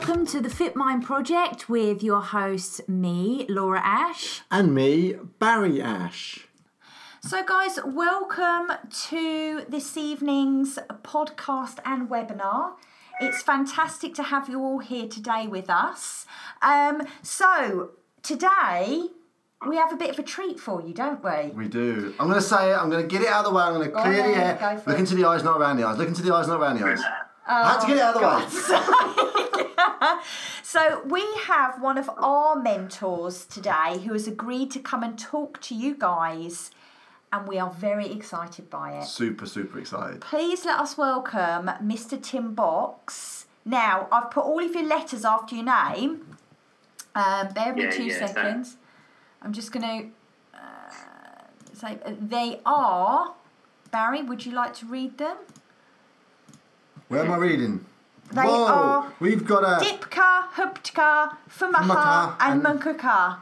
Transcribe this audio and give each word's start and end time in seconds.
welcome 0.00 0.24
to 0.24 0.40
the 0.40 0.48
Fit 0.48 0.74
Mind 0.74 1.04
Project 1.04 1.68
with 1.68 2.02
your 2.02 2.22
hosts, 2.22 2.80
me, 2.88 3.44
Laura 3.50 3.82
Ash. 3.84 4.40
And 4.50 4.74
me, 4.74 5.14
Barry 5.38 5.82
Ash. 5.82 6.48
So, 7.20 7.44
guys, 7.44 7.78
welcome 7.84 8.72
to 9.08 9.66
this 9.68 9.98
evening's 9.98 10.78
podcast 11.02 11.80
and 11.84 12.08
webinar. 12.08 12.76
It's 13.20 13.42
fantastic 13.42 14.14
to 14.14 14.22
have 14.22 14.48
you 14.48 14.60
all 14.60 14.78
here 14.78 15.06
today 15.06 15.46
with 15.46 15.68
us. 15.68 16.24
Um, 16.62 17.02
so, 17.20 17.90
today 18.22 19.08
we 19.68 19.76
have 19.76 19.92
a 19.92 19.96
bit 19.96 20.08
of 20.08 20.18
a 20.18 20.22
treat 20.22 20.58
for 20.58 20.80
you, 20.80 20.94
don't 20.94 21.22
we? 21.22 21.50
We 21.50 21.68
do. 21.68 22.14
I'm 22.18 22.26
going 22.26 22.40
to 22.40 22.46
say 22.46 22.70
it. 22.70 22.74
I'm 22.74 22.88
going 22.88 23.06
to 23.06 23.08
get 23.08 23.20
it 23.20 23.28
out 23.28 23.44
of 23.44 23.52
the 23.52 23.56
way. 23.56 23.64
I'm 23.64 23.74
going 23.74 23.90
to 23.90 23.94
clear 23.94 24.22
the 24.22 24.34
air. 24.34 24.82
Look 24.86 24.96
it. 24.96 25.00
into 25.00 25.14
the 25.14 25.26
eyes, 25.26 25.44
not 25.44 25.60
around 25.60 25.76
the 25.76 25.86
eyes. 25.86 25.98
Look 25.98 26.08
into 26.08 26.22
the 26.22 26.34
eyes, 26.34 26.48
not 26.48 26.58
around 26.58 26.80
the 26.80 26.86
eyes. 26.86 27.02
I 27.50 27.72
had 27.72 27.80
to 27.80 27.86
get 27.88 27.96
it 27.96 28.02
out 28.02 28.16
of 28.16 28.52
the 28.52 28.72
way. 28.74 30.16
So, 30.62 31.02
we 31.04 31.24
have 31.46 31.82
one 31.82 31.98
of 31.98 32.08
our 32.16 32.54
mentors 32.54 33.44
today 33.44 33.98
who 34.04 34.12
has 34.12 34.28
agreed 34.28 34.70
to 34.72 34.78
come 34.78 35.02
and 35.02 35.18
talk 35.18 35.60
to 35.62 35.74
you 35.74 35.96
guys, 35.96 36.70
and 37.32 37.48
we 37.48 37.58
are 37.58 37.70
very 37.70 38.12
excited 38.12 38.70
by 38.70 38.92
it. 38.92 39.06
Super, 39.06 39.46
super 39.46 39.80
excited. 39.80 40.20
Please 40.20 40.64
let 40.64 40.78
us 40.78 40.96
welcome 40.96 41.66
Mr. 41.82 42.22
Tim 42.22 42.54
Box. 42.54 43.46
Now, 43.64 44.06
I've 44.12 44.30
put 44.30 44.44
all 44.44 44.62
of 44.64 44.72
your 44.72 44.84
letters 44.86 45.24
after 45.24 45.56
your 45.56 45.64
name. 45.64 46.36
Um, 47.16 47.48
bear 47.52 47.74
with 47.74 47.76
me 47.76 47.82
Yeah, 47.84 47.90
two 47.90 48.04
yeah, 48.04 48.18
thanks. 48.18 48.32
seconds. 48.34 48.76
I'm 49.42 49.52
just 49.52 49.72
going 49.72 49.82
to 50.52 50.56
uh, 50.56 50.92
say 51.74 51.98
uh, 52.04 52.12
they 52.20 52.60
are. 52.64 53.34
Barry, 53.90 54.22
would 54.22 54.46
you 54.46 54.52
like 54.52 54.74
to 54.74 54.86
read 54.86 55.18
them? 55.18 55.36
Where 57.10 57.24
am 57.24 57.32
I 57.32 57.38
reading? 57.38 57.84
They 58.32 58.42
Whoa! 58.42 58.66
are 58.66 59.12
We've 59.18 59.44
got 59.44 59.64
a. 59.64 59.84
Dipka, 59.84 60.50
Huptka, 60.52 61.36
Fumaha, 61.50 61.72
Fumaha 61.72 62.36
and 62.38 62.64
and- 62.64 62.80
Munkuka. 62.80 63.38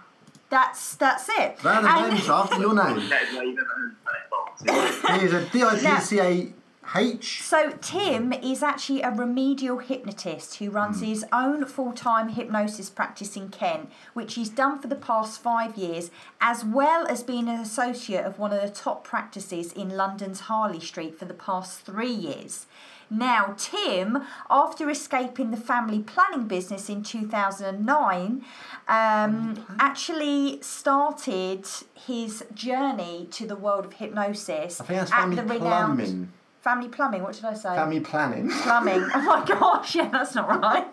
That's 0.49 0.97
that's 0.97 1.29
it. 1.29 1.63
Round 1.63 1.85
of 1.85 1.93
And- 1.93 2.15
names 2.15 2.31
after 2.31 2.59
your 2.59 2.75
name. 2.75 3.11
That 3.11 3.23
is 3.25 3.37
why 3.37 3.43
you've 3.43 3.59
ever 3.59 3.69
heard 3.77 3.91
of 3.91 3.99
that 4.07 5.03
box. 5.05 5.21
Here's 5.21 5.35
a 5.35 5.45
D 5.51 5.63
I 5.63 5.79
T 5.79 6.01
C 6.03 6.21
A 6.21 6.53
H. 6.97 7.43
So 7.43 7.73
Tim 7.83 8.33
is 8.33 8.63
actually 8.63 9.03
a 9.03 9.11
remedial 9.11 9.81
hypnotist 9.81 10.55
who 10.55 10.71
runs 10.71 11.01
hmm. 11.01 11.05
his 11.05 11.27
own 11.31 11.67
full-time 11.67 12.31
hypnosis 12.31 12.89
practice 12.89 13.37
in 13.37 13.51
Kent, 13.51 13.91
which 14.15 14.37
he's 14.37 14.49
done 14.49 14.79
for 14.79 14.89
the 14.89 14.97
past 14.97 15.43
five 15.43 15.77
years, 15.77 16.11
as 16.41 16.65
well 16.65 17.07
as 17.07 17.23
being 17.23 17.51
an 17.51 17.61
associate 17.61 18.25
of 18.25 18.39
one 18.39 18.55
of 18.55 18.63
the 18.63 18.71
top 18.71 19.05
practices 19.05 19.75
in 19.75 19.91
London's 19.91 20.41
Harley 20.41 20.81
Street 20.81 21.19
for 21.19 21.27
the 21.27 21.35
past 21.35 21.83
three 21.83 22.11
years. 22.11 22.65
Now, 23.11 23.55
Tim, 23.57 24.23
after 24.51 24.91
escaping 24.91 25.51
the 25.51 25.57
family 25.57 26.01
planning 26.01 26.47
business 26.47 26.89
in 26.89 27.03
2009, 27.03 28.45
um, 28.87 29.67
actually 29.79 30.61
started 30.63 31.67
his 31.95 32.45
journey 32.55 33.29
to 33.31 33.47
the 33.47 33.57
world 33.57 33.85
of 33.87 33.95
hypnosis 33.95 34.81
I 34.81 34.85
think 34.85 34.99
that's 35.01 35.13
at 35.13 35.21
family 35.21 35.37
the 35.37 35.43
renowned 35.43 35.99
plumbing. 35.99 36.33
Family 36.61 36.89
plumbing, 36.89 37.23
what 37.23 37.35
did 37.35 37.45
I 37.45 37.55
say? 37.55 37.75
Family 37.75 38.01
planning. 38.01 38.51
plumbing. 38.51 39.09
Oh 39.15 39.23
my 39.23 39.45
gosh, 39.47 39.95
yeah, 39.95 40.09
that's 40.09 40.35
not 40.35 40.49
right. 40.61 40.87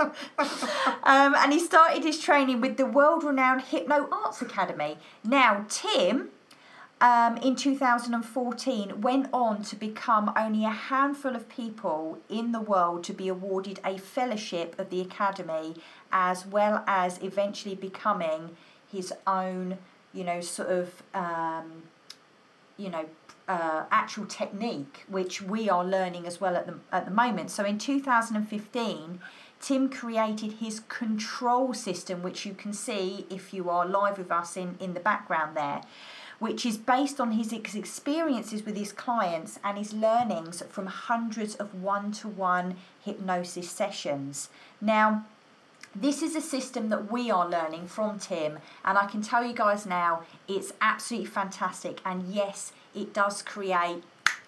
um, 1.04 1.34
and 1.36 1.52
he 1.52 1.60
started 1.60 2.02
his 2.02 2.18
training 2.18 2.60
with 2.60 2.78
the 2.78 2.86
world 2.86 3.22
renowned 3.22 3.62
Hypno 3.62 4.08
Arts 4.10 4.42
Academy. 4.42 4.96
Now, 5.22 5.66
Tim, 5.68 6.30
um, 7.04 7.36
in 7.36 7.54
2014, 7.54 9.02
went 9.02 9.28
on 9.30 9.62
to 9.64 9.76
become 9.76 10.32
only 10.38 10.64
a 10.64 10.70
handful 10.70 11.36
of 11.36 11.50
people 11.50 12.18
in 12.30 12.52
the 12.52 12.60
world 12.60 13.04
to 13.04 13.12
be 13.12 13.28
awarded 13.28 13.78
a 13.84 13.98
fellowship 13.98 14.74
of 14.78 14.88
the 14.88 15.02
Academy, 15.02 15.74
as 16.10 16.46
well 16.46 16.82
as 16.86 17.22
eventually 17.22 17.74
becoming 17.74 18.56
his 18.90 19.12
own, 19.26 19.76
you 20.14 20.24
know, 20.24 20.40
sort 20.40 20.70
of. 20.70 21.02
Um, 21.12 21.82
you 22.76 22.90
know 22.90 23.04
uh, 23.46 23.84
actual 23.92 24.26
technique 24.26 25.04
which 25.06 25.40
we 25.40 25.68
are 25.68 25.84
learning 25.84 26.26
as 26.26 26.40
well 26.40 26.56
at 26.56 26.66
the 26.66 26.74
at 26.90 27.04
the 27.04 27.10
moment 27.10 27.48
so 27.52 27.64
in 27.64 27.78
2015 27.78 29.20
Tim 29.60 29.88
created 29.88 30.54
his 30.54 30.80
control 30.80 31.72
system 31.72 32.20
which 32.20 32.44
you 32.44 32.52
can 32.52 32.72
see 32.72 33.26
if 33.30 33.54
you 33.54 33.70
are 33.70 33.86
live 33.86 34.18
with 34.18 34.32
us 34.32 34.56
in 34.56 34.76
in 34.80 34.94
the 34.94 34.98
background 34.98 35.56
there 35.56 35.82
which 36.38 36.66
is 36.66 36.76
based 36.76 37.20
on 37.20 37.32
his 37.32 37.52
ex- 37.52 37.74
experiences 37.74 38.64
with 38.64 38.76
his 38.76 38.92
clients 38.92 39.58
and 39.64 39.78
his 39.78 39.92
learnings 39.92 40.62
from 40.68 40.86
hundreds 40.86 41.54
of 41.54 41.82
one-to-one 41.82 42.76
hypnosis 43.04 43.70
sessions 43.70 44.48
now 44.80 45.24
this 45.96 46.22
is 46.22 46.34
a 46.34 46.40
system 46.40 46.88
that 46.88 47.12
we 47.12 47.30
are 47.30 47.48
learning 47.48 47.86
from 47.86 48.18
Tim, 48.18 48.58
and 48.84 48.98
I 48.98 49.06
can 49.06 49.22
tell 49.22 49.44
you 49.44 49.54
guys 49.54 49.86
now, 49.86 50.22
it's 50.48 50.72
absolutely 50.80 51.28
fantastic. 51.28 52.00
And 52.04 52.34
yes, 52.34 52.72
it 52.96 53.14
does 53.14 53.42
create 53.42 54.02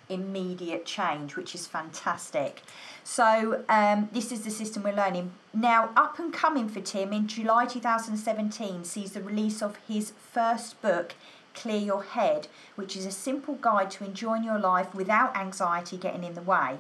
immediate 0.09 0.85
change, 0.85 1.37
which 1.37 1.55
is 1.55 1.67
fantastic. 1.67 2.63
So, 3.05 3.65
um, 3.69 4.09
this 4.13 4.33
is 4.33 4.43
the 4.43 4.51
system 4.51 4.83
we're 4.83 4.95
learning. 4.95 5.33
Now, 5.55 5.91
up 5.97 6.19
and 6.19 6.33
coming 6.33 6.69
for 6.69 6.81
Tim 6.81 7.13
in 7.13 7.29
July 7.29 7.67
2017 7.67 8.85
sees 8.85 9.13
the 9.13 9.23
release 9.23 9.63
of 9.63 9.79
his 9.89 10.13
first 10.33 10.81
book, 10.83 11.15
Clear 11.57 11.79
Your 11.79 12.05
Head, 12.05 12.47
which 12.77 12.97
is 12.97 13.05
a 13.05 13.11
simple 13.11 13.55
guide 13.55 13.91
to 13.93 14.05
enjoying 14.05 14.45
your 14.45 14.59
life 14.59 14.95
without 14.95 15.37
anxiety 15.37 15.97
getting 15.97 16.23
in 16.23 16.35
the 16.35 16.43
way. 16.43 16.77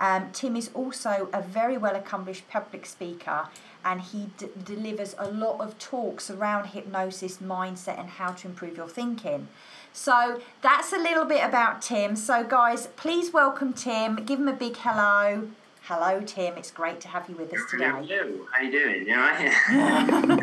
Um, 0.00 0.30
Tim 0.32 0.56
is 0.56 0.70
also 0.74 1.28
a 1.32 1.40
very 1.40 1.76
well 1.76 1.94
accomplished 1.94 2.48
public 2.48 2.84
speaker 2.86 3.46
and 3.84 4.00
he 4.00 4.30
d- 4.38 4.48
delivers 4.64 5.14
a 5.18 5.30
lot 5.30 5.60
of 5.60 5.78
talks 5.78 6.30
around 6.30 6.68
hypnosis, 6.68 7.38
mindset, 7.38 8.00
and 8.00 8.08
how 8.08 8.32
to 8.32 8.48
improve 8.48 8.76
your 8.76 8.88
thinking. 8.88 9.48
So 9.92 10.40
that's 10.62 10.92
a 10.92 10.98
little 10.98 11.24
bit 11.24 11.44
about 11.44 11.82
Tim. 11.82 12.16
So, 12.16 12.42
guys, 12.42 12.88
please 12.96 13.32
welcome 13.32 13.72
Tim. 13.72 14.16
Give 14.16 14.40
him 14.40 14.48
a 14.48 14.52
big 14.54 14.76
hello. 14.78 15.48
Hello, 15.82 16.22
Tim. 16.24 16.56
It's 16.56 16.70
great 16.70 17.00
to 17.02 17.08
have 17.08 17.28
you 17.28 17.36
with 17.36 17.52
us 17.52 17.60
today. 17.70 17.84
Hello, 17.84 18.46
how 18.50 18.62
you 18.62 18.72
doing? 18.72 19.06
You 19.06 19.14
alright? 19.14 19.52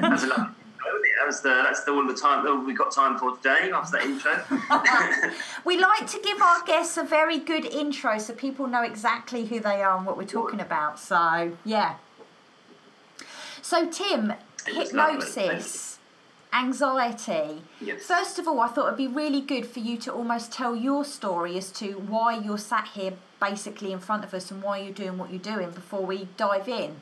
that's 0.01 0.23
a 0.23 0.27
lot. 0.27 0.55
That 1.31 1.35
was 1.35 1.41
the 1.43 1.63
that's 1.63 1.83
the 1.85 1.91
all 1.93 2.05
the 2.05 2.13
time 2.13 2.43
that 2.43 2.55
we 2.55 2.73
got 2.73 2.91
time 2.91 3.17
for 3.17 3.37
today 3.37 3.71
after 3.71 3.97
that 3.97 4.05
intro. 4.05 5.31
We 5.65 5.79
like 5.79 6.07
to 6.07 6.19
give 6.21 6.41
our 6.41 6.61
guests 6.63 6.97
a 6.97 7.03
very 7.03 7.39
good 7.39 7.65
intro 7.65 8.17
so 8.17 8.33
people 8.33 8.67
know 8.67 8.83
exactly 8.83 9.45
who 9.45 9.59
they 9.61 9.81
are 9.81 9.95
and 9.95 10.05
what 10.05 10.17
we're 10.17 10.25
talking 10.25 10.59
about. 10.59 10.99
So, 10.99 11.53
yeah. 11.63 11.95
So, 13.61 13.89
Tim, 13.89 14.33
It 14.67 14.75
was 14.75 14.91
lovely, 14.91 15.25
hypnosis, 15.25 15.99
anxiety. 16.51 17.61
Yes. 17.79 18.03
First 18.03 18.37
of 18.39 18.47
all, 18.47 18.59
I 18.59 18.67
thought 18.67 18.87
it'd 18.87 18.97
be 18.97 19.07
really 19.07 19.41
good 19.41 19.65
for 19.67 19.79
you 19.79 19.95
to 19.99 20.11
almost 20.11 20.51
tell 20.51 20.75
your 20.75 21.05
story 21.05 21.57
as 21.57 21.71
to 21.73 21.93
why 21.93 22.37
you're 22.39 22.57
sat 22.57 22.89
here 22.89 23.13
basically 23.39 23.91
in 23.93 23.99
front 23.99 24.25
of 24.25 24.33
us 24.33 24.51
and 24.51 24.61
why 24.61 24.79
you're 24.79 24.93
doing 24.93 25.17
what 25.17 25.29
you're 25.29 25.39
doing 25.39 25.71
before 25.71 26.05
we 26.05 26.27
dive 26.35 26.67
in. 26.67 26.97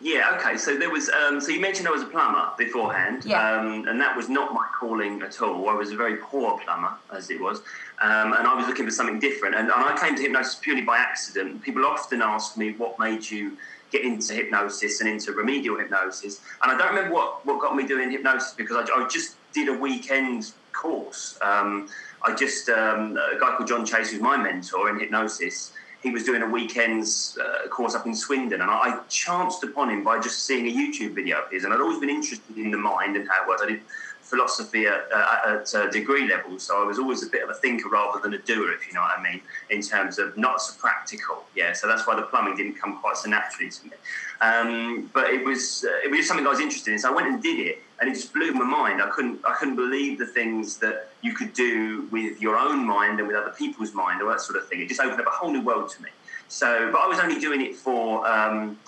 Yeah, 0.00 0.36
okay. 0.36 0.56
So 0.56 0.78
there 0.78 0.90
was. 0.90 1.08
Um, 1.08 1.40
so 1.40 1.50
you 1.50 1.60
mentioned 1.60 1.88
I 1.88 1.90
was 1.90 2.02
a 2.02 2.06
plumber 2.06 2.50
beforehand, 2.56 3.24
Yeah. 3.24 3.58
um, 3.58 3.88
and 3.88 4.00
that 4.00 4.16
was 4.16 4.28
not 4.28 4.54
my 4.54 4.64
calling 4.78 5.20
at 5.22 5.42
all. 5.42 5.68
I 5.68 5.74
was 5.74 5.90
a 5.90 5.96
very 5.96 6.16
poor 6.18 6.58
plumber, 6.60 6.92
as 7.12 7.30
it 7.30 7.40
was, 7.40 7.58
um, 8.00 8.32
and 8.32 8.46
I 8.46 8.54
was 8.54 8.66
looking 8.68 8.84
for 8.84 8.92
something 8.92 9.18
different. 9.18 9.56
And, 9.56 9.70
and 9.70 9.84
I 9.84 9.98
came 10.00 10.14
to 10.14 10.22
hypnosis 10.22 10.54
purely 10.56 10.82
by 10.82 10.98
accident. 10.98 11.62
People 11.62 11.84
often 11.84 12.22
ask 12.22 12.56
me 12.56 12.74
what 12.74 12.98
made 13.00 13.28
you 13.28 13.56
get 13.90 14.02
into 14.02 14.34
hypnosis 14.34 15.00
and 15.00 15.08
into 15.08 15.32
remedial 15.32 15.76
hypnosis, 15.78 16.40
and 16.62 16.70
I 16.70 16.78
don't 16.78 16.94
remember 16.94 17.14
what, 17.14 17.44
what 17.44 17.60
got 17.60 17.74
me 17.74 17.84
doing 17.84 18.12
hypnosis 18.12 18.52
because 18.54 18.76
I, 18.88 19.00
I 19.00 19.08
just 19.08 19.34
did 19.52 19.68
a 19.68 19.72
weekend 19.72 20.52
course. 20.72 21.36
Um, 21.42 21.88
I 22.22 22.34
just 22.34 22.68
um, 22.68 23.16
a 23.16 23.38
guy 23.40 23.56
called 23.56 23.66
John 23.66 23.84
Chase, 23.84 24.12
who's 24.12 24.20
my 24.20 24.36
mentor 24.36 24.90
in 24.90 25.00
hypnosis 25.00 25.72
he 26.02 26.10
was 26.10 26.24
doing 26.24 26.42
a 26.42 26.46
weekend's 26.46 27.36
uh, 27.38 27.66
course 27.68 27.94
up 27.94 28.06
in 28.06 28.14
Swindon, 28.14 28.60
and 28.60 28.70
I, 28.70 28.74
I 28.74 29.00
chanced 29.08 29.64
upon 29.64 29.90
him 29.90 30.04
by 30.04 30.20
just 30.20 30.44
seeing 30.44 30.66
a 30.66 30.70
YouTube 30.70 31.14
video 31.14 31.40
of 31.40 31.50
his. 31.50 31.64
And 31.64 31.74
I'd 31.74 31.80
always 31.80 31.98
been 31.98 32.10
interested 32.10 32.56
in 32.56 32.70
the 32.70 32.78
mind 32.78 33.16
and 33.16 33.28
how 33.28 33.42
it 33.42 33.48
works. 33.48 33.62
I 33.62 33.66
did 33.66 33.80
philosophy 34.28 34.86
at, 34.86 35.10
at 35.46 35.74
uh, 35.74 35.88
degree 35.90 36.28
level, 36.28 36.58
so 36.58 36.82
I 36.82 36.84
was 36.84 36.98
always 36.98 37.22
a 37.22 37.30
bit 37.30 37.42
of 37.42 37.50
a 37.50 37.54
thinker 37.54 37.88
rather 37.88 38.20
than 38.20 38.34
a 38.34 38.38
doer, 38.38 38.72
if 38.72 38.86
you 38.86 38.92
know 38.92 39.00
what 39.00 39.18
I 39.18 39.22
mean, 39.22 39.40
in 39.70 39.80
terms 39.80 40.18
of 40.18 40.36
not 40.36 40.60
so 40.60 40.74
practical. 40.78 41.44
Yeah, 41.54 41.72
so 41.72 41.86
that's 41.86 42.06
why 42.06 42.14
the 42.14 42.22
plumbing 42.22 42.56
didn't 42.56 42.74
come 42.74 42.98
quite 42.98 43.16
so 43.16 43.30
naturally 43.30 43.70
to 43.70 43.86
me. 43.86 43.92
Um, 44.40 45.10
but 45.14 45.30
it 45.30 45.44
was 45.44 45.84
uh, 45.88 46.06
it 46.06 46.10
was 46.10 46.28
something 46.28 46.46
I 46.46 46.50
was 46.50 46.60
interested 46.60 46.92
in, 46.92 46.98
so 46.98 47.10
I 47.10 47.14
went 47.14 47.28
and 47.28 47.42
did 47.42 47.58
it, 47.58 47.82
and 48.00 48.08
it 48.10 48.14
just 48.14 48.32
blew 48.32 48.52
my 48.52 48.64
mind. 48.64 49.02
I 49.02 49.08
couldn't 49.08 49.40
I 49.46 49.54
couldn't 49.54 49.76
believe 49.76 50.18
the 50.18 50.26
things 50.26 50.76
that 50.78 51.08
you 51.22 51.32
could 51.32 51.52
do 51.54 52.06
with 52.12 52.40
your 52.40 52.56
own 52.56 52.86
mind 52.86 53.18
and 53.18 53.26
with 53.26 53.36
other 53.36 53.54
people's 53.62 53.94
mind, 53.94 54.22
or 54.22 54.30
that 54.30 54.40
sort 54.40 54.58
of 54.58 54.68
thing. 54.68 54.80
It 54.80 54.88
just 54.88 55.00
opened 55.00 55.20
up 55.20 55.26
a 55.26 55.30
whole 55.30 55.50
new 55.50 55.62
world 55.62 55.88
to 55.90 56.02
me. 56.02 56.10
So, 56.48 56.90
but 56.92 56.98
I 56.98 57.06
was 57.06 57.18
only 57.18 57.40
doing 57.40 57.60
it 57.60 57.74
for 57.76 58.26
um, 58.26 58.78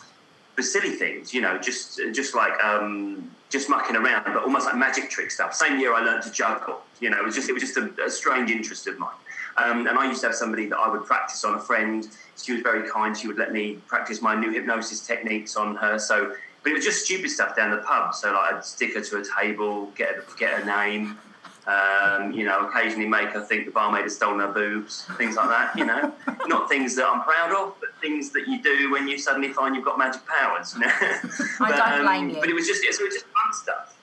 for 0.54 0.62
silly 0.62 0.90
things, 0.90 1.32
you 1.34 1.40
know, 1.40 1.58
just 1.58 2.00
just 2.12 2.34
like 2.34 2.52
um, 2.62 3.30
just 3.50 3.68
mucking 3.68 3.96
around, 3.96 4.24
but 4.24 4.44
almost 4.44 4.66
like 4.66 4.76
magic 4.76 5.10
trick 5.10 5.30
stuff. 5.30 5.54
Same 5.54 5.78
year 5.78 5.92
I 5.92 6.00
learned 6.00 6.22
to 6.22 6.30
juggle. 6.30 6.80
You 7.00 7.10
know, 7.10 7.18
it 7.18 7.24
was 7.24 7.34
just 7.34 7.48
it 7.48 7.52
was 7.52 7.62
just 7.62 7.76
a, 7.76 7.90
a 8.04 8.10
strange 8.10 8.50
interest 8.50 8.86
of 8.86 8.98
mine. 8.98 9.10
Um, 9.56 9.86
and 9.86 9.98
I 9.98 10.06
used 10.06 10.20
to 10.20 10.28
have 10.28 10.36
somebody 10.36 10.66
that 10.66 10.78
I 10.78 10.88
would 10.88 11.04
practice 11.04 11.44
on 11.44 11.56
a 11.56 11.60
friend. 11.60 12.06
She 12.40 12.52
was 12.52 12.62
very 12.62 12.88
kind. 12.88 13.16
She 13.16 13.26
would 13.26 13.36
let 13.36 13.52
me 13.52 13.78
practice 13.88 14.22
my 14.22 14.34
new 14.34 14.52
hypnosis 14.52 15.04
techniques 15.06 15.56
on 15.56 15.74
her. 15.76 15.98
So, 15.98 16.34
but 16.62 16.70
it 16.70 16.74
was 16.74 16.84
just 16.84 17.04
stupid 17.04 17.30
stuff 17.30 17.56
down 17.56 17.70
the 17.72 17.78
pub. 17.78 18.14
So 18.14 18.32
like 18.32 18.54
I'd 18.54 18.64
stick 18.64 18.94
her 18.94 19.00
to 19.00 19.18
a 19.18 19.24
table, 19.38 19.86
get 19.96 20.14
her, 20.14 20.24
get 20.38 20.50
her 20.60 20.64
name, 20.64 21.18
um, 21.66 22.32
you 22.32 22.44
know, 22.44 22.66
occasionally 22.66 23.06
make 23.06 23.28
her 23.30 23.42
think 23.42 23.66
the 23.66 23.70
barmaid 23.70 24.02
has 24.02 24.16
stolen 24.16 24.40
her 24.40 24.52
boobs, 24.52 25.04
things 25.16 25.36
like 25.36 25.48
that, 25.48 25.76
you 25.76 25.84
know. 25.84 26.12
Not 26.46 26.68
things 26.68 26.96
that 26.96 27.06
I'm 27.06 27.22
proud 27.22 27.52
of, 27.52 27.76
but 27.80 27.90
things 28.00 28.30
that 28.30 28.48
you 28.48 28.62
do 28.62 28.90
when 28.90 29.06
you 29.06 29.18
suddenly 29.18 29.52
find 29.52 29.76
you've 29.76 29.84
got 29.84 29.98
magic 29.98 30.22
powers. 30.26 30.74
You 30.74 30.80
know? 30.80 30.92
but, 31.58 31.72
I 31.72 31.96
don't 31.96 32.04
blame 32.04 32.24
um, 32.24 32.30
you. 32.30 32.36
But 32.40 32.48
it 32.48 32.54
was 32.54 32.66
just, 32.66 32.82
it 32.82 32.88
was 32.88 33.14
just 33.14 33.29
fun 33.50 33.52
stuff. 33.52 33.96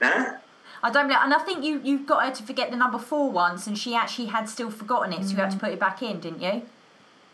Yeah? 0.00 0.38
I 0.82 0.90
don't 0.90 1.08
blame, 1.08 1.18
and 1.22 1.34
I 1.34 1.38
think 1.38 1.62
you 1.62 1.80
you 1.84 1.98
got 1.98 2.24
her 2.24 2.30
to 2.30 2.42
forget 2.42 2.70
the 2.70 2.76
number 2.76 2.98
four 2.98 3.30
once, 3.30 3.66
and 3.66 3.76
she 3.76 3.94
actually 3.94 4.26
had 4.26 4.48
still 4.48 4.70
forgotten 4.70 5.12
it, 5.12 5.24
so 5.24 5.32
you 5.32 5.36
had 5.36 5.50
to 5.50 5.56
mm. 5.56 5.60
put 5.60 5.72
it 5.72 5.78
back 5.78 6.02
in, 6.02 6.20
didn't 6.20 6.40
you? 6.40 6.62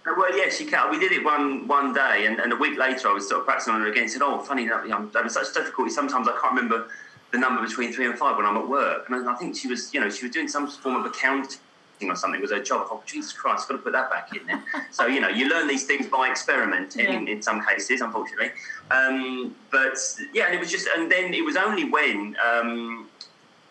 Uh, 0.05 0.15
well, 0.17 0.37
yeah, 0.37 0.49
she 0.51 0.65
can. 0.65 0.91
We 0.91 0.99
did 0.99 1.13
it 1.13 1.25
one 1.25 1.69
one 1.69 1.95
day, 1.95 2.27
and, 2.27 2.41
and 2.41 2.53
a 2.53 2.57
week 2.57 2.77
later, 2.77 3.09
I 3.09 3.13
was 3.13 3.29
sort 3.29 3.41
of 3.41 3.47
practicing 3.47 3.75
on 3.75 3.83
her 3.83 3.87
again. 3.87 4.09
Said, 4.09 4.23
"Oh, 4.23 4.41
funny 4.41 4.65
enough, 4.65 4.85
I'm 4.93 5.13
having 5.13 5.31
such 5.31 5.55
difficulty. 5.55 5.91
Sometimes 5.93 6.27
I 6.27 6.33
can't 6.33 6.55
remember 6.55 6.89
the 7.31 7.39
number 7.39 7.63
between 7.63 7.93
three 7.93 8.07
and 8.07 8.19
five 8.19 8.37
when 8.37 8.47
I'm 8.47 8.57
at 8.57 8.69
work. 8.69 9.09
And 9.09 9.29
I, 9.29 9.33
I 9.33 9.37
think 9.37 9.57
she 9.57 9.69
was, 9.69 9.93
you 9.93 10.01
know, 10.01 10.11
she 10.11 10.25
was 10.25 10.33
doing 10.33 10.49
some 10.49 10.69
form 10.69 10.97
of 10.97 11.05
accounting 11.05 11.59
or 12.03 12.17
something 12.17 12.41
was 12.41 12.51
her 12.51 12.63
job. 12.63 12.83
I 12.85 12.89
thought, 12.89 13.07
Jesus 13.07 13.33
Christ, 13.33 13.69
got 13.69 13.77
to 13.77 13.83
put 13.83 13.93
that 13.93 14.11
back 14.11 14.35
in 14.37 14.47
there. 14.47 14.63
so, 14.91 15.07
you 15.07 15.21
know, 15.21 15.29
you 15.29 15.49
learn 15.49 15.67
these 15.67 15.85
things 15.85 16.07
by 16.07 16.31
experimenting 16.31 17.07
yeah. 17.07 17.13
in, 17.13 17.29
in, 17.29 17.43
some 17.43 17.65
cases, 17.65 18.01
unfortunately. 18.01 18.51
Um, 18.91 19.55
but 19.71 19.99
yeah, 20.33 20.47
and 20.47 20.55
it 20.55 20.61
was 20.61 20.71
just, 20.71 20.89
and 20.97 21.11
then 21.11 21.33
it 21.35 21.45
was 21.45 21.57
only 21.57 21.89
when, 21.89 22.37
um, 22.45 23.09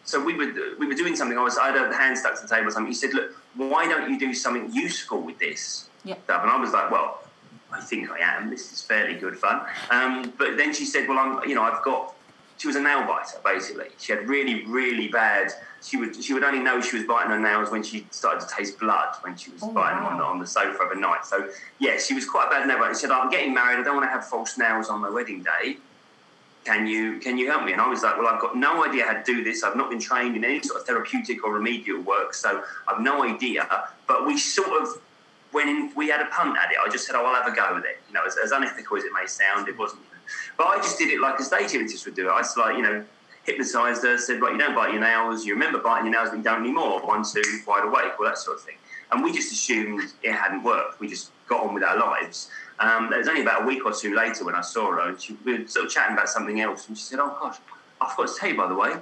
so 0.03 0.23
we 0.23 0.35
were 0.35 0.53
we 0.77 0.85
were 0.85 0.93
doing 0.93 1.15
something. 1.15 1.35
I 1.35 1.41
was 1.41 1.57
I 1.57 1.71
had 1.71 1.91
a 1.91 1.95
hand 1.95 2.15
stuck 2.15 2.35
to 2.35 2.43
the 2.43 2.47
table 2.47 2.67
or 2.67 2.71
something. 2.71 2.91
He 2.91 2.93
said, 2.93 3.15
"Look, 3.15 3.31
why 3.55 3.87
don't 3.87 4.07
you 4.07 4.19
do 4.19 4.35
something 4.35 4.71
useful 4.71 5.19
with 5.19 5.39
this 5.39 5.89
yeah. 6.03 6.13
stuff?" 6.25 6.43
And 6.43 6.51
I 6.51 6.57
was 6.57 6.73
like, 6.73 6.91
"Well, 6.91 7.23
I 7.71 7.81
think 7.81 8.11
I 8.11 8.19
am. 8.19 8.51
This 8.51 8.71
is 8.71 8.83
fairly 8.83 9.15
good 9.15 9.35
fun." 9.35 9.65
Um, 9.89 10.31
but 10.37 10.57
then 10.57 10.75
she 10.75 10.85
said, 10.85 11.09
"Well, 11.09 11.17
I'm 11.17 11.49
you 11.49 11.55
know 11.55 11.63
I've 11.63 11.83
got 11.83 12.13
she 12.57 12.67
was 12.67 12.75
a 12.75 12.81
nail 12.81 13.05
biter 13.05 13.37
basically. 13.43 13.87
She 13.97 14.11
had 14.11 14.27
really, 14.27 14.65
really 14.65 15.07
bad. 15.07 15.51
She 15.85 15.97
would 15.97 16.23
she 16.23 16.33
would 16.33 16.43
only 16.43 16.59
know 16.59 16.81
she 16.81 16.97
was 16.97 17.05
biting 17.05 17.31
her 17.31 17.39
nails 17.39 17.69
when 17.69 17.83
she 17.83 18.07
started 18.09 18.47
to 18.47 18.55
taste 18.55 18.79
blood 18.79 19.15
when 19.21 19.37
she 19.37 19.51
was 19.51 19.61
oh, 19.63 19.71
biting 19.71 20.03
wow. 20.03 20.09
on, 20.09 20.17
the, 20.17 20.23
on 20.23 20.39
the 20.39 20.47
sofa 20.47 20.81
of 20.83 20.91
a 20.91 20.99
night. 20.99 21.25
So 21.25 21.49
yeah, 21.79 21.97
she 21.97 22.13
was 22.13 22.25
quite 22.27 22.47
a 22.47 22.49
bad 22.49 22.67
biter. 22.67 22.93
She 22.93 23.01
said, 23.01 23.11
"I'm 23.11 23.29
getting 23.29 23.53
married. 23.53 23.79
I 23.79 23.83
don't 23.83 23.95
want 23.95 24.07
to 24.07 24.11
have 24.11 24.25
false 24.25 24.57
nails 24.57 24.89
on 24.89 25.01
my 25.01 25.09
wedding 25.09 25.43
day. 25.43 25.77
Can 26.63 26.87
you 26.87 27.19
can 27.19 27.37
you 27.37 27.49
help 27.51 27.63
me?" 27.65 27.73
And 27.73 27.81
I 27.81 27.87
was 27.87 28.01
like, 28.01 28.17
"Well, 28.17 28.27
I've 28.27 28.41
got 28.41 28.57
no 28.57 28.83
idea 28.83 29.05
how 29.05 29.13
to 29.13 29.23
do 29.23 29.43
this. 29.43 29.63
I've 29.63 29.75
not 29.75 29.89
been 29.91 29.99
trained 29.99 30.35
in 30.35 30.43
any 30.43 30.61
sort 30.63 30.81
of 30.81 30.87
therapeutic 30.87 31.43
or 31.43 31.53
remedial 31.53 32.01
work, 32.01 32.33
so 32.33 32.63
I've 32.87 33.01
no 33.01 33.23
idea." 33.23 33.67
But 34.07 34.25
we 34.25 34.37
sort 34.37 34.81
of 34.81 35.01
when 35.51 35.93
we 35.95 36.09
had 36.09 36.21
a 36.21 36.25
punt 36.25 36.57
at 36.57 36.71
it, 36.71 36.77
I 36.83 36.89
just 36.89 37.05
said, 37.05 37.15
"Oh, 37.15 37.25
I'll 37.25 37.41
have 37.41 37.51
a 37.51 37.55
go 37.55 37.75
with 37.75 37.85
it." 37.85 37.99
You 38.07 38.15
know, 38.15 38.25
as, 38.25 38.37
as 38.43 38.51
unethical 38.51 38.97
as 38.97 39.03
it 39.03 39.11
may 39.13 39.27
sound, 39.27 39.67
it 39.67 39.77
wasn't 39.77 40.01
but 40.57 40.67
I 40.67 40.77
just 40.77 40.97
did 40.97 41.09
it 41.09 41.19
like 41.19 41.39
a 41.39 41.43
stage 41.43 41.71
hypnotist 41.71 42.05
would 42.05 42.15
do 42.15 42.27
it. 42.27 42.31
I 42.31 42.37
was 42.37 42.55
like, 42.57 42.75
you 42.75 42.81
know, 42.81 43.03
hypnotised 43.45 44.03
her, 44.03 44.17
said, 44.17 44.41
right, 44.41 44.53
you 44.53 44.57
don't 44.57 44.75
bite 44.75 44.91
your 44.91 45.01
nails, 45.01 45.45
you 45.45 45.53
remember 45.53 45.79
biting 45.79 46.11
your 46.11 46.15
nails, 46.15 46.29
but 46.29 46.37
you 46.37 46.43
don't 46.43 46.61
anymore. 46.61 47.01
One, 47.05 47.23
two, 47.23 47.41
wide 47.67 47.85
awake, 47.85 48.19
all 48.19 48.25
that 48.25 48.37
sort 48.37 48.57
of 48.57 48.63
thing. 48.63 48.75
And 49.11 49.23
we 49.23 49.31
just 49.31 49.51
assumed 49.51 50.01
it 50.23 50.31
hadn't 50.31 50.63
worked. 50.63 50.99
We 50.99 51.07
just 51.07 51.31
got 51.47 51.63
on 51.63 51.73
with 51.73 51.83
our 51.83 51.97
lives. 51.97 52.49
Um, 52.79 53.13
it 53.13 53.17
was 53.17 53.27
only 53.27 53.41
about 53.41 53.63
a 53.63 53.65
week 53.65 53.85
or 53.85 53.93
two 53.93 54.15
later 54.15 54.43
when 54.43 54.55
I 54.55 54.61
saw 54.61 54.91
her, 54.91 55.09
and 55.09 55.21
she, 55.21 55.37
we 55.45 55.59
were 55.59 55.67
sort 55.67 55.85
of 55.85 55.91
chatting 55.91 56.13
about 56.13 56.27
something 56.27 56.59
else, 56.59 56.87
and 56.87 56.97
she 56.97 57.03
said, 57.03 57.19
"Oh 57.19 57.37
gosh, 57.39 57.57
I 58.01 58.09
forgot 58.09 58.33
to 58.33 58.39
tell 58.39 58.49
you 58.49 58.57
by 58.57 58.67
the 58.67 58.75
way, 58.75 58.95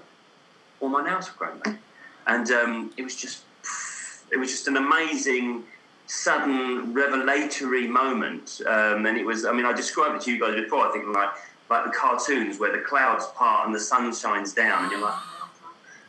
all 0.79 0.89
my 0.89 1.03
nails 1.03 1.27
have 1.27 1.37
grown 1.37 1.57
back." 1.59 1.79
And 2.27 2.51
um, 2.51 2.93
it 2.97 3.03
was 3.03 3.15
just, 3.15 3.43
it 4.31 4.37
was 4.37 4.51
just 4.51 4.67
an 4.67 4.77
amazing 4.77 5.63
sudden 6.05 6.93
revelatory 6.93 7.87
moment. 7.87 8.61
Um, 8.67 9.05
and 9.05 9.17
it 9.17 9.25
was, 9.25 9.45
I 9.45 9.51
mean, 9.51 9.65
I 9.65 9.73
described 9.73 10.15
it 10.15 10.21
to 10.25 10.31
you 10.31 10.39
guys 10.39 10.55
before, 10.55 10.87
I 10.87 10.91
think, 10.91 11.07
like, 11.07 11.29
like 11.69 11.85
the 11.85 11.91
cartoons 11.91 12.59
where 12.59 12.71
the 12.71 12.83
clouds 12.83 13.25
part 13.35 13.65
and 13.65 13.75
the 13.75 13.79
sun 13.79 14.13
shines 14.13 14.53
down, 14.53 14.83
and 14.83 14.91
you're 14.91 15.01
like, 15.01 15.19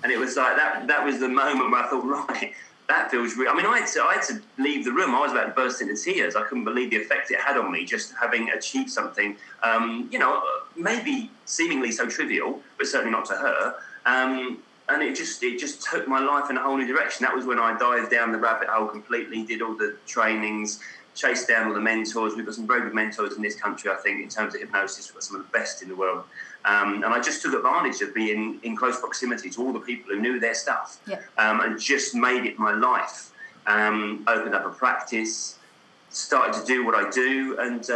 and 0.03 0.13
it 0.13 0.19
was 0.19 0.37
like 0.37 0.57
that. 0.57 0.87
That 0.87 1.05
was 1.05 1.19
the 1.19 1.29
moment 1.29 1.71
where 1.71 1.83
I 1.83 1.89
thought, 1.89 2.05
right, 2.31 2.53
that 2.89 3.11
feels 3.11 3.37
real. 3.37 3.51
I 3.51 3.55
mean, 3.55 3.67
I 3.67 3.79
had, 3.79 3.89
to, 3.89 4.03
I 4.03 4.15
had 4.15 4.23
to 4.25 4.43
leave 4.59 4.85
the 4.85 4.93
room. 4.93 5.15
I 5.15 5.21
was 5.21 5.33
about 5.33 5.47
to 5.47 5.53
burst 5.53 5.81
into 5.81 5.97
tears. 5.97 6.37
I 6.37 6.43
couldn't 6.43 6.65
believe 6.65 6.91
the 6.91 6.97
effect 6.97 7.31
it 7.31 7.41
had 7.41 7.57
on 7.57 7.73
me, 7.73 7.85
just 7.85 8.13
having 8.21 8.51
achieved 8.51 8.91
something, 8.91 9.37
um, 9.63 10.09
you 10.13 10.19
know, 10.19 10.43
maybe 10.77 11.31
seemingly 11.47 11.91
so 11.91 12.07
trivial, 12.07 12.61
but 12.77 12.87
certainly 12.87 13.13
not 13.13 13.25
to 13.27 13.35
her. 13.35 13.77
Um, 14.05 14.59
and 14.91 15.03
it 15.03 15.17
just 15.17 15.43
it 15.43 15.59
just 15.59 15.83
took 15.83 16.07
my 16.07 16.21
life 16.21 16.51
in 16.51 16.59
a 16.59 16.63
whole 16.63 16.77
new 16.77 16.87
direction. 16.87 17.25
That 17.25 17.35
was 17.35 17.47
when 17.47 17.59
I 17.59 17.77
dived 17.79 18.11
down 18.11 18.33
the 18.33 18.39
rabbit 18.39 18.69
hole 18.69 18.87
completely, 18.87 19.43
did 19.43 19.63
all 19.63 19.75
the 19.75 19.97
trainings, 20.07 20.81
chased 21.15 21.49
down 21.49 21.69
all 21.69 21.75
the 21.75 21.81
mentors. 21.81 22.35
We've 22.35 22.45
got 22.45 22.55
some 22.55 22.67
very 22.67 22.83
good 22.83 22.95
mentors 22.95 23.35
in 23.37 23.43
this 23.43 23.55
country, 23.55 23.91
I 23.91 23.97
think, 23.97 24.23
in 24.23 24.29
terms 24.29 24.55
of 24.55 24.61
hypnosis. 24.61 25.09
We've 25.09 25.15
got 25.15 25.23
some 25.23 25.37
of 25.37 25.47
the 25.47 25.53
best 25.59 25.83
in 25.83 25.89
the 25.89 25.97
world. 25.97 26.25
Um, 26.65 26.95
and 26.95 27.07
I 27.07 27.21
just 27.21 27.43
took 27.43 27.55
advantage 27.55 28.01
of 28.01 28.15
being 28.15 28.59
in 28.63 28.77
close 28.77 28.99
proximity 28.99 29.51
to 29.51 29.63
all 29.63 29.73
the 29.73 29.81
people 29.81 30.15
who 30.15 30.21
knew 30.21 30.41
their 30.41 30.55
stuff 30.55 30.99
yeah. 31.07 31.21
um, 31.39 31.61
and 31.61 31.79
just 31.79 32.15
made 32.15 32.45
it 32.45 32.59
my 32.59 32.73
life. 32.73 33.31
Um, 33.67 34.25
opened 34.27 34.55
up 34.55 34.67
a 34.67 34.71
practice, 34.71 35.59
started 36.11 36.61
to 36.61 36.67
do 36.67 36.85
what 36.85 36.95
I 36.95 37.09
do, 37.11 37.57
and 37.59 37.89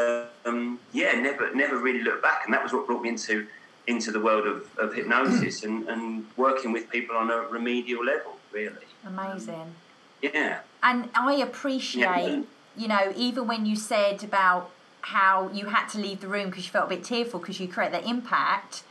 um, 0.47 0.81
yeah, 0.93 1.13
never 1.21 1.55
never 1.55 1.77
really 1.79 2.03
looked 2.03 2.23
back. 2.23 2.43
And 2.47 2.55
that 2.55 2.63
was 2.63 2.73
what 2.73 2.87
brought 2.87 3.03
me 3.03 3.11
into 3.11 3.47
into 3.87 4.13
the 4.13 4.21
world 4.21 4.47
of, 4.47 4.69
of 4.79 4.95
hypnosis 4.95 5.65
and, 5.65 5.89
and 5.89 6.27
working 6.37 6.73
with 6.73 6.89
people 6.91 7.17
on 7.17 7.31
a 7.31 7.39
remedial 7.49 8.05
level, 8.05 8.37
really. 8.53 8.87
Amazing. 9.07 9.75
Yeah. 10.21 10.61
And 10.83 11.09
I 11.15 11.35
appreciate, 11.35 12.03
yeah. 12.03 12.43
You 12.79 12.89
know, 12.89 13.13
even 13.17 13.47
when 13.47 13.67
you 13.67 13.77
said 13.77 14.23
about 14.23 14.71
how 15.01 15.51
you 15.53 15.67
had 15.67 15.89
to 15.89 15.99
leave 15.99 16.21
the 16.21 16.29
room 16.29 16.47
because 16.47 16.67
you 16.67 16.71
felt 16.71 16.87
a 16.87 16.97
bit 16.97 17.05
tearful 17.05 17.41
because 17.41 17.61
you 17.61 17.69
create 17.69 17.93
that 17.93 18.07
impact, 18.07 18.83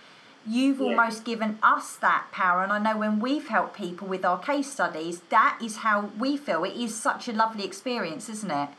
you've 0.46 0.80
yeah. 0.80 0.88
almost 0.88 1.24
given 1.24 1.58
us 1.64 1.96
that 1.98 2.26
power. 2.32 2.64
And 2.64 2.72
I 2.72 2.80
know 2.80 2.98
when 2.98 3.20
we've 3.20 3.48
helped 3.48 3.76
people 3.76 4.08
with 4.08 4.26
our 4.26 4.40
case 4.40 4.72
studies, 4.72 5.22
that 5.30 5.60
is 5.64 5.78
how 5.78 6.12
we 6.20 6.38
feel. 6.38 6.64
It 6.64 6.76
is 6.76 6.96
such 6.96 7.28
a 7.28 7.34
lovely 7.34 7.64
experience, 7.64 8.30
isn't 8.30 8.52
it? 8.52 8.70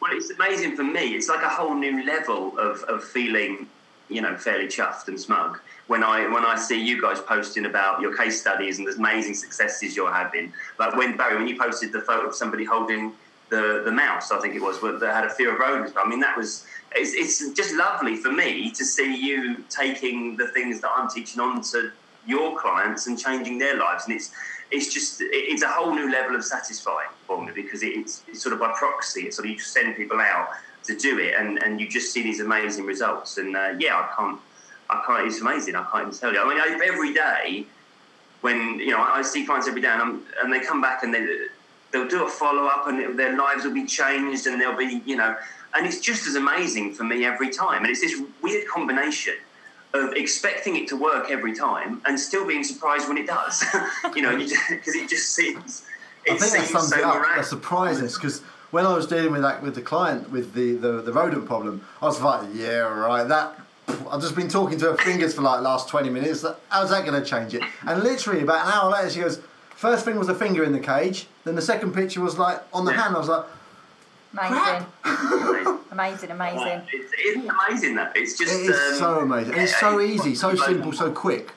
Well, 0.00 0.12
it's 0.12 0.30
amazing 0.30 0.76
for 0.76 0.84
me. 0.84 1.14
It's 1.14 1.28
like 1.28 1.42
a 1.42 1.48
whole 1.48 1.74
new 1.74 2.04
level 2.04 2.58
of, 2.58 2.82
of 2.84 3.04
feeling 3.04 3.68
you 4.10 4.20
know 4.20 4.36
fairly 4.36 4.66
chuffed 4.66 5.08
and 5.08 5.18
smug 5.18 5.58
when 5.86 6.04
I 6.04 6.28
when 6.28 6.44
I 6.44 6.56
see 6.56 6.82
you 6.82 7.00
guys 7.00 7.20
posting 7.20 7.66
about 7.66 8.00
your 8.00 8.16
case 8.16 8.40
studies 8.40 8.78
and 8.78 8.86
the 8.86 8.92
amazing 8.92 9.34
successes 9.34 9.96
you're 9.96 10.12
having. 10.12 10.52
Like 10.78 10.96
when 10.96 11.16
Barry, 11.16 11.36
when 11.36 11.48
you 11.48 11.58
posted 11.58 11.92
the 11.92 12.00
photo 12.00 12.28
of 12.28 12.34
somebody 12.34 12.64
holding 12.64 13.12
the 13.54 13.82
the 13.84 13.92
mouse, 13.92 14.26
I 14.30 14.38
think 14.40 14.54
it 14.54 14.62
was, 14.62 14.80
that 14.80 15.14
had 15.18 15.24
a 15.24 15.30
fear 15.30 15.52
of 15.54 15.58
rodents. 15.58 15.92
I 15.96 16.06
mean, 16.08 16.20
that 16.20 16.36
was 16.36 16.66
it's, 16.94 17.14
it's 17.14 17.54
just 17.54 17.74
lovely 17.74 18.16
for 18.16 18.32
me 18.32 18.70
to 18.70 18.84
see 18.84 19.10
you 19.26 19.64
taking 19.68 20.36
the 20.36 20.48
things 20.48 20.80
that 20.82 20.90
I'm 20.96 21.08
teaching 21.08 21.40
on 21.40 21.62
to 21.72 21.90
your 22.26 22.58
clients 22.58 23.06
and 23.06 23.18
changing 23.18 23.58
their 23.58 23.76
lives, 23.76 24.04
and 24.06 24.14
it's 24.16 24.30
it's 24.70 24.92
just 24.92 25.20
it's 25.20 25.62
a 25.62 25.68
whole 25.68 25.94
new 25.94 26.10
level 26.10 26.34
of 26.36 26.44
satisfying 26.44 27.12
for 27.26 27.44
me 27.44 27.52
because 27.54 27.82
it's, 27.82 28.22
it's 28.28 28.42
sort 28.42 28.52
of 28.52 28.60
by 28.60 28.72
proxy. 28.76 29.22
It's 29.22 29.36
sort 29.36 29.46
of 29.46 29.52
you 29.52 29.58
send 29.58 29.96
people 29.96 30.20
out 30.20 30.48
to 30.84 30.96
do 30.96 31.18
it, 31.18 31.34
and, 31.38 31.62
and 31.62 31.80
you 31.80 31.88
just 31.88 32.12
see 32.12 32.22
these 32.22 32.40
amazing 32.40 32.84
results. 32.86 33.38
And 33.38 33.56
uh, 33.56 33.74
yeah, 33.78 33.94
I 33.96 34.06
can't, 34.16 34.40
I 34.90 35.02
can't. 35.06 35.26
It's 35.26 35.40
amazing. 35.40 35.76
I 35.76 35.84
can't 35.90 36.08
even 36.08 36.18
tell 36.18 36.32
you. 36.32 36.40
I 36.40 36.48
mean, 36.48 36.58
I, 36.58 36.68
every 36.84 37.12
day 37.14 37.66
when 38.40 38.78
you 38.78 38.90
know 38.90 39.00
I 39.00 39.22
see 39.22 39.44
clients 39.46 39.68
every 39.68 39.80
day, 39.80 39.88
and, 39.88 40.22
and 40.40 40.52
they 40.52 40.60
come 40.60 40.80
back 40.80 41.02
and 41.02 41.12
they 41.14 41.24
they'll 41.94 42.08
do 42.08 42.26
a 42.26 42.28
follow 42.28 42.66
up, 42.66 42.88
and 42.88 42.98
it, 42.98 43.16
their 43.16 43.38
lives 43.38 43.64
will 43.64 43.72
be 43.72 43.86
changed, 43.86 44.46
and 44.46 44.60
they'll 44.60 44.76
be 44.76 45.00
you 45.06 45.16
know, 45.16 45.36
and 45.74 45.86
it's 45.86 46.00
just 46.00 46.26
as 46.26 46.34
amazing 46.34 46.92
for 46.92 47.04
me 47.04 47.24
every 47.24 47.50
time. 47.50 47.82
And 47.82 47.90
it's 47.90 48.00
this 48.00 48.20
weird 48.42 48.66
combination 48.66 49.36
of 49.94 50.12
expecting 50.14 50.74
it 50.76 50.88
to 50.88 50.96
work 50.96 51.30
every 51.30 51.54
time 51.54 52.02
and 52.04 52.18
still 52.18 52.44
being 52.44 52.64
surprised 52.64 53.08
when 53.08 53.16
it 53.16 53.28
does. 53.28 53.64
you 54.16 54.22
know, 54.22 54.36
because 54.36 54.94
it 54.94 55.08
just 55.08 55.30
seems. 55.30 55.86
It 56.26 56.32
I 56.32 56.36
think 56.38 56.52
seems 56.52 56.72
that 56.72 56.80
sums 56.80 56.88
so 56.90 56.98
it 56.98 57.04
up. 57.04 57.22
That 57.36 57.46
surprises 57.46 58.14
because 58.16 58.40
when 58.72 58.84
I 58.84 58.94
was 58.94 59.06
dealing 59.06 59.30
with 59.30 59.42
that 59.42 59.62
with 59.62 59.76
the 59.76 59.82
client 59.82 60.30
with 60.30 60.52
the, 60.52 60.72
the, 60.74 61.00
the 61.00 61.12
rodent 61.12 61.46
problem, 61.46 61.86
I 62.02 62.06
was 62.06 62.20
like, 62.20 62.48
yeah, 62.54 62.78
right, 62.80 63.28
that 63.28 63.60
I've 64.10 64.20
just 64.20 64.34
been 64.34 64.48
talking 64.48 64.78
to 64.78 64.92
her 64.92 64.96
fingers 64.96 65.34
for 65.34 65.42
like 65.42 65.60
last 65.60 65.88
20 65.88 66.10
minutes. 66.10 66.44
How's 66.68 66.90
that 66.90 67.06
going 67.06 67.22
to 67.22 67.28
change 67.28 67.54
it? 67.54 67.62
And 67.86 68.02
literally 68.02 68.42
about 68.42 68.66
an 68.66 68.72
hour 68.72 68.90
later, 68.90 69.10
she 69.10 69.20
goes, 69.20 69.40
first 69.76 70.04
thing 70.04 70.18
was 70.18 70.28
a 70.28 70.34
finger 70.34 70.64
in 70.64 70.72
the 70.72 70.80
cage. 70.80 71.26
Then 71.44 71.54
the 71.54 71.62
second 71.62 71.92
picture 71.94 72.20
was 72.20 72.38
like 72.38 72.60
on 72.72 72.84
the 72.84 72.92
hand. 72.92 73.14
I 73.14 73.18
was 73.18 73.28
like, 73.28 73.44
amazing, 75.90 76.30
amazing, 76.30 76.30
amazing. 76.30 76.82
It's, 76.92 77.12
it's 77.18 77.36
amazing 77.36 77.94
that 77.96 78.12
it's 78.16 78.38
just. 78.38 78.52
It 78.52 78.70
is 78.70 78.92
um, 78.92 78.98
so 78.98 79.18
amazing. 79.20 79.54
And 79.54 79.62
it's 79.62 79.78
so 79.78 80.00
easy, 80.00 80.34
so 80.34 80.54
simple, 80.54 80.92
so 80.92 81.10
quick. 81.12 81.52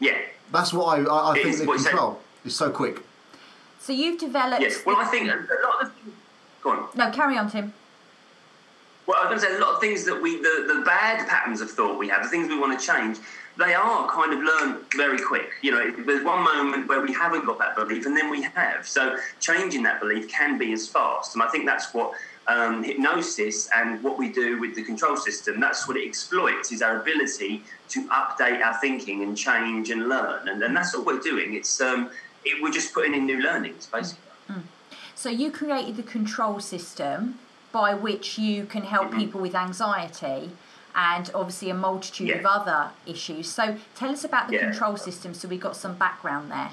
Yeah. 0.00 0.18
That's 0.52 0.72
what 0.72 0.98
I, 0.98 1.02
I, 1.02 1.32
I 1.32 1.42
think 1.42 1.58
the 1.58 1.66
control 1.66 2.20
is 2.44 2.54
so 2.56 2.70
quick. 2.70 3.02
So 3.80 3.92
you've 3.92 4.20
developed. 4.20 4.62
Yes. 4.62 4.84
Well, 4.86 4.96
I 4.96 5.04
think 5.06 5.28
a 5.28 5.34
lot 5.34 5.82
of. 5.82 5.92
Go 6.62 6.70
on. 6.70 6.88
No, 6.94 7.10
carry 7.10 7.36
on, 7.36 7.50
Tim. 7.50 7.72
well, 9.08 9.16
I 9.18 9.32
was 9.32 9.40
going 9.42 9.52
to 9.52 9.56
say 9.56 9.62
a 9.62 9.66
lot 9.66 9.74
of 9.74 9.80
things 9.80 10.04
that 10.04 10.20
we, 10.20 10.36
the, 10.36 10.64
the 10.68 10.82
bad 10.84 11.26
patterns 11.26 11.62
of 11.62 11.70
thought 11.70 11.98
we 11.98 12.08
have, 12.08 12.22
the 12.22 12.28
things 12.28 12.46
we 12.46 12.58
want 12.58 12.78
to 12.78 12.86
change, 12.86 13.16
they 13.58 13.74
are 13.74 14.08
kind 14.08 14.32
of 14.32 14.38
learned 14.38 14.84
very 14.94 15.18
quick. 15.18 15.50
You 15.62 15.72
know, 15.72 15.90
there's 16.06 16.24
one 16.24 16.44
moment 16.44 16.88
where 16.88 17.00
we 17.00 17.12
haven't 17.12 17.44
got 17.44 17.58
that 17.58 17.74
belief, 17.74 18.06
and 18.06 18.16
then 18.16 18.30
we 18.30 18.42
have. 18.42 18.86
So 18.86 19.18
changing 19.40 19.82
that 19.82 20.00
belief 20.00 20.28
can 20.28 20.56
be 20.56 20.72
as 20.72 20.88
fast, 20.88 21.34
and 21.34 21.42
I 21.42 21.48
think 21.48 21.66
that's 21.66 21.92
what 21.92 22.12
um, 22.46 22.84
hypnosis 22.84 23.68
and 23.74 24.02
what 24.02 24.16
we 24.16 24.30
do 24.30 24.60
with 24.60 24.76
the 24.76 24.84
control 24.84 25.16
system. 25.16 25.58
That's 25.58 25.88
what 25.88 25.96
it 25.96 26.06
exploits: 26.06 26.70
is 26.70 26.82
our 26.82 27.00
ability 27.00 27.64
to 27.88 28.06
update 28.08 28.64
our 28.64 28.78
thinking 28.80 29.24
and 29.24 29.36
change 29.36 29.90
and 29.90 30.08
learn, 30.08 30.46
and, 30.46 30.62
and 30.62 30.76
that's 30.76 30.96
what 30.96 31.04
we're 31.04 31.20
doing. 31.20 31.54
It's 31.54 31.80
um, 31.80 32.10
it, 32.44 32.62
we're 32.62 32.70
just 32.70 32.94
putting 32.94 33.14
in 33.14 33.26
new 33.26 33.40
learnings, 33.40 33.86
basically. 33.86 34.22
Mm. 34.48 34.62
So 35.16 35.30
you 35.30 35.50
created 35.50 35.96
the 35.96 36.04
control 36.04 36.60
system 36.60 37.40
by 37.72 37.92
which 37.92 38.38
you 38.38 38.66
can 38.66 38.84
help 38.84 39.08
mm-hmm. 39.08 39.18
people 39.18 39.40
with 39.40 39.56
anxiety 39.56 40.52
and 40.98 41.30
obviously 41.32 41.70
a 41.70 41.74
multitude 41.74 42.28
yeah. 42.28 42.38
of 42.38 42.46
other 42.46 42.90
issues. 43.06 43.48
So 43.48 43.76
tell 43.94 44.10
us 44.10 44.24
about 44.24 44.48
the 44.48 44.54
yeah. 44.54 44.70
control 44.70 44.96
system 44.96 45.32
so 45.32 45.46
we've 45.46 45.60
got 45.60 45.76
some 45.76 45.94
background 45.94 46.50
there. 46.50 46.70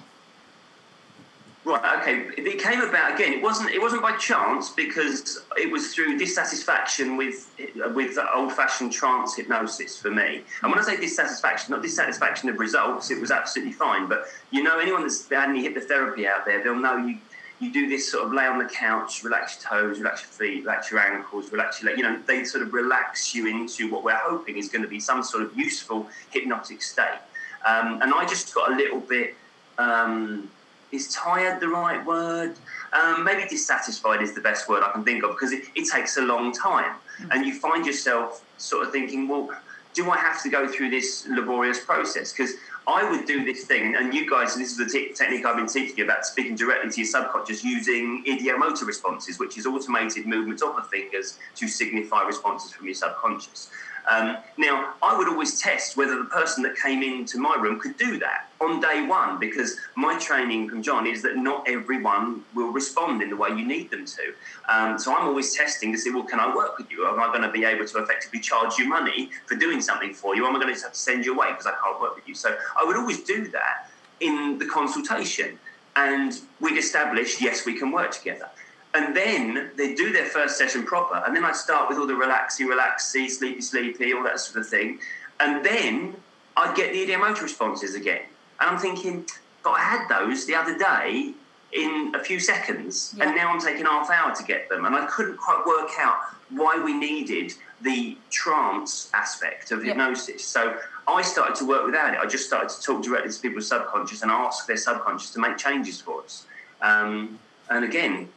Right. 1.64 2.00
Okay. 2.00 2.28
It 2.38 2.60
came 2.60 2.82
about 2.82 3.16
again. 3.16 3.34
It 3.34 3.42
wasn't. 3.42 3.72
It 3.72 3.82
wasn't 3.82 4.04
by 4.04 4.16
chance 4.18 4.70
because 4.70 5.44
it 5.58 5.72
was 5.72 5.96
through 5.96 6.20
dissatisfaction 6.20 7.18
with 7.18 7.50
with 7.96 8.20
old-fashioned 8.36 8.94
trance 8.94 9.36
hypnosis 9.36 9.98
for 10.00 10.12
me. 10.12 10.44
And 10.62 10.72
when 10.72 10.78
I 10.78 10.84
say 10.84 10.98
dissatisfaction, 10.98 11.72
not 11.72 11.82
dissatisfaction 11.82 12.50
of 12.50 12.60
results, 12.60 13.10
it 13.10 13.20
was 13.20 13.32
absolutely 13.32 13.74
fine. 13.74 14.08
But 14.08 14.26
you 14.52 14.62
know, 14.62 14.78
anyone 14.78 15.02
that's 15.02 15.28
had 15.28 15.50
any 15.50 15.68
hypnotherapy 15.68 16.28
out 16.28 16.46
there, 16.46 16.64
they'll 16.64 16.76
know 16.76 16.98
you 16.98 17.18
you 17.60 17.72
do 17.72 17.88
this 17.88 18.12
sort 18.12 18.26
of 18.26 18.34
lay 18.34 18.46
on 18.46 18.58
the 18.58 18.66
couch, 18.66 19.24
relax 19.24 19.58
your 19.62 19.70
toes, 19.70 20.00
relax 20.00 20.22
your 20.22 20.30
feet, 20.30 20.66
relax 20.66 20.92
your 20.92 21.00
ankles, 21.00 21.52
relax 21.52 21.82
your 21.82 21.92
leg. 21.92 21.98
You 21.98 22.04
know, 22.04 22.20
they 22.26 22.44
sort 22.44 22.64
of 22.64 22.74
relax 22.74 23.34
you 23.34 23.48
into 23.48 23.90
what 23.90 24.04
we're 24.04 24.16
hoping 24.16 24.58
is 24.58 24.68
going 24.68 24.82
to 24.82 24.88
be 24.88 25.00
some 25.00 25.24
sort 25.24 25.44
of 25.44 25.58
useful 25.58 26.08
hypnotic 26.32 26.82
state. 26.82 27.20
Um, 27.66 28.02
and 28.02 28.14
I 28.14 28.26
just 28.26 28.54
got 28.54 28.72
a 28.72 28.76
little 28.76 29.00
bit. 29.00 29.36
Um, 29.78 30.50
is 30.92 31.14
tired 31.14 31.60
the 31.60 31.68
right 31.68 32.06
word? 32.06 32.56
Um, 32.94 33.24
maybe 33.24 33.48
dissatisfied 33.50 34.22
is 34.22 34.34
the 34.34 34.42
best 34.42 34.70
word 34.70 34.84
I 34.84 34.92
can 34.92 35.04
think 35.04 35.24
of 35.24 35.32
because 35.32 35.52
it, 35.52 35.66
it 35.76 35.90
takes 35.90 36.18
a 36.18 36.22
long 36.22 36.54
time. 36.54 36.94
Mm. 37.20 37.30
And 37.32 37.46
you 37.46 37.54
find 37.60 37.86
yourself 37.86 38.46
sort 38.58 38.86
of 38.86 38.92
thinking, 38.92 39.28
well, 39.28 39.50
do 39.96 40.12
I 40.12 40.18
have 40.18 40.44
to 40.44 40.50
go 40.50 40.68
through 40.68 40.90
this 40.92 41.26
laborious 41.28 41.84
process? 41.84 42.32
Because 42.32 42.52
I 42.86 43.10
would 43.10 43.26
do 43.26 43.44
this 43.44 43.64
thing, 43.64 43.96
and 43.96 44.14
you 44.14 44.30
guys, 44.30 44.56
this 44.56 44.72
is 44.72 44.78
the 44.78 44.86
te- 44.86 45.14
technique 45.14 45.46
I've 45.46 45.56
been 45.56 45.68
teaching 45.68 45.98
you 45.98 46.04
about 46.04 46.26
speaking 46.26 46.56
directly 46.56 46.92
to 46.92 47.02
your 47.02 47.08
subconscious 47.08 47.64
using 47.64 48.24
ideomotor 48.28 48.86
responses, 48.86 49.40
which 49.40 49.58
is 49.58 49.66
automated 49.66 50.28
movements 50.28 50.62
of 50.62 50.76
the 50.76 50.84
fingers 50.84 51.40
to 51.56 51.68
signify 51.68 52.24
responses 52.24 52.74
from 52.74 52.86
your 52.86 52.94
subconscious. 52.94 53.70
Um, 54.10 54.38
now, 54.58 54.94
I 55.02 55.18
would 55.18 55.28
always 55.28 55.60
test 55.60 55.98
whether 55.98 56.18
the 56.18 56.26
person 56.26 56.64
that 56.64 56.76
came 56.76 57.04
into 57.04 57.40
my 57.40 57.56
room 57.56 57.80
could 57.80 57.98
do 57.98 58.20
that 58.20 58.50
on 58.62 58.80
day 58.80 59.06
one 59.06 59.40
because 59.40 59.78
my 59.96 60.18
training 60.20 60.70
from 60.70 60.82
John 60.82 61.08
is 61.08 61.22
that 61.24 61.38
not 61.38 61.68
everyone 61.68 62.44
will 62.54 62.72
respond 62.72 63.22
in 63.22 63.30
the 63.30 63.36
way 63.36 63.50
you 63.50 63.66
need 63.66 63.92
them 63.92 64.06
to. 64.06 64.34
Um, 64.74 64.98
so 64.98 65.16
I'm 65.16 65.28
always 65.28 65.56
testing 65.56 65.92
to 65.92 65.98
see, 65.98 66.12
well, 66.12 66.24
can 66.24 66.40
I 66.40 66.56
work 66.56 66.78
with 66.78 66.90
you? 66.90 67.08
Am 67.08 67.20
I 67.20 67.28
going 67.28 67.42
to 67.42 67.52
be 67.52 67.66
able 67.66 67.86
to 67.86 67.98
effectively 68.00 68.40
charge 68.40 68.78
you 68.78 68.88
money 68.88 69.30
for 69.48 69.56
doing 69.56 69.82
something 69.82 70.14
for 70.14 70.36
you? 70.36 70.46
Am 70.46 70.56
I 70.56 70.60
going 70.60 70.68
to 70.68 70.74
just 70.74 70.86
have 70.86 70.94
to 70.94 71.00
send 71.00 71.26
you 71.26 71.34
away 71.34 71.50
because 71.50 71.66
I 71.66 71.74
can't 71.84 72.00
work 72.00 72.16
with 72.16 72.28
you? 72.28 72.36
So 72.36 72.56
I 72.80 72.86
would 72.86 72.96
always 72.96 73.24
do 73.24 73.48
that 73.50 73.90
in 74.20 74.58
the 74.58 74.66
consultation. 74.66 75.60
And 75.98 76.34
we'd 76.60 76.78
establish, 76.78 77.42
yes, 77.42 77.66
we 77.66 77.78
can 77.78 77.92
work 77.92 78.12
together. 78.12 78.50
And 78.96 79.14
then 79.14 79.72
they 79.76 79.94
do 79.94 80.14
their 80.14 80.26
first 80.26 80.58
session 80.58 80.84
proper. 80.86 81.22
And 81.28 81.36
then 81.36 81.44
I 81.44 81.52
start 81.52 81.90
with 81.90 81.98
all 81.98 82.08
the 82.08 82.14
relaxy, 82.14 82.62
relaxy, 82.62 83.30
sleepy, 83.30 83.60
sleepy, 83.60 84.14
all 84.14 84.24
that 84.24 84.40
sort 84.40 84.64
of 84.64 84.70
thing. 84.70 85.00
And 85.42 85.66
then 85.66 86.16
I 86.56 86.74
get 86.74 86.94
the 86.94 87.06
ideomotor 87.06 87.42
responses 87.42 87.94
again. 87.96 88.22
And 88.62 88.70
I'm 88.70 88.78
thinking, 88.78 89.26
but 89.66 89.72
I 89.72 89.82
had 89.82 90.08
those 90.08 90.46
the 90.46 90.56
other 90.56 90.78
day 90.78 91.34
in 91.74 92.14
a 92.16 92.24
few 92.24 92.40
seconds, 92.40 93.14
yeah. 93.18 93.26
and 93.26 93.36
now 93.36 93.52
I'm 93.52 93.60
taking 93.60 93.84
half 93.84 94.10
hour 94.10 94.34
to 94.34 94.44
get 94.44 94.70
them. 94.70 94.86
And 94.86 94.96
I 94.96 95.06
couldn't 95.08 95.36
quite 95.36 95.62
work 95.66 95.90
out 96.00 96.16
why 96.52 96.82
we 96.82 96.94
needed 96.94 97.52
the 97.82 98.18
trance 98.30 99.12
aspect 99.14 99.72
of 99.72 99.84
hypnosis. 99.84 100.46
So 100.46 100.78
I 101.06 101.22
started 101.22 101.56
to 101.58 101.68
work 101.68 101.86
without 101.86 102.14
it. 102.14 102.20
I 102.22 102.26
just 102.28 102.46
started 102.46 102.70
to 102.70 102.82
talk 102.82 103.04
directly 103.04 103.30
to 103.30 103.40
people's 103.42 103.68
subconscious 103.68 104.22
and 104.22 104.32
ask 104.32 104.68
their 104.68 104.78
subconscious 104.78 105.32
to 105.32 105.40
make 105.40 105.58
changes 105.58 106.00
for 106.00 106.24
us. 106.24 106.46
Um, 106.82 107.38
and 107.70 107.84
again, 107.84 108.30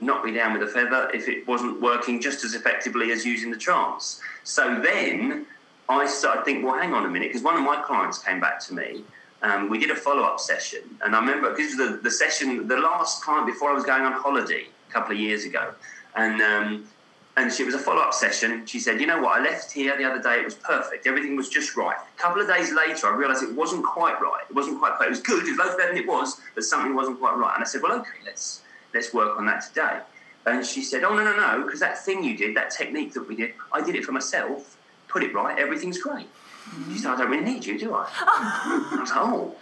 knock 0.00 0.24
me 0.24 0.32
down 0.32 0.52
with 0.52 0.62
a 0.62 0.72
feather 0.72 1.10
if 1.14 1.28
it 1.28 1.46
wasn't 1.46 1.80
working 1.80 2.20
just 2.20 2.44
as 2.44 2.54
effectively 2.54 3.12
as 3.12 3.24
using 3.24 3.50
the 3.50 3.56
trance. 3.56 4.20
So 4.44 4.80
then 4.80 5.46
I 5.88 6.06
started 6.06 6.40
to 6.40 6.44
think, 6.44 6.64
well, 6.64 6.78
hang 6.78 6.92
on 6.92 7.06
a 7.06 7.08
minute, 7.08 7.28
because 7.28 7.42
one 7.42 7.56
of 7.56 7.62
my 7.62 7.80
clients 7.82 8.18
came 8.18 8.40
back 8.40 8.60
to 8.66 8.74
me. 8.74 9.04
Um, 9.42 9.68
we 9.68 9.78
did 9.78 9.90
a 9.90 9.94
follow 9.94 10.22
up 10.22 10.40
session, 10.40 10.80
and 11.04 11.14
I 11.14 11.20
remember 11.20 11.50
because 11.50 11.76
the, 11.76 12.00
the 12.02 12.10
session, 12.10 12.66
the 12.66 12.78
last 12.78 13.22
client 13.22 13.46
before 13.46 13.70
I 13.70 13.74
was 13.74 13.84
going 13.84 14.02
on 14.02 14.12
holiday 14.12 14.64
a 14.88 14.92
couple 14.92 15.12
of 15.12 15.20
years 15.20 15.44
ago, 15.44 15.74
and 16.16 16.40
um, 16.40 16.88
and 17.36 17.52
she 17.52 17.62
was 17.62 17.74
a 17.74 17.78
follow 17.78 18.00
up 18.00 18.14
session. 18.14 18.64
She 18.64 18.80
said, 18.80 18.98
"You 18.98 19.06
know 19.06 19.20
what? 19.20 19.38
I 19.38 19.44
left 19.44 19.70
here 19.70 19.96
the 19.96 20.04
other 20.04 20.22
day. 20.22 20.40
It 20.40 20.44
was 20.46 20.54
perfect. 20.54 21.06
Everything 21.06 21.36
was 21.36 21.50
just 21.50 21.76
right. 21.76 21.94
A 21.94 22.20
couple 22.20 22.40
of 22.40 22.48
days 22.48 22.72
later, 22.72 23.08
I 23.08 23.14
realised 23.14 23.42
it 23.42 23.54
wasn't 23.54 23.84
quite 23.84 24.18
right. 24.22 24.42
It 24.48 24.56
wasn't 24.56 24.78
quite. 24.78 24.96
It 25.02 25.10
was 25.10 25.20
good. 25.20 25.46
It 25.46 25.50
was 25.50 25.58
loads 25.58 25.76
better 25.76 25.92
than 25.92 26.02
it 26.02 26.08
was, 26.08 26.40
but 26.54 26.64
something 26.64 26.94
wasn't 26.94 27.20
quite 27.20 27.36
right. 27.36 27.54
And 27.54 27.62
I 27.62 27.66
said, 27.66 27.82
"Well, 27.82 27.92
okay, 28.00 28.18
let's 28.24 28.62
let's 28.96 29.12
work 29.12 29.38
on 29.38 29.46
that 29.46 29.62
today. 29.62 30.00
And 30.46 30.64
she 30.64 30.82
said, 30.82 31.04
oh, 31.04 31.14
no, 31.14 31.24
no, 31.24 31.36
no, 31.36 31.64
because 31.64 31.80
that 31.80 31.98
thing 31.98 32.24
you 32.24 32.36
did, 32.36 32.56
that 32.56 32.70
technique 32.70 33.12
that 33.14 33.28
we 33.28 33.36
did, 33.36 33.52
I 33.72 33.82
did 33.82 33.94
it 33.94 34.04
for 34.04 34.12
myself, 34.12 34.76
put 35.08 35.22
it 35.22 35.34
right, 35.34 35.58
everything's 35.58 35.98
great. 35.98 36.26
Mm-hmm. 36.26 36.92
She 36.92 36.98
said, 36.98 37.12
I 37.12 37.16
don't 37.18 37.30
really 37.30 37.44
need 37.44 37.64
you, 37.64 37.78
do 37.78 37.94
I? 37.94 38.08
I 38.08 38.98
was 39.00 39.10
like, 39.10 39.18
oh, 39.18 39.54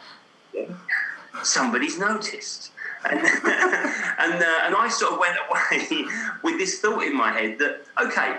somebody's 1.43 1.99
noticed. 1.99 2.71
And, 3.11 3.19
and, 3.19 4.43
uh, 4.43 4.61
and 4.65 4.77
I 4.77 4.89
sort 4.89 5.15
of 5.15 5.19
went 5.19 5.37
away 5.49 6.05
with 6.43 6.59
this 6.59 6.81
thought 6.81 7.03
in 7.03 7.17
my 7.17 7.33
head 7.33 7.59
that, 7.59 7.83
okay, 8.03 8.39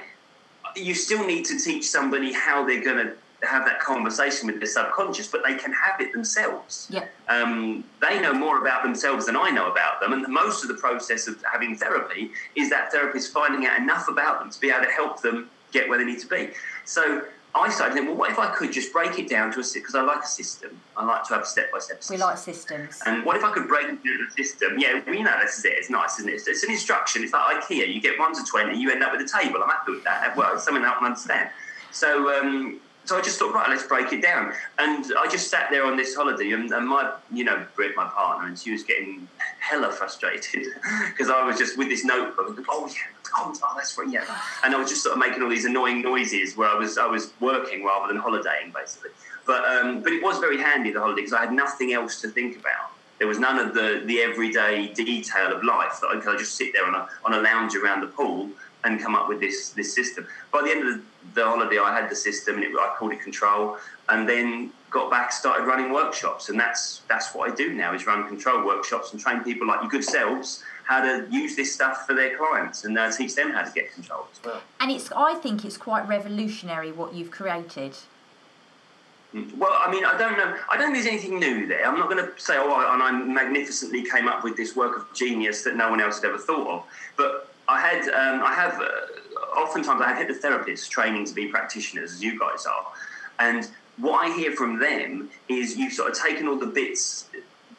you 0.76 0.94
still 0.94 1.26
need 1.26 1.46
to 1.46 1.60
teach 1.60 1.88
somebody 1.88 2.32
how 2.32 2.66
they're 2.66 2.84
going 2.84 3.06
to 3.06 3.14
have 3.46 3.66
that 3.66 3.80
conversation 3.80 4.48
with 4.48 4.60
their 4.60 4.68
subconscious, 4.68 5.28
but 5.28 5.42
they 5.46 5.56
can 5.56 5.74
have 5.74 6.00
it 6.02 6.14
themselves. 6.14 6.88
Yeah. 6.90 7.06
Um, 7.28 7.84
they 8.02 8.20
know 8.20 8.34
more 8.34 8.60
about 8.60 8.84
themselves 8.84 9.26
than 9.26 9.36
I 9.36 9.50
know 9.50 9.72
about 9.72 10.00
them, 10.00 10.14
and 10.14 10.26
most 10.28 10.64
of 10.64 10.70
the 10.70 10.76
process 10.76 11.28
of 11.28 11.42
having 11.52 11.76
therapy 11.76 12.32
is 12.56 12.70
that 12.70 12.92
therapist 12.92 13.32
finding 13.32 13.66
out 13.66 13.80
enough 13.80 14.08
about 14.08 14.40
them 14.40 14.50
to 14.50 14.60
be 14.60 14.70
able 14.70 14.86
to 14.86 14.92
help 14.92 15.22
them 15.22 15.50
get 15.72 15.90
where 15.90 15.98
they 15.98 16.06
need 16.06 16.20
to 16.20 16.28
be. 16.28 16.50
So 16.86 17.26
I 17.56 17.70
started 17.70 17.94
thinking, 17.94 18.10
well, 18.10 18.18
what 18.18 18.32
if 18.32 18.38
I 18.38 18.54
could 18.54 18.74
just 18.74 18.92
break 18.92 19.18
it 19.18 19.30
down 19.30 19.54
to 19.54 19.62
a 19.62 19.64
system? 19.64 19.82
because 19.82 19.96
I 19.96 20.02
like 20.02 20.24
a 20.24 20.28
system. 20.28 20.78
I 20.98 21.06
like 21.06 21.24
to 21.26 21.36
have 21.36 21.44
a 21.44 21.46
step 21.46 21.72
by 21.72 21.80
step. 21.80 22.04
System. 22.04 22.18
We 22.18 22.22
like 22.22 22.38
systems. 22.38 23.02
And 23.06 23.24
what 23.24 23.38
if 23.38 23.46
I 23.46 23.52
could 23.52 23.68
break 23.70 23.86
it 23.86 23.92
into 23.92 24.28
a 24.28 24.32
system? 24.44 24.78
Yeah, 24.78 25.02
you 25.10 25.24
know, 25.24 25.38
this 25.42 25.60
is 25.60 25.66
it. 25.66 25.74
It's 25.74 25.90
nice, 25.90 26.20
isn't 26.20 26.30
it? 26.30 26.34
It's, 26.34 26.48
it's 26.48 26.64
an 26.64 26.72
instruction. 26.72 27.24
It's 27.24 27.32
like 27.32 27.64
IKEA. 27.64 27.94
You 27.94 28.02
get 28.02 28.20
one 28.20 28.36
to 28.36 28.44
twenty, 28.44 28.78
you 28.78 28.92
end 28.92 29.04
up 29.04 29.14
with 29.14 29.22
a 29.22 29.40
table. 29.40 29.64
I'm 29.64 29.70
happy 29.70 29.94
with 29.94 30.04
that. 30.04 30.36
Well, 30.36 30.56
it's 30.56 30.66
something 30.66 30.84
I 30.84 30.94
can 30.96 31.06
understand. 31.06 31.50
So 31.92 32.38
um, 32.38 32.82
so 33.06 33.18
I 33.18 33.22
just 33.22 33.38
thought, 33.38 33.54
right, 33.54 33.70
let's 33.70 33.86
break 33.86 34.12
it 34.12 34.22
down. 34.22 34.52
And 34.80 35.06
I 35.18 35.28
just 35.30 35.50
sat 35.50 35.70
there 35.70 35.86
on 35.86 35.96
this 35.96 36.16
holiday, 36.16 36.52
and, 36.52 36.72
and 36.72 36.88
my, 36.88 37.14
you 37.32 37.44
know, 37.44 37.66
Britt, 37.76 37.96
my 37.96 38.06
partner, 38.06 38.48
and 38.48 38.58
she 38.58 38.72
was 38.72 38.84
getting 38.84 39.28
hella 39.60 39.92
frustrated 39.92 40.66
because 41.08 41.30
I 41.30 41.46
was 41.46 41.58
just 41.58 41.78
with 41.78 41.90
this 41.90 42.04
notebook. 42.04 42.60
Oh 42.68 42.88
yeah, 42.88 42.96
oh, 43.38 43.54
oh 43.64 43.74
that's 43.76 43.98
right, 43.98 44.10
yeah. 44.10 44.26
And 44.64 44.74
I 44.74 44.78
was 44.80 44.90
just 44.90 45.04
sort 45.04 45.14
of 45.14 45.20
making 45.20 45.44
all 45.44 45.50
these 45.50 45.66
annoying 45.66 46.02
noises 46.02 46.58
where 46.58 46.70
I 46.70 46.76
was 46.76 46.98
I 46.98 47.06
was 47.06 47.32
working 47.40 47.84
rather 47.84 48.12
than 48.12 48.22
holidaying, 48.22 48.74
basically. 48.74 49.12
But 49.46 49.64
um, 49.66 50.02
but 50.02 50.12
it 50.12 50.24
was 50.24 50.40
very 50.40 50.58
handy 50.58 50.92
the 50.92 51.00
holiday 51.00 51.22
because 51.22 51.34
I 51.34 51.42
had 51.42 51.54
nothing 51.54 51.94
else 51.94 52.22
to 52.22 52.28
think 52.28 52.60
about. 52.60 52.92
There 53.20 53.28
was 53.28 53.40
none 53.40 53.60
of 53.60 53.74
the 53.74 54.02
the 54.06 54.22
everyday 54.22 54.88
detail 54.88 55.56
of 55.56 55.64
life 55.64 56.00
that 56.02 56.08
I 56.08 56.20
could 56.20 56.40
just 56.40 56.56
sit 56.56 56.74
there 56.74 56.86
on 56.86 56.96
a 56.96 57.08
on 57.24 57.34
a 57.34 57.42
lounge 57.42 57.76
around 57.76 58.02
the 58.02 58.08
pool 58.08 58.50
and 58.84 59.02
come 59.02 59.16
up 59.16 59.28
with 59.28 59.40
this 59.40 59.70
this 59.70 59.94
system. 59.94 60.28
By 60.52 60.64
the 60.64 60.72
end 60.72 60.88
of 60.88 60.96
the, 60.96 61.02
the 61.34 61.44
holiday, 61.44 61.80
I 61.80 62.00
had 62.00 62.10
the 62.10 62.16
system, 62.16 62.56
and 62.56 62.64
it, 62.64 62.72
I 62.72 62.94
called 62.98 63.14
it 63.14 63.22
Control, 63.22 63.78
and 64.10 64.28
then 64.28 64.72
got 64.90 65.10
back, 65.10 65.32
started 65.32 65.66
running 65.66 65.92
workshops, 65.92 66.50
and 66.50 66.60
that's 66.60 67.02
that's 67.10 67.34
what 67.34 67.52
I 67.52 67.56
do 67.56 67.74
now 67.74 67.94
is 67.94 68.06
run 68.06 68.28
control 68.28 68.66
workshops 68.66 69.12
and 69.12 69.22
train 69.22 69.44
people 69.44 69.68
like 69.68 69.82
your 69.82 69.90
good 69.90 70.04
selves 70.04 70.64
how 70.86 71.02
to 71.02 71.28
use 71.32 71.56
this 71.56 71.74
stuff 71.74 72.06
for 72.06 72.14
their 72.14 72.38
clients 72.38 72.86
and 72.86 72.98
uh, 72.98 73.12
teach 73.12 73.34
them 73.36 73.52
how 73.52 73.64
to 73.64 73.72
get 73.74 73.92
control 73.94 74.28
as 74.32 74.44
well. 74.44 74.62
And 74.80 74.92
it's 74.92 75.12
I 75.12 75.34
think 75.36 75.66
it's 75.66 75.78
quite 75.78 76.08
revolutionary 76.08 76.92
what 76.92 77.14
you've 77.14 77.32
created. 77.32 77.98
Mm. 79.34 79.58
Well, 79.58 79.76
I 79.78 79.92
mean, 79.92 80.06
I 80.06 80.18
don't 80.18 80.38
know. 80.38 80.56
I 80.70 80.78
don't 80.78 80.94
think 80.94 81.04
there's 81.04 81.08
anything 81.08 81.40
new 81.40 81.68
there. 81.68 81.86
I'm 81.86 82.00
not 82.00 82.10
going 82.10 82.24
to 82.24 82.32
say, 82.40 82.56
oh, 82.58 82.94
and 82.94 83.04
I 83.04 83.12
magnificently 83.12 84.04
came 84.10 84.28
up 84.28 84.44
with 84.44 84.56
this 84.56 84.76
work 84.76 84.96
of 84.98 85.14
genius 85.14 85.64
that 85.64 85.76
no 85.76 85.90
one 85.90 86.00
else 86.00 86.22
had 86.22 86.30
ever 86.30 86.38
thought 86.38 86.68
of. 86.68 86.84
But 87.18 87.52
I 87.68 87.82
had, 87.82 88.04
um, 88.10 88.44
I 88.44 88.54
have, 88.54 88.80
uh, 88.80 89.15
oftentimes 89.56 90.02
I 90.02 90.14
have 90.14 90.28
therapists 90.42 90.90
training 90.90 91.26
to 91.26 91.34
be 91.34 91.48
practitioners, 91.48 92.14
as 92.14 92.24
you 92.24 92.40
guys 92.40 92.66
are, 92.66 92.86
and 93.40 93.70
what 93.98 94.26
I 94.26 94.36
hear 94.36 94.52
from 94.52 94.80
them 94.80 95.30
is 95.48 95.78
you've 95.78 95.94
sort 95.94 96.12
of 96.12 96.18
taken 96.18 96.48
all 96.48 96.58
the 96.58 96.68
bits 96.68 97.30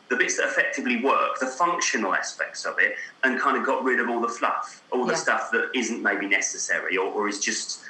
the 0.09 0.15
bits 0.17 0.37
that 0.37 0.47
effectively 0.47 1.03
work, 1.03 1.37
the 1.41 1.47
functional 1.47 2.15
aspects 2.15 2.65
of 2.65 2.77
it, 2.79 2.95
and 3.25 3.41
kind 3.41 3.57
of 3.57 3.67
got 3.67 3.83
rid 3.83 3.99
of 3.99 4.09
all 4.09 4.21
the 4.21 4.29
fluff, 4.29 4.81
all 4.93 5.05
the 5.05 5.13
Yeah. 5.13 5.19
stuff 5.19 5.51
that 5.51 5.69
isn't 5.75 6.01
maybe 6.01 6.27
necessary 6.29 6.97
or, 6.97 7.09
or 7.13 7.29
is 7.29 7.41
just 7.41 7.81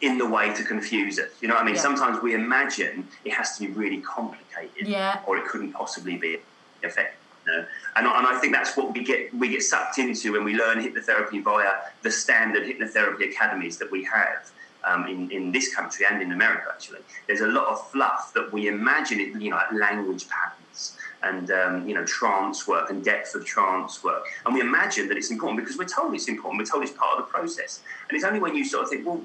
in 0.00 0.16
the 0.16 0.26
way 0.26 0.54
to 0.54 0.62
confuse 0.62 1.18
it. 1.18 1.34
You 1.40 1.48
know 1.48 1.54
what 1.54 1.64
I 1.64 1.66
mean? 1.66 1.74
Yeah. 1.74 1.80
Sometimes 1.80 2.22
we 2.22 2.34
imagine 2.34 3.08
it 3.24 3.32
has 3.32 3.58
to 3.58 3.66
be 3.66 3.72
really 3.72 4.00
complicated 4.00 4.86
Yeah. 4.86 5.18
or 5.26 5.38
it 5.38 5.46
couldn't 5.46 5.72
possibly 5.72 6.16
be 6.16 6.38
effective. 6.84 7.18
Know? 7.46 7.64
and, 7.94 8.06
I- 8.08 8.18
and 8.18 8.26
I 8.26 8.38
think 8.40 8.52
that's 8.52 8.76
what 8.76 8.92
we 8.92 9.04
get 9.04 9.32
we 9.34 9.48
get 9.48 9.62
sucked 9.62 9.98
into 9.98 10.32
when 10.32 10.44
we 10.44 10.54
learn 10.54 10.78
hypnotherapy 10.82 11.42
via 11.42 11.74
the 12.02 12.10
standard 12.10 12.64
hypnotherapy 12.64 13.30
academies 13.30 13.78
that 13.78 13.90
we 13.90 14.02
have 14.04 14.50
um, 14.84 15.06
in, 15.06 15.30
in 15.30 15.52
this 15.52 15.74
country 15.74 16.06
and 16.10 16.20
in 16.20 16.32
America 16.32 16.64
actually. 16.70 17.00
There's 17.26 17.42
a 17.42 17.46
lot 17.46 17.66
of 17.68 17.90
fluff 17.90 18.32
that 18.34 18.52
we 18.52 18.68
imagine 18.68 19.20
it, 19.20 19.40
you 19.40 19.50
know, 19.50 19.56
like 19.56 19.72
language 19.72 20.26
patterns 20.28 20.96
and 21.22 21.50
um, 21.50 21.88
you 21.88 21.94
know 21.94 22.04
trance 22.04 22.66
work 22.68 22.90
and 22.90 23.04
depth 23.04 23.34
of 23.34 23.44
trance 23.44 24.02
work, 24.04 24.24
and 24.44 24.54
we 24.54 24.60
imagine 24.60 25.08
that 25.08 25.16
it's 25.16 25.30
important 25.30 25.58
because 25.60 25.78
we're 25.78 25.84
told 25.86 26.14
it's 26.14 26.28
important. 26.28 26.60
We're 26.60 26.66
told 26.66 26.82
it's 26.82 26.92
part 26.92 27.18
of 27.18 27.26
the 27.26 27.30
process, 27.32 27.80
and 28.08 28.16
it's 28.16 28.24
only 28.24 28.40
when 28.40 28.54
you 28.54 28.64
sort 28.64 28.84
of 28.84 28.90
think, 28.90 29.06
well, 29.06 29.22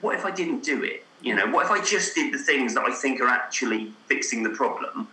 what 0.00 0.14
if 0.14 0.24
I 0.26 0.30
didn't 0.30 0.62
do 0.62 0.82
it? 0.82 1.04
You 1.22 1.34
know, 1.34 1.46
what 1.50 1.64
if 1.64 1.70
I 1.70 1.82
just 1.82 2.14
did 2.14 2.34
the 2.34 2.38
things 2.38 2.74
that 2.74 2.84
I 2.84 2.92
think 2.92 3.20
are 3.20 3.28
actually 3.28 3.92
fixing 4.06 4.42
the 4.42 4.50
problem? 4.50 5.08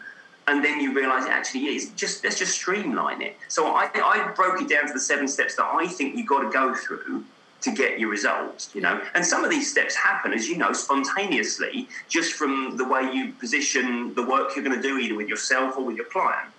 And 0.47 0.63
then 0.63 0.81
you 0.81 0.93
realise 0.93 1.25
it 1.25 1.31
actually 1.31 1.65
is. 1.67 1.91
Just 1.91 2.23
let's 2.23 2.39
just 2.39 2.53
streamline 2.53 3.21
it. 3.21 3.37
So 3.47 3.67
I, 3.67 3.89
I 3.93 4.31
broke 4.35 4.61
it 4.61 4.69
down 4.69 4.87
to 4.87 4.93
the 4.93 4.99
seven 4.99 5.27
steps 5.27 5.55
that 5.55 5.65
I 5.65 5.87
think 5.87 6.17
you've 6.17 6.27
got 6.27 6.41
to 6.41 6.49
go 6.49 6.73
through 6.73 7.23
to 7.61 7.71
get 7.71 7.99
your 7.99 8.09
results. 8.09 8.71
You 8.73 8.81
know, 8.81 9.01
and 9.13 9.25
some 9.25 9.43
of 9.43 9.51
these 9.51 9.69
steps 9.69 9.95
happen, 9.95 10.33
as 10.33 10.47
you 10.49 10.57
know, 10.57 10.73
spontaneously, 10.73 11.87
just 12.09 12.33
from 12.33 12.75
the 12.75 12.85
way 12.85 13.03
you 13.13 13.33
position 13.33 14.13
the 14.15 14.25
work 14.25 14.55
you're 14.55 14.65
going 14.65 14.75
to 14.75 14.81
do, 14.81 14.97
either 14.97 15.15
with 15.15 15.27
yourself 15.27 15.77
or 15.77 15.85
with 15.85 15.95
your 15.95 16.07
client. 16.07 16.49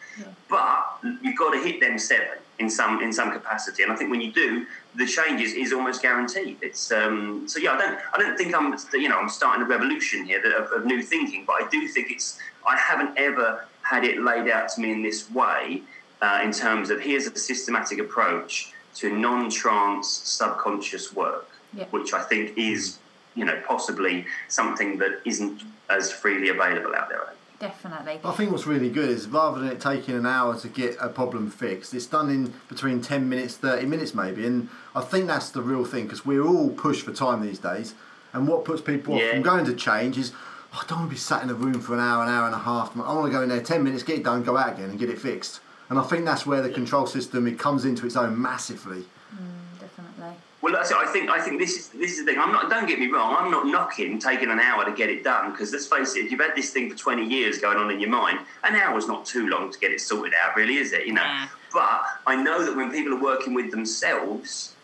But 0.49 0.99
you've 1.23 1.39
got 1.39 1.53
to 1.53 1.61
hit 1.61 1.81
them 1.81 1.99
seven 1.99 2.39
in 2.59 2.69
some 2.69 3.03
in 3.03 3.12
some 3.12 3.33
capacity, 3.33 3.83
and 3.83 3.91
I 3.91 3.97
think 3.97 4.11
when 4.11 4.21
you 4.21 4.31
do, 4.31 4.67
the 4.95 5.07
change 5.07 5.41
is, 5.41 5.55
is 5.55 5.73
almost 5.73 6.03
guaranteed. 6.03 6.59
It's 6.61 6.93
um, 6.93 7.49
so 7.49 7.59
yeah. 7.59 7.73
I 7.73 7.79
don't 7.79 7.99
I 8.15 8.19
don't 8.19 8.37
think 8.37 8.55
I'm 8.55 8.77
you 8.93 9.09
know 9.09 9.19
I'm 9.19 9.31
starting 9.31 9.62
a 9.62 9.67
revolution 9.67 10.27
here 10.27 10.41
of, 10.55 10.71
of 10.71 10.85
new 10.85 11.03
thinking, 11.03 11.45
but 11.47 11.55
I 11.62 11.69
do 11.71 11.89
think 11.89 12.11
it's 12.11 12.39
I 12.69 12.77
haven't 12.77 13.19
ever 13.19 13.67
had 13.83 14.05
it 14.05 14.21
laid 14.23 14.49
out 14.51 14.69
to 14.71 14.81
me 14.81 14.93
in 14.93 15.03
this 15.03 15.31
way 15.31 15.83
uh, 16.21 16.41
in 16.43 16.53
terms 16.53 16.91
of 16.91 17.01
here's 17.01 17.27
a 17.27 17.37
systematic 17.37 17.99
approach 17.99 18.73
to 18.97 19.15
non-trance 19.17 20.09
subconscious 20.09 21.12
work, 21.15 21.49
Yeah. 21.75 21.85
which 21.91 22.12
I 22.12 22.23
think 22.23 22.57
is 22.57 22.99
you 23.35 23.45
know 23.45 23.61
possibly 23.67 24.27
something 24.49 24.99
that 24.99 25.21
isn't 25.25 25.62
as 25.89 26.12
freely 26.12 26.49
available 26.49 26.95
out 26.95 27.09
there. 27.09 27.29
Definitely. 27.59 28.19
I 28.25 28.33
think 28.33 28.51
what's 28.51 28.67
really 28.67 28.91
good 28.91 29.09
is 29.09 29.29
rather 29.29 29.61
than 29.61 29.69
it 29.69 29.81
taking 29.81 30.17
an 30.17 30.27
hour 30.27 30.59
to 30.59 30.69
get 30.69 30.97
a 31.01 31.09
problem 31.09 31.49
fixed, 31.49 31.95
it's 31.95 32.07
done 32.07 32.29
in 32.29 32.53
between 32.69 33.01
10 33.01 33.29
minutes, 33.29 33.55
30 33.57 33.87
minutes 33.87 34.15
maybe. 34.15 34.45
And 34.45 34.69
I 34.97 35.01
think 35.01 35.29
that's 35.29 35.51
the 35.51 35.62
real 35.62 35.85
thing 35.85 36.05
because 36.05 36.27
we're 36.27 36.43
all 36.45 36.71
pushed 36.71 37.05
for 37.05 37.12
time 37.12 37.41
these 37.41 37.61
days. 37.61 37.95
And 38.33 38.49
what 38.49 38.65
puts 38.65 38.81
people 38.83 39.15
off 39.15 39.23
from 39.31 39.43
going 39.43 39.65
to 39.67 39.75
change 39.75 40.19
is, 40.19 40.33
"Oh, 40.35 40.39
I 40.73 40.85
don't 40.87 41.00
want 41.00 41.11
to 41.11 41.14
be 41.14 41.19
sat 41.19 41.43
in 41.43 41.50
a 41.50 41.55
room 41.55 41.81
for 41.81 41.93
an 41.95 42.00
hour, 42.00 42.23
an 42.23 42.31
hour 42.31 42.47
and 42.47 42.55
a 42.55 42.59
half. 42.59 42.97
I 42.97 43.12
want 43.12 43.26
to 43.26 43.33
go 43.33 43.43
in 43.43 43.50
there 43.50 43.61
10 43.61 43.85
minutes, 43.85 44.02
get 44.02 44.19
it 44.19 44.25
done, 44.25 44.43
go 44.43 44.57
out 44.57 44.75
again 44.75 44.88
and 44.88 44.99
get 44.99 45.11
it 45.11 45.19
fixed. 45.19 45.61
And 45.91 45.99
I 45.99 46.02
think 46.02 46.25
that's 46.25 46.47
where 46.47 46.62
the 46.62 46.71
control 46.71 47.07
system 47.07 47.47
it 47.47 47.59
comes 47.59 47.85
into 47.85 48.07
its 48.07 48.17
own 48.17 48.41
massively. 48.41 49.05
Mm, 49.35 49.81
definitely. 49.81 50.35
Well, 50.62 50.73
that's 50.73 50.91
it. 50.91 50.97
I 50.97 51.12
think 51.12 51.29
I 51.29 51.41
think 51.41 51.61
this 51.61 51.76
is 51.76 51.88
this 51.88 52.12
is 52.12 52.25
the 52.25 52.33
thing. 52.33 52.41
I'm 52.41 52.52
not. 52.52 52.71
Don't 52.71 52.87
get 52.87 52.99
me 52.99 53.09
wrong. 53.09 53.37
I'm 53.37 53.50
not 53.50 53.67
knocking 53.67 54.19
taking 54.19 54.50
an 54.50 54.61
hour 54.61 54.85
to 54.85 54.93
get 54.93 55.11
it 55.11 55.25
done 55.25 55.50
because 55.50 55.73
let's 55.73 55.87
face 55.87 56.14
it. 56.17 56.25
If 56.25 56.31
you've 56.31 56.41
had 56.41 56.55
this 56.55 56.71
thing 56.71 56.88
for 56.88 56.97
20 56.97 57.26
years 57.26 57.59
going 57.59 57.76
on 57.76 57.91
in 57.91 58.00
your 58.00 58.09
mind, 58.09 58.38
an 58.62 58.76
hour's 58.76 59.09
not 59.09 59.26
too 59.26 59.49
long 59.49 59.71
to 59.73 59.79
get 59.79 59.91
it 59.91 60.00
sorted 60.00 60.33
out, 60.43 60.57
really, 60.57 60.76
is 60.76 60.93
it? 60.93 61.05
You 61.05 61.14
know. 61.14 61.23
Nah. 61.23 61.49
But 61.73 62.02
I 62.26 62.37
know 62.41 62.64
that 62.64 62.76
when 62.76 62.91
people 62.91 63.12
are 63.12 63.21
working 63.21 63.52
with 63.52 63.71
themselves, 63.71 64.75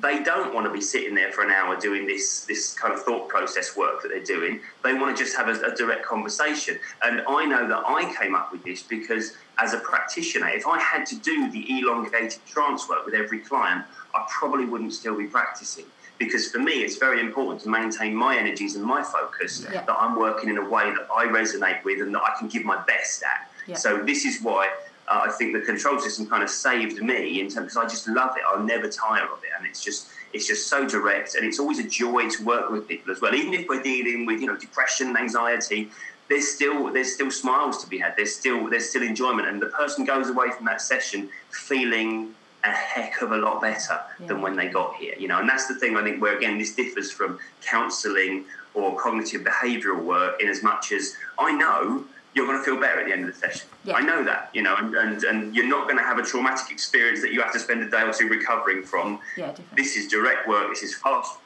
they 0.00 0.22
don't 0.22 0.54
want 0.54 0.66
to 0.66 0.72
be 0.72 0.80
sitting 0.80 1.14
there 1.14 1.32
for 1.32 1.42
an 1.42 1.50
hour 1.50 1.78
doing 1.78 2.06
this 2.06 2.44
this 2.44 2.74
kind 2.74 2.92
of 2.94 3.02
thought 3.02 3.28
process 3.28 3.76
work 3.76 4.02
that 4.02 4.08
they're 4.08 4.22
doing. 4.22 4.60
They 4.84 4.94
want 4.94 5.16
to 5.16 5.22
just 5.22 5.36
have 5.36 5.48
a, 5.48 5.60
a 5.72 5.74
direct 5.74 6.04
conversation. 6.04 6.78
And 7.02 7.22
I 7.28 7.44
know 7.44 7.66
that 7.68 7.82
I 7.86 8.14
came 8.18 8.34
up 8.34 8.52
with 8.52 8.64
this 8.64 8.82
because 8.82 9.36
as 9.58 9.74
a 9.74 9.78
practitioner, 9.78 10.48
if 10.48 10.66
I 10.66 10.78
had 10.78 11.04
to 11.06 11.16
do 11.16 11.50
the 11.50 11.80
elongated 11.80 12.38
trance 12.46 12.88
work 12.88 13.04
with 13.04 13.14
every 13.14 13.40
client, 13.40 13.84
I 14.14 14.24
probably 14.28 14.66
wouldn't 14.66 14.92
still 14.92 15.16
be 15.16 15.26
practicing. 15.26 15.84
Because 16.18 16.48
for 16.50 16.58
me, 16.58 16.72
it's 16.82 16.96
very 16.96 17.20
important 17.20 17.60
to 17.62 17.68
maintain 17.68 18.14
my 18.14 18.36
energies 18.36 18.74
and 18.74 18.84
my 18.84 19.02
focus 19.02 19.64
Yeah. 19.64 19.82
that 19.84 19.96
I'm 19.98 20.18
working 20.18 20.48
in 20.48 20.58
a 20.58 20.68
way 20.68 20.90
that 20.90 21.06
I 21.14 21.26
resonate 21.26 21.84
with 21.84 22.00
and 22.00 22.12
that 22.14 22.22
I 22.22 22.36
can 22.38 22.48
give 22.48 22.64
my 22.64 22.82
best 22.86 23.22
at. 23.22 23.50
Yeah. 23.68 23.76
So 23.76 24.02
this 24.02 24.24
is 24.24 24.42
why 24.42 24.68
uh, 25.08 25.22
I 25.26 25.30
think 25.32 25.54
the 25.54 25.60
control 25.60 25.98
system 25.98 26.26
kind 26.26 26.42
of 26.42 26.50
saved 26.50 27.02
me 27.02 27.40
in 27.40 27.48
terms 27.48 27.74
because 27.74 27.76
I 27.76 27.86
just 27.86 28.08
love 28.08 28.36
it. 28.36 28.42
I'll 28.46 28.62
never 28.62 28.88
tire 28.88 29.24
of 29.24 29.42
it, 29.42 29.50
and 29.56 29.66
it's 29.66 29.82
just 29.82 30.08
it's 30.32 30.46
just 30.46 30.68
so 30.68 30.86
direct, 30.86 31.34
and 31.34 31.44
it's 31.44 31.58
always 31.58 31.78
a 31.78 31.88
joy 31.88 32.28
to 32.28 32.44
work 32.44 32.70
with 32.70 32.86
people 32.86 33.12
as 33.12 33.20
well. 33.20 33.34
Even 33.34 33.54
if 33.54 33.68
we're 33.68 33.82
dealing 33.82 34.26
with 34.26 34.40
you 34.40 34.46
know 34.46 34.56
depression, 34.56 35.16
anxiety, 35.16 35.88
there's 36.28 36.48
still 36.48 36.92
there's 36.92 37.12
still 37.12 37.30
smiles 37.30 37.82
to 37.82 37.88
be 37.88 37.98
had. 37.98 38.14
There's 38.16 38.34
still 38.34 38.68
there's 38.68 38.88
still 38.88 39.02
enjoyment, 39.02 39.48
and 39.48 39.60
the 39.60 39.66
person 39.66 40.04
goes 40.04 40.28
away 40.28 40.50
from 40.50 40.66
that 40.66 40.80
session 40.80 41.30
feeling 41.50 42.34
a 42.64 42.70
heck 42.70 43.22
of 43.22 43.30
a 43.32 43.36
lot 43.36 43.60
better 43.60 44.00
than 44.26 44.42
when 44.42 44.56
they 44.56 44.68
got 44.68 44.96
here. 44.96 45.14
You 45.18 45.28
know, 45.28 45.38
and 45.38 45.48
that's 45.48 45.68
the 45.68 45.76
thing 45.76 45.96
I 45.96 46.02
think 46.02 46.20
where 46.20 46.36
again 46.36 46.58
this 46.58 46.74
differs 46.74 47.10
from 47.10 47.38
counselling 47.62 48.44
or 48.74 48.96
cognitive 48.96 49.42
behavioural 49.42 50.02
work 50.02 50.40
in 50.42 50.48
as 50.48 50.62
much 50.62 50.92
as 50.92 51.14
I 51.38 51.52
know 51.52 52.04
you're 52.38 52.46
going 52.46 52.58
to 52.58 52.64
feel 52.64 52.80
better 52.80 53.00
at 53.00 53.06
the 53.06 53.12
end 53.12 53.28
of 53.28 53.34
the 53.34 53.38
session. 53.38 53.68
Yeah. 53.84 53.96
I 53.96 54.00
know 54.00 54.24
that, 54.24 54.50
you 54.54 54.62
know, 54.62 54.76
and, 54.76 54.94
and, 54.94 55.24
and 55.24 55.54
you're 55.54 55.66
not 55.66 55.84
going 55.88 55.98
to 55.98 56.04
have 56.04 56.18
a 56.18 56.22
traumatic 56.22 56.70
experience 56.70 57.20
that 57.22 57.32
you 57.32 57.42
have 57.42 57.52
to 57.52 57.58
spend 57.58 57.82
a 57.82 57.90
day 57.90 58.02
or 58.02 58.12
two 58.12 58.28
recovering 58.28 58.84
from. 58.84 59.18
Yeah, 59.36 59.48
definitely. 59.48 59.82
This 59.82 59.96
is 59.96 60.08
direct 60.08 60.46
work, 60.46 60.70
this 60.70 60.84
is 60.84 60.94
fast 60.94 61.38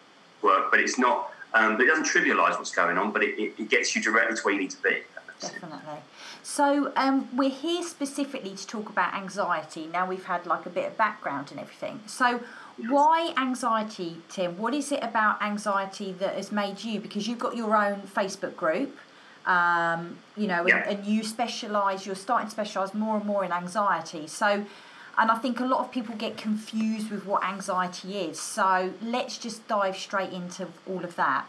work, 0.42 0.70
but 0.70 0.80
it's 0.80 0.98
not, 0.98 1.32
um, 1.54 1.76
but 1.76 1.84
it 1.84 1.86
doesn't 1.86 2.04
trivialise 2.04 2.58
what's 2.58 2.72
going 2.72 2.98
on, 2.98 3.10
but 3.10 3.22
it, 3.22 3.40
it, 3.40 3.54
it 3.58 3.68
gets 3.70 3.96
you 3.96 4.02
directly 4.02 4.36
to 4.36 4.42
where 4.42 4.54
you 4.54 4.60
need 4.60 4.70
to 4.70 4.82
be. 4.82 4.90
if 4.90 5.14
that 5.14 5.26
makes 5.26 5.40
sense. 5.40 5.54
Definitely. 5.54 6.00
So 6.42 6.92
um, 6.96 7.28
we're 7.34 7.48
here 7.48 7.82
specifically 7.82 8.54
to 8.54 8.66
talk 8.66 8.90
about 8.90 9.14
anxiety. 9.14 9.88
Now 9.90 10.06
we've 10.06 10.24
had 10.24 10.44
like 10.44 10.66
a 10.66 10.70
bit 10.70 10.86
of 10.88 10.96
background 10.98 11.52
and 11.52 11.58
everything. 11.58 12.00
So 12.06 12.40
why 12.76 13.32
anxiety, 13.38 14.18
Tim? 14.28 14.58
What 14.58 14.74
is 14.74 14.92
it 14.92 15.02
about 15.02 15.40
anxiety 15.40 16.12
that 16.14 16.34
has 16.34 16.52
made 16.52 16.84
you? 16.84 17.00
Because 17.00 17.28
you've 17.28 17.38
got 17.38 17.56
your 17.56 17.76
own 17.76 18.02
Facebook 18.02 18.56
group, 18.56 18.98
um, 19.46 20.18
you 20.36 20.46
know, 20.46 20.66
Yeah. 20.66 20.88
and, 20.88 20.98
and 20.98 21.06
you 21.06 21.22
specialise. 21.24 22.06
You're 22.06 22.14
starting 22.14 22.46
to 22.48 22.50
specialise 22.52 22.94
more 22.94 23.16
and 23.16 23.26
more 23.26 23.44
in 23.44 23.52
anxiety. 23.52 24.26
So. 24.26 24.64
And 25.18 25.30
I 25.30 25.36
think 25.36 25.60
a 25.60 25.66
lot 25.66 25.80
of 25.80 25.92
people 25.92 26.14
get 26.16 26.38
confused 26.38 27.10
with 27.10 27.26
what 27.26 27.44
anxiety 27.44 28.16
is. 28.16 28.40
So 28.40 28.94
let's 29.02 29.36
just 29.36 29.68
dive 29.68 29.94
straight 29.94 30.32
into 30.32 30.68
all 30.88 31.04
of 31.04 31.16
that. 31.16 31.44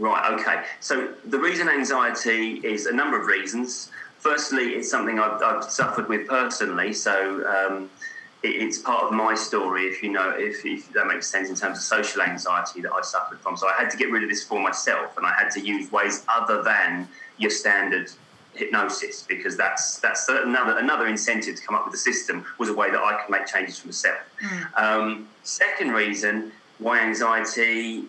Right, 0.00 0.32
okay. 0.32 0.64
So 0.80 1.14
the 1.24 1.38
reason 1.38 1.68
anxiety 1.68 2.54
is 2.64 2.86
a 2.86 2.92
number 2.92 3.16
of 3.20 3.28
reasons. 3.28 3.92
Firstly, 4.18 4.70
it's 4.70 4.90
something 4.90 5.20
I've, 5.20 5.40
I've 5.40 5.62
suffered 5.62 6.08
with 6.08 6.26
personally, 6.26 6.92
so 6.94 7.46
um, 7.46 7.88
it's 8.42 8.78
part 8.78 9.04
of 9.04 9.12
my 9.12 9.34
story, 9.34 9.84
if 9.84 10.02
you 10.02 10.10
know, 10.10 10.34
if, 10.36 10.64
if 10.64 10.92
that 10.92 11.06
makes 11.06 11.28
sense 11.28 11.48
in 11.48 11.54
terms 11.54 11.78
of 11.78 11.84
social 11.84 12.22
anxiety 12.22 12.80
that 12.80 12.92
I 12.92 13.00
suffered 13.02 13.38
from. 13.40 13.56
So 13.56 13.68
I 13.68 13.74
had 13.80 13.90
to 13.90 13.96
get 13.96 14.10
rid 14.10 14.22
of 14.22 14.28
this 14.28 14.42
for 14.42 14.60
myself, 14.60 15.16
and 15.16 15.26
I 15.26 15.32
had 15.32 15.50
to 15.52 15.60
use 15.60 15.90
ways 15.92 16.24
other 16.28 16.62
than 16.62 17.08
your 17.38 17.50
standard 17.50 18.10
hypnosis 18.54 19.22
because 19.22 19.56
that's 19.56 19.98
that's 20.00 20.28
another 20.28 20.76
another 20.78 21.06
incentive 21.06 21.56
to 21.56 21.62
come 21.62 21.74
up 21.74 21.86
with 21.86 21.94
a 21.94 21.98
system 21.98 22.44
was 22.58 22.68
a 22.68 22.74
way 22.74 22.90
that 22.90 23.00
I 23.00 23.20
could 23.20 23.30
make 23.30 23.46
changes 23.46 23.78
for 23.78 23.88
myself. 23.88 24.20
Um, 24.76 25.28
second 25.42 25.92
reason 25.92 26.52
why 26.78 27.00
anxiety 27.00 28.04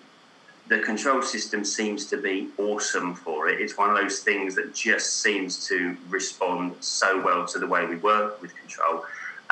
the 0.68 0.80
control 0.80 1.22
system 1.22 1.66
seems 1.66 2.06
to 2.06 2.18
be 2.18 2.50
awesome 2.58 3.16
for 3.16 3.50
it. 3.50 3.60
It's 3.60 3.78
one 3.78 3.90
of 3.90 3.98
those 3.98 4.20
things 4.20 4.56
that 4.56 4.74
just 4.74 5.22
seems 5.22 5.68
to 5.68 5.98
respond 6.10 6.76
so 6.80 7.22
well 7.22 7.46
to 7.48 7.60
the 7.60 7.68
way 7.68 7.86
we 7.86 7.98
work 7.98 8.42
with 8.42 8.56
control. 8.56 9.04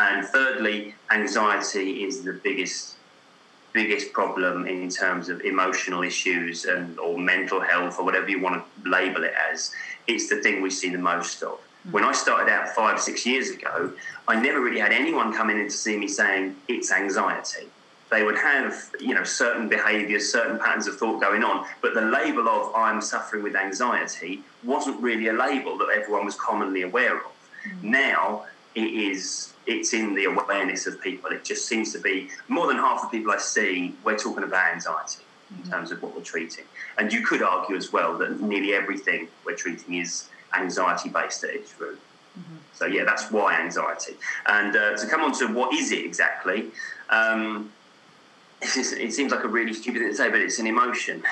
And 0.01 0.25
thirdly, 0.25 0.95
anxiety 1.11 2.03
is 2.03 2.23
the 2.23 2.33
biggest 2.33 2.95
biggest 3.73 4.11
problem 4.11 4.67
in 4.67 4.89
terms 4.89 5.29
of 5.29 5.39
emotional 5.41 6.03
issues 6.03 6.65
and 6.65 6.99
or 6.99 7.17
mental 7.17 7.61
health 7.61 7.97
or 7.99 8.03
whatever 8.03 8.27
you 8.27 8.41
want 8.41 8.61
to 8.61 8.89
label 8.89 9.23
it 9.23 9.33
as. 9.49 9.71
It's 10.07 10.27
the 10.27 10.41
thing 10.41 10.61
we 10.61 10.69
see 10.69 10.89
the 10.89 10.97
most 10.97 11.41
of. 11.41 11.57
Hmm. 11.83 11.91
When 11.91 12.03
I 12.03 12.11
started 12.11 12.51
out 12.51 12.67
five, 12.69 12.99
six 12.99 13.25
years 13.25 13.49
ago, 13.51 13.93
I 14.27 14.41
never 14.41 14.59
really 14.59 14.81
had 14.81 14.91
anyone 14.91 15.31
coming 15.33 15.57
in 15.57 15.65
to 15.65 15.77
see 15.85 15.95
me 15.97 16.07
saying 16.07 16.55
it's 16.67 16.91
anxiety 16.91 17.67
they 18.09 18.23
would 18.23 18.37
have 18.37 18.91
you 18.99 19.13
know 19.15 19.23
certain 19.23 19.69
behaviors 19.69 20.29
certain 20.29 20.59
patterns 20.59 20.85
of 20.85 20.97
thought 20.97 21.21
going 21.21 21.43
on 21.45 21.65
but 21.81 21.93
the 21.93 22.01
label 22.01 22.45
of 22.49 22.75
i'm 22.75 22.99
suffering 22.99 23.41
with 23.41 23.55
anxiety 23.55 24.43
wasn't 24.65 25.01
really 25.01 25.29
a 25.29 25.33
label 25.33 25.77
that 25.77 25.87
everyone 25.95 26.25
was 26.25 26.35
commonly 26.35 26.81
aware 26.81 27.15
of 27.15 27.31
hmm. 27.63 27.89
now 27.89 28.45
it 28.75 28.91
is 29.11 29.53
it's 29.67 29.93
in 29.93 30.13
the 30.15 30.25
awareness 30.25 30.87
of 30.87 30.99
people 31.01 31.29
it 31.31 31.43
just 31.43 31.67
seems 31.67 31.91
to 31.93 31.99
be 31.99 32.29
more 32.47 32.67
than 32.67 32.77
half 32.77 33.01
the 33.03 33.07
people 33.15 33.31
i 33.31 33.37
see 33.37 33.93
we're 34.03 34.17
talking 34.17 34.43
about 34.43 34.73
anxiety 34.73 35.23
in 35.63 35.69
terms 35.69 35.91
of 35.91 36.01
what 36.01 36.15
we're 36.15 36.21
treating 36.23 36.63
and 36.97 37.11
you 37.13 37.25
could 37.25 37.41
argue 37.43 37.75
as 37.75 37.91
well 37.93 38.17
that 38.17 38.39
nearly 38.41 38.73
everything 38.73 39.27
we're 39.45 39.55
treating 39.55 39.95
is 39.95 40.29
anxiety 40.57 41.09
based 41.09 41.43
at 41.43 41.51
its 41.51 41.79
root 41.79 41.99
So 42.73 42.85
yeah, 42.87 43.03
that's 43.03 43.29
why 43.29 43.59
anxiety. 43.59 44.15
And 44.47 44.75
uh, 44.75 44.95
to 44.97 45.05
come 45.07 45.21
on 45.21 45.33
to 45.39 45.45
what 45.47 45.73
is 45.75 45.91
it 45.91 46.03
exactly, 46.05 46.59
um, 47.09 47.69
it 48.61 49.11
seems 49.13 49.31
like 49.31 49.43
a 49.43 49.47
really 49.47 49.73
stupid 49.73 49.99
thing 49.99 50.09
to 50.09 50.15
say, 50.15 50.29
but 50.29 50.39
it's 50.39 50.59
an 50.59 50.67
emotion. 50.67 51.23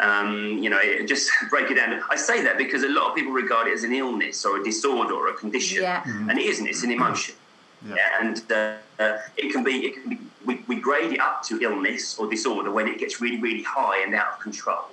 Um, 0.00 0.56
you 0.64 0.70
know, 0.70 0.78
it, 0.82 1.06
just 1.06 1.30
break 1.50 1.70
it 1.70 1.74
down. 1.74 2.02
I 2.08 2.16
say 2.16 2.42
that 2.44 2.56
because 2.56 2.84
a 2.84 2.88
lot 2.88 3.10
of 3.10 3.14
people 3.14 3.32
regard 3.32 3.66
it 3.68 3.74
as 3.74 3.84
an 3.84 3.92
illness 3.92 4.46
or 4.46 4.56
a 4.58 4.64
disorder 4.64 5.12
or 5.12 5.28
a 5.28 5.34
condition, 5.34 5.82
Yeah. 5.82 6.02
and 6.06 6.38
it 6.38 6.46
isn't. 6.46 6.66
It's 6.66 6.82
an 6.84 6.90
emotion. 6.90 7.34
Yeah. 7.88 7.96
And 8.20 8.52
uh, 8.52 9.18
it 9.36 9.52
can 9.52 9.64
be. 9.64 9.86
It 9.86 9.94
can 9.94 10.10
be. 10.10 10.18
We, 10.44 10.64
we 10.68 10.76
grade 10.76 11.12
it 11.12 11.20
up 11.20 11.42
to 11.44 11.60
illness 11.60 12.18
or 12.18 12.28
disorder 12.28 12.70
when 12.70 12.88
it 12.88 12.98
gets 12.98 13.20
really, 13.20 13.40
really 13.40 13.62
high 13.62 14.02
and 14.02 14.14
out 14.14 14.34
of 14.34 14.40
control. 14.40 14.86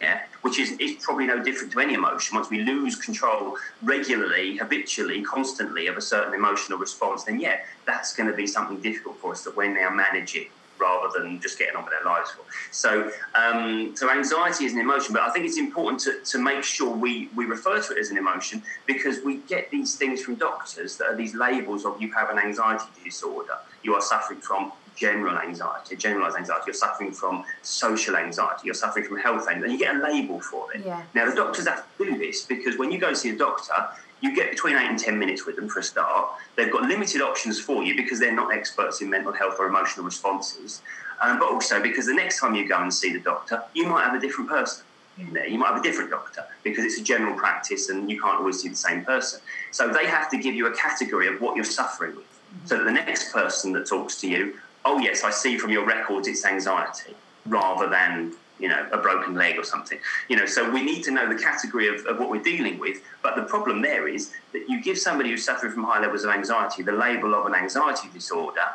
Yeah, 0.00 0.22
which 0.42 0.60
is, 0.60 0.72
is 0.78 1.02
probably 1.02 1.26
no 1.26 1.42
different 1.42 1.72
to 1.72 1.80
any 1.80 1.94
emotion. 1.94 2.36
Once 2.36 2.50
we 2.50 2.62
lose 2.62 2.94
control 2.94 3.56
regularly, 3.82 4.56
habitually, 4.56 5.22
constantly 5.22 5.88
of 5.88 5.96
a 5.96 6.00
certain 6.00 6.34
emotional 6.34 6.78
response, 6.78 7.24
then 7.24 7.40
yeah, 7.40 7.56
that's 7.84 8.14
going 8.14 8.30
to 8.30 8.36
be 8.36 8.46
something 8.46 8.80
difficult 8.80 9.18
for 9.18 9.32
us 9.32 9.42
that 9.42 9.56
we're 9.56 9.74
managing 9.90 10.46
rather 10.80 11.18
than 11.18 11.40
just 11.40 11.58
getting 11.58 11.76
on 11.76 11.84
with 11.84 11.92
their 11.92 12.04
lives 12.04 12.30
for. 12.30 12.42
So, 12.70 13.10
um, 13.34 13.94
so 13.96 14.10
anxiety 14.10 14.64
is 14.64 14.72
an 14.72 14.80
emotion, 14.80 15.12
but 15.12 15.22
I 15.22 15.30
think 15.30 15.46
it's 15.46 15.58
important 15.58 16.00
to, 16.02 16.20
to 16.24 16.38
make 16.38 16.64
sure 16.64 16.94
we, 16.94 17.28
we 17.34 17.44
refer 17.44 17.80
to 17.80 17.92
it 17.92 17.98
as 17.98 18.10
an 18.10 18.18
emotion 18.18 18.62
because 18.86 19.22
we 19.24 19.38
get 19.48 19.70
these 19.70 19.96
things 19.96 20.22
from 20.22 20.36
doctors 20.36 20.96
that 20.98 21.06
are 21.06 21.16
these 21.16 21.34
labels 21.34 21.84
of 21.84 22.00
you 22.00 22.12
have 22.12 22.30
an 22.30 22.38
anxiety 22.38 22.86
disorder, 23.04 23.54
you 23.82 23.94
are 23.94 24.02
suffering 24.02 24.40
from 24.40 24.72
general 24.98 25.38
anxiety, 25.38 25.96
generalized 25.96 26.36
anxiety, 26.36 26.64
you're 26.66 26.74
suffering 26.74 27.12
from 27.12 27.44
social 27.62 28.16
anxiety, 28.16 28.62
you're 28.64 28.74
suffering 28.74 29.04
from 29.04 29.18
health 29.18 29.48
anxiety, 29.48 29.64
and 29.64 29.72
you 29.72 29.78
get 29.78 29.94
a 29.94 29.98
label 29.98 30.40
for 30.40 30.72
it. 30.72 30.84
Yeah. 30.84 31.02
Now, 31.14 31.30
the 31.30 31.36
doctors 31.36 31.68
have 31.68 31.84
to 31.98 32.04
do 32.04 32.18
this 32.18 32.44
because 32.44 32.76
when 32.78 32.90
you 32.90 32.98
go 32.98 33.08
and 33.08 33.16
see 33.16 33.30
a 33.30 33.36
doctor, 33.36 33.74
you 34.20 34.34
get 34.34 34.50
between 34.50 34.76
eight 34.76 34.88
and 34.88 34.98
10 34.98 35.18
minutes 35.18 35.46
with 35.46 35.56
them 35.56 35.68
for 35.68 35.80
a 35.80 35.82
start. 35.82 36.30
They've 36.56 36.70
got 36.70 36.82
limited 36.82 37.20
options 37.20 37.60
for 37.60 37.82
you 37.84 37.96
because 37.96 38.18
they're 38.18 38.34
not 38.34 38.52
experts 38.52 39.00
in 39.00 39.10
mental 39.10 39.32
health 39.32 39.56
or 39.58 39.66
emotional 39.66 40.04
responses. 40.04 40.82
Um, 41.20 41.38
but 41.38 41.50
also 41.50 41.82
because 41.82 42.06
the 42.06 42.14
next 42.14 42.40
time 42.40 42.54
you 42.54 42.68
go 42.68 42.78
and 42.78 42.92
see 42.92 43.12
the 43.12 43.20
doctor, 43.20 43.62
you 43.74 43.86
might 43.86 44.04
have 44.04 44.14
a 44.14 44.20
different 44.20 44.50
person 44.50 44.84
in 45.18 45.32
there. 45.32 45.46
You 45.46 45.58
might 45.58 45.68
have 45.68 45.80
a 45.80 45.82
different 45.82 46.10
doctor 46.10 46.44
because 46.62 46.84
it's 46.84 46.98
a 46.98 47.02
general 47.02 47.34
practice 47.34 47.88
and 47.88 48.10
you 48.10 48.20
can't 48.20 48.38
always 48.38 48.60
see 48.60 48.68
the 48.68 48.76
same 48.76 49.04
person. 49.04 49.40
So 49.70 49.88
they 49.88 50.06
have 50.06 50.30
to 50.30 50.38
give 50.38 50.54
you 50.54 50.66
a 50.66 50.76
category 50.76 51.28
of 51.28 51.40
what 51.40 51.56
you're 51.56 51.64
suffering 51.64 52.16
with. 52.16 52.24
So 52.64 52.78
that 52.78 52.84
the 52.84 52.92
next 52.92 53.32
person 53.32 53.72
that 53.72 53.86
talks 53.86 54.20
to 54.20 54.28
you, 54.28 54.58
oh, 54.84 54.98
yes, 54.98 55.24
I 55.24 55.30
see 55.30 55.58
from 55.58 55.70
your 55.70 55.84
records 55.84 56.28
it's 56.28 56.44
anxiety 56.44 57.14
rather 57.46 57.88
than 57.88 58.34
you 58.58 58.68
know, 58.68 58.88
a 58.92 58.98
broken 58.98 59.34
leg 59.34 59.58
or 59.58 59.64
something. 59.64 59.98
You 60.28 60.36
know, 60.36 60.46
so 60.46 60.70
we 60.70 60.82
need 60.82 61.02
to 61.04 61.10
know 61.10 61.32
the 61.32 61.40
category 61.40 61.88
of, 61.88 62.04
of 62.06 62.18
what 62.18 62.30
we're 62.30 62.42
dealing 62.42 62.78
with. 62.78 63.02
But 63.22 63.36
the 63.36 63.42
problem 63.42 63.82
there 63.82 64.08
is 64.08 64.32
that 64.52 64.68
you 64.68 64.82
give 64.82 64.98
somebody 64.98 65.30
who's 65.30 65.44
suffering 65.44 65.72
from 65.72 65.84
high 65.84 66.00
levels 66.00 66.24
of 66.24 66.30
anxiety 66.30 66.82
the 66.82 66.92
label 66.92 67.34
of 67.34 67.46
an 67.46 67.54
anxiety 67.54 68.08
disorder, 68.12 68.66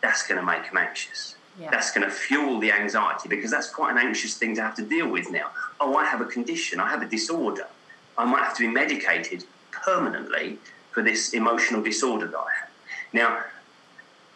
that's 0.00 0.26
going 0.26 0.38
to 0.38 0.46
make 0.46 0.64
them 0.66 0.76
anxious. 0.76 1.36
Yeah. 1.60 1.70
That's 1.70 1.92
going 1.92 2.08
to 2.08 2.14
fuel 2.14 2.58
the 2.60 2.72
anxiety 2.72 3.28
because 3.28 3.50
that's 3.50 3.68
quite 3.68 3.92
an 3.92 3.98
anxious 3.98 4.36
thing 4.36 4.54
to 4.56 4.62
have 4.62 4.74
to 4.76 4.82
deal 4.82 5.08
with 5.08 5.30
now. 5.30 5.50
Oh, 5.80 5.96
I 5.96 6.06
have 6.06 6.20
a 6.20 6.26
condition, 6.26 6.80
I 6.80 6.88
have 6.88 7.02
a 7.02 7.08
disorder. 7.08 7.66
I 8.16 8.24
might 8.24 8.42
have 8.42 8.56
to 8.56 8.60
be 8.60 8.68
medicated 8.68 9.44
permanently 9.70 10.58
for 10.92 11.02
this 11.02 11.32
emotional 11.32 11.82
disorder 11.82 12.26
that 12.26 12.38
I 12.38 12.50
have. 12.60 12.68
Now, 13.12 13.44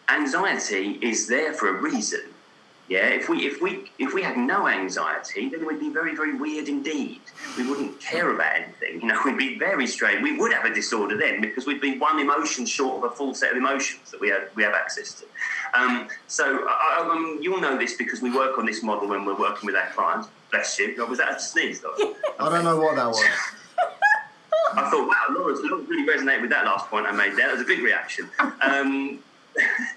anxiety 0.09 0.99
is 1.03 1.27
there 1.27 1.53
for 1.53 1.69
a 1.69 1.81
reason. 1.81 2.21
Yeah, 2.89 3.07
if 3.09 3.29
we 3.29 3.45
if 3.47 3.61
we 3.61 3.91
if 3.99 4.15
we 4.15 4.23
had 4.23 4.37
no 4.37 4.69
anxiety, 4.69 5.49
then 5.49 5.67
we'd 5.67 5.81
be 5.81 5.91
very 5.91 6.15
very 6.15 6.35
weird 6.37 6.69
indeed. 6.69 7.21
We 7.59 7.69
wouldn't 7.69 8.01
care 8.01 8.31
about 8.31 8.55
anything. 8.55 9.01
You 9.01 9.09
know, 9.09 9.21
we'd 9.25 9.37
be 9.37 9.59
very 9.59 9.89
strange. 9.89 10.23
We 10.23 10.37
would 10.39 10.53
have 10.53 10.65
a 10.65 10.73
disorder 10.73 11.17
then 11.19 11.41
because 11.41 11.67
we'd 11.67 11.81
be 11.81 11.99
one 11.99 12.21
emotion 12.21 12.65
short 12.65 13.05
of 13.05 13.11
a 13.13 13.15
full 13.17 13.35
set 13.35 13.51
of 13.51 13.57
emotions 13.57 14.13
that 14.13 14.21
we 14.21 14.29
have 14.29 14.51
we 14.55 14.63
have 14.63 14.75
access 14.75 15.15
to. 15.21 15.25
Um, 15.79 16.07
so 16.29 16.65
I, 16.69 17.01
I- 17.03 17.11
um, 17.11 17.39
you'll 17.43 17.61
know 17.61 17.77
this 17.77 17.95
because 17.97 18.23
we 18.23 18.31
work 18.35 18.57
on 18.57 18.67
this 18.67 18.83
model 18.85 19.09
when 19.09 19.25
we're 19.25 19.39
working 19.39 19.67
with 19.67 19.75
our 19.75 19.89
clients. 19.91 20.29
Bless 20.53 20.79
you. 20.79 20.95
Oh, 21.01 21.07
Was 21.07 21.19
that 21.19 21.37
a 21.37 21.41
sneeze? 21.41 21.81
Though? 21.81 21.95
I 22.39 22.49
don't 22.49 22.63
know 22.65 22.79
what 22.79 22.95
that 22.97 23.07
was. 23.09 23.25
I 24.75 24.91
thought, 24.91 25.09
wow, 25.09 25.27
Laura's 25.31 25.61
really 25.63 26.07
resonated 26.07 26.43
with 26.43 26.51
that 26.51 26.65
last 26.67 26.87
point 26.89 27.07
I 27.07 27.13
made 27.13 27.33
there. 27.37 27.47
That 27.49 27.53
was 27.55 27.63
a 27.63 27.65
big 27.65 27.81
reaction. 27.81 28.29
Um, 28.61 29.19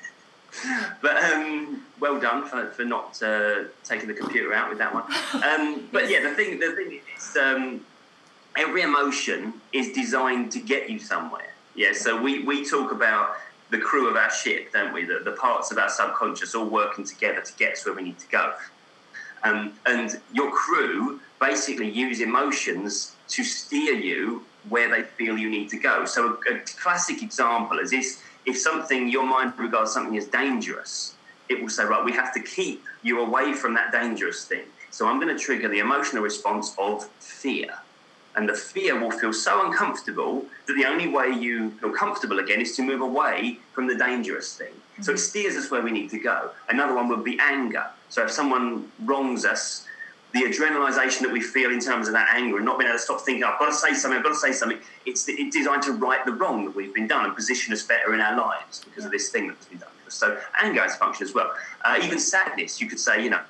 but 1.02 1.24
um, 1.24 1.84
well 2.00 2.20
done 2.20 2.46
for, 2.46 2.68
for 2.72 2.84
not 2.84 3.22
uh, 3.22 3.66
taking 3.84 4.08
the 4.08 4.14
computer 4.14 4.54
out 4.54 4.70
with 4.70 4.78
that 4.78 4.94
one. 4.94 5.04
Um, 5.44 5.88
but 5.92 6.10
yeah, 6.10 6.22
the 6.22 6.32
thing, 6.36 6.60
the 6.60 6.72
thing 6.72 7.00
is, 7.16 7.38
um, 7.38 7.86
every 8.56 8.82
emotion 8.82 9.54
is 9.74 9.92
designed 9.92 10.52
to 10.52 10.60
get 10.60 10.90
you 10.90 11.00
somewhere. 11.00 11.54
Yeah, 11.76 11.94
so 11.94 12.22
we, 12.22 12.44
we 12.44 12.68
talk 12.70 12.92
about 12.92 13.36
the 13.70 13.78
crew 13.78 14.10
of 14.10 14.16
our 14.16 14.32
ship, 14.32 14.74
don't 14.74 14.94
we? 14.94 15.06
The, 15.06 15.22
the 15.24 15.32
parts 15.34 15.72
of 15.72 15.78
our 15.78 15.90
subconscious 15.90 16.56
all 16.56 16.66
working 16.66 17.06
together 17.06 17.42
to 17.42 17.54
get 17.54 17.74
us 17.74 17.86
where 17.86 17.96
we 17.96 18.04
need 18.04 18.20
to 18.20 18.28
go. 18.28 18.54
Um, 19.44 19.74
and 19.86 20.20
your 20.34 20.52
crew 20.52 21.20
basically 21.40 21.90
use 21.90 22.20
emotions 22.20 23.16
to 23.30 23.44
steer 23.44 23.94
you 23.94 24.44
where 24.68 24.90
they 24.90 25.04
feel 25.04 25.38
you 25.38 25.50
need 25.50 25.70
to 25.70 25.78
go. 25.78 26.06
So 26.06 26.38
a, 26.50 26.56
a 26.56 26.60
classic 26.60 27.24
example 27.24 27.80
is 27.80 27.92
this: 27.92 28.22
if 28.50 28.58
something 28.58 29.10
your 29.10 29.26
mind 29.26 29.54
regards 29.58 29.94
something 29.94 30.18
as 30.18 30.26
dangerous, 30.26 31.16
it 31.50 31.62
will 31.62 31.70
say, 31.70 31.84
right, 31.84 32.04
we 32.04 32.12
have 32.14 32.34
to 32.34 32.40
keep 32.42 32.84
you 33.04 33.22
away 33.22 33.54
from 33.54 33.74
that 33.76 33.92
dangerous 33.92 34.46
thing. 34.46 34.66
So 34.92 35.08
I'm 35.08 35.20
going 35.20 35.36
to 35.36 35.42
trigger 35.42 35.70
the 35.70 35.80
emotional 35.80 36.24
response 36.24 36.76
of 36.78 37.06
fear. 37.20 37.76
And 38.36 38.48
the 38.48 38.54
fear 38.54 39.00
will 39.00 39.12
feel 39.12 39.34
so 39.34 39.66
uncomfortable 39.66 40.46
that 40.68 40.74
the 40.74 40.86
only 40.86 41.08
way 41.08 41.30
you 41.30 41.72
feel 41.72 41.92
comfortable 41.92 42.40
again 42.40 42.62
is 42.62 42.76
to 42.76 42.84
move 42.84 43.02
away 43.02 43.60
from 43.74 43.88
the 43.88 43.96
dangerous 43.96 44.56
thing. 44.56 44.74
So 45.02 45.12
it 45.12 45.16
mm-hmm. 45.16 45.18
steers 45.18 45.56
us 45.56 45.72
where 45.72 45.82
we 45.82 45.92
need 45.92 46.10
to 46.12 46.20
go. 46.20 46.52
Another 46.70 46.96
one 46.96 47.08
would 47.10 47.24
be 47.24 47.40
anger. 47.40 47.86
So 48.10 48.24
if 48.24 48.32
someone 48.32 48.92
wrongs 49.04 49.46
us, 49.46 49.86
the 50.34 50.42
adrenalization 50.42 51.22
that 51.22 51.32
we 51.32 51.42
feel 51.42 51.72
in 51.72 51.80
terms 51.80 52.08
of 52.08 52.14
that 52.14 52.30
anger 52.34 52.58
and 52.58 52.66
not 52.66 52.78
being 52.78 52.88
able 52.90 52.98
to 53.00 53.04
stop 53.04 53.22
thinking, 53.22 53.44
I've 53.44 53.58
got 53.58 53.68
to 53.68 53.74
say 53.74 53.94
something, 53.94 54.18
I've 54.18 54.24
got 54.24 54.30
to 54.30 54.36
say 54.36 54.52
something, 54.52 54.78
it's, 55.06 55.28
it's 55.28 55.56
designed 55.56 55.82
to 55.84 55.94
right 55.94 56.24
the 56.26 56.34
wrong 56.34 56.66
that 56.66 56.76
we've 56.76 56.94
been 56.94 57.08
done 57.08 57.26
and 57.26 57.36
position 57.36 57.74
us 57.74 57.84
better 57.84 58.14
in 58.14 58.22
our 58.22 58.38
lives 58.38 58.84
because 58.86 59.06
of 59.06 59.12
this 59.12 59.30
thing 59.30 59.48
that's 59.48 59.66
been 59.66 59.80
done. 59.80 59.90
So 60.08 60.40
anger 60.62 60.82
has 60.82 60.96
a 60.96 60.98
function 60.98 61.26
as 61.28 61.34
well. 61.34 61.52
Uh, 61.84 62.00
even 62.04 62.20
sadness, 62.20 62.80
you 62.82 62.88
could 62.88 63.00
say, 63.00 63.24
you 63.24 63.30
know, 63.30 63.42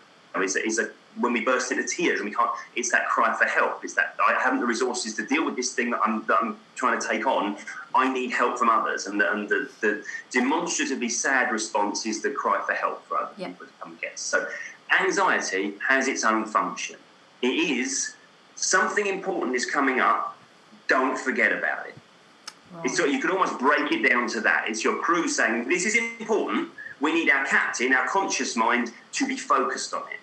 is 0.42 0.56
a, 0.56 0.66
is 0.66 0.80
a 0.80 0.90
when 1.20 1.34
we 1.34 1.42
burst 1.44 1.72
into 1.72 1.84
tears 1.86 2.20
and 2.22 2.30
we 2.30 2.36
can't. 2.36 2.52
It's 2.76 2.92
that 2.92 3.08
cry 3.10 3.34
for 3.34 3.46
help. 3.46 3.84
It's 3.84 3.94
that 3.96 4.16
I 4.26 4.40
haven't 4.42 4.60
the 4.60 4.66
resources 4.66 5.16
to 5.16 5.26
deal 5.26 5.44
with 5.44 5.56
this 5.56 5.74
thing 5.74 5.90
that 5.92 6.00
I'm 6.06 6.26
that 6.28 6.38
I'm 6.42 6.58
trying 6.76 7.00
to 7.00 7.06
take 7.08 7.26
on. 7.26 7.58
I 7.96 8.12
need 8.14 8.32
help 8.32 8.58
from 8.60 8.70
others, 8.70 9.08
and 9.08 9.20
the, 9.20 9.32
and 9.32 9.50
the, 9.50 9.70
the 9.82 10.04
demonstratively 10.32 11.10
sad 11.10 11.52
response 11.52 12.06
is 12.06 12.22
the 12.22 12.30
cry 12.32 12.62
for 12.66 12.74
help 12.74 13.06
for 13.08 13.18
other 13.18 13.32
Yeah. 13.38 13.48
people 13.48 13.66
to 13.66 13.72
come 13.82 13.92
and 13.94 14.02
get. 14.02 14.20
So 14.20 14.48
anxiety 14.92 15.74
has 15.88 16.08
its 16.08 16.24
own 16.24 16.46
function. 16.46 16.98
It 17.42 17.48
is 17.48 18.16
something 18.56 19.08
important 19.08 19.56
is 19.56 19.66
coming 19.66 20.00
up. 20.00 20.38
Don't 20.88 21.18
forget 21.18 21.52
about 21.52 21.88
it. 21.88 21.96
It's 22.84 22.98
so 22.98 23.06
you 23.06 23.20
could 23.20 23.32
almost 23.32 23.58
break 23.58 23.92
it 23.92 24.08
down 24.08 24.28
to 24.30 24.42
that. 24.42 24.66
It's 24.68 24.84
your 24.84 24.98
crew 24.98 25.28
saying, 25.28 25.68
This 25.68 25.86
is 25.86 25.96
important. 26.20 26.70
We 27.00 27.14
need 27.14 27.30
our 27.30 27.46
captain, 27.46 27.94
our 27.94 28.08
conscious 28.08 28.56
mind, 28.56 28.92
to 29.14 29.28
be 29.28 29.38
focused 29.38 29.94
on 29.94 30.04
it. 30.12 30.20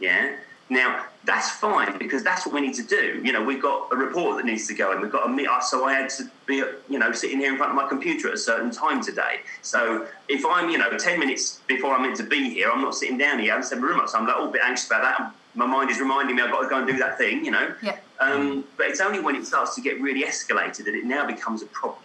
Yeah? 0.00 0.36
Now, 0.68 1.06
that's 1.24 1.50
fine 1.50 1.98
because 1.98 2.22
that's 2.22 2.46
what 2.46 2.54
we 2.54 2.60
need 2.60 2.74
to 2.74 2.82
do. 2.82 3.20
You 3.22 3.32
know, 3.32 3.44
we've 3.44 3.62
got 3.62 3.92
a 3.92 3.96
report 3.96 4.38
that 4.38 4.46
needs 4.46 4.66
to 4.68 4.74
go 4.74 4.92
and 4.92 5.00
We've 5.00 5.12
got 5.12 5.26
a 5.26 5.28
meet. 5.28 5.48
So 5.62 5.84
I 5.84 5.92
had 5.92 6.08
to 6.10 6.30
be, 6.46 6.56
you 6.88 6.98
know, 6.98 7.12
sitting 7.12 7.38
here 7.38 7.52
in 7.52 7.58
front 7.58 7.70
of 7.70 7.76
my 7.76 7.88
computer 7.88 8.28
at 8.28 8.34
a 8.34 8.38
certain 8.38 8.70
time 8.70 9.02
today. 9.02 9.40
So 9.60 10.06
if 10.28 10.44
I'm, 10.44 10.70
you 10.70 10.78
know, 10.78 10.96
10 10.96 11.18
minutes 11.18 11.60
before 11.66 11.94
I'm 11.94 12.02
meant 12.02 12.16
to 12.16 12.24
be 12.24 12.50
here, 12.50 12.70
I'm 12.70 12.80
not 12.80 12.94
sitting 12.94 13.18
down 13.18 13.38
here. 13.38 13.54
I'm 13.54 13.62
in 13.62 13.80
my 13.80 13.86
room. 13.86 14.00
Up. 14.00 14.08
So 14.08 14.18
I'm 14.18 14.28
a 14.28 14.50
bit 14.50 14.62
anxious 14.64 14.86
about 14.86 15.02
that. 15.02 15.34
My 15.54 15.66
mind 15.66 15.90
is 15.90 16.00
reminding 16.00 16.36
me 16.36 16.42
I've 16.42 16.50
got 16.50 16.62
to 16.62 16.68
go 16.68 16.78
and 16.78 16.86
do 16.86 16.96
that 16.98 17.18
thing, 17.18 17.44
you 17.44 17.50
know. 17.50 17.74
Yeah. 17.82 17.96
Um, 18.20 18.64
but 18.76 18.86
it's 18.86 19.00
only 19.00 19.20
when 19.20 19.34
it 19.34 19.46
starts 19.46 19.74
to 19.74 19.80
get 19.80 20.00
really 20.00 20.22
escalated 20.24 20.84
that 20.84 20.94
it 20.94 21.04
now 21.04 21.26
becomes 21.26 21.62
a 21.62 21.66
problem. 21.66 22.04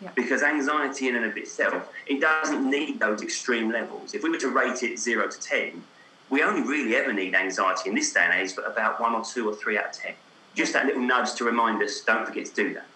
Yeah. 0.00 0.10
Because 0.14 0.42
anxiety 0.42 1.08
in 1.08 1.16
and 1.16 1.24
of 1.24 1.36
itself, 1.36 1.88
it 2.06 2.20
doesn't 2.20 2.68
need 2.68 2.98
those 2.98 3.22
extreme 3.22 3.70
levels. 3.70 4.14
If 4.14 4.24
we 4.24 4.30
were 4.30 4.38
to 4.38 4.48
rate 4.48 4.82
it 4.82 4.98
zero 4.98 5.28
to 5.28 5.40
ten, 5.40 5.82
we 6.32 6.42
only 6.42 6.62
really 6.62 6.96
ever 6.96 7.12
need 7.12 7.34
anxiety 7.34 7.90
in 7.90 7.94
this 7.94 8.10
day 8.10 8.22
and 8.22 8.32
age, 8.32 8.56
but 8.56 8.66
about 8.66 8.98
one 8.98 9.12
or 9.12 9.22
two 9.22 9.46
or 9.46 9.54
three 9.54 9.76
out 9.76 9.90
of 9.90 9.92
ten. 9.92 10.14
Just 10.54 10.72
that 10.72 10.86
little 10.86 11.02
nudge 11.02 11.34
to 11.34 11.44
remind 11.44 11.82
us, 11.82 12.00
don't 12.00 12.26
forget 12.26 12.46
to 12.46 12.54
do 12.54 12.72
that. 12.72 12.86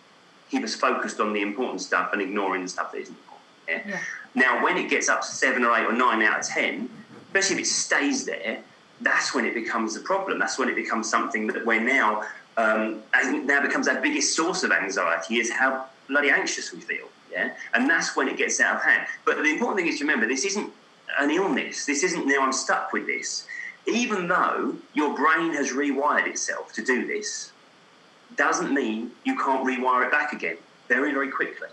Keep 0.51 0.65
us 0.65 0.75
focused 0.75 1.21
on 1.21 1.35
the 1.35 1.43
important 1.43 1.83
stuff 1.83 2.15
and 2.15 2.23
ignoring 2.23 2.63
the 2.63 2.69
stuff 2.69 2.93
that 2.93 2.99
isn't 2.99 3.15
important. 3.15 3.45
Yeah? 3.69 3.83
Yeah. 3.87 4.01
Now, 4.35 4.65
when 4.65 4.79
it 4.79 4.89
gets 4.89 5.11
up 5.11 5.21
to 5.21 5.27
seven 5.27 5.65
or 5.65 5.77
eight 5.77 5.85
or 5.85 5.93
nine 5.93 6.23
out 6.23 6.41
of 6.41 6.47
ten, 6.47 6.89
especially 7.27 7.57
if 7.57 7.63
it 7.63 7.67
stays 7.67 8.25
there, 8.25 8.63
that's 9.03 9.35
when 9.35 9.45
it 9.45 9.53
becomes 9.53 9.97
a 9.97 10.01
problem. 10.01 10.39
That's 10.39 10.59
when 10.59 10.71
it 10.71 10.75
becomes 10.75 11.09
something 11.09 11.47
that 11.49 11.67
we're 11.67 11.81
now 11.81 12.25
um, 12.57 13.03
now 13.45 13.61
becomes 13.61 13.87
our 13.87 14.01
biggest 14.01 14.35
source 14.35 14.63
of 14.63 14.73
anxiety 14.73 15.37
is 15.37 15.53
how 15.53 15.85
bloody 16.09 16.31
anxious 16.31 16.73
we 16.73 16.81
feel. 16.81 17.09
Yeah, 17.31 17.53
and 17.75 17.91
that's 17.91 18.17
when 18.17 18.29
it 18.29 18.39
gets 18.39 18.61
out 18.61 18.77
of 18.77 18.83
hand. 18.83 19.07
But 19.27 19.37
the 19.37 19.45
important 19.45 19.79
thing 19.79 19.89
is 19.89 19.99
to 19.99 20.05
remember 20.05 20.27
this 20.27 20.47
isn't 20.47 20.73
an 21.19 21.31
illness. 21.31 21.87
This 21.87 22.03
isn't 22.03 22.27
now 22.27 22.43
I'm 22.43 22.53
stuck 22.53 22.93
with 22.93 23.07
this. 23.07 23.47
Even 23.87 24.29
though 24.29 24.77
your 24.95 25.15
brain 25.15 25.53
has 25.55 25.73
rewired 25.73 26.27
itself 26.27 26.73
to 26.75 26.85
do 26.85 27.07
this, 27.07 27.53
doesn't 28.37 28.73
mean 28.73 29.13
you 29.25 29.37
can't 29.37 29.67
rewire 29.67 30.05
it 30.05 30.11
back 30.11 30.33
again. 30.33 30.57
very, 30.89 31.13
very 31.13 31.31
quickly. 31.31 31.69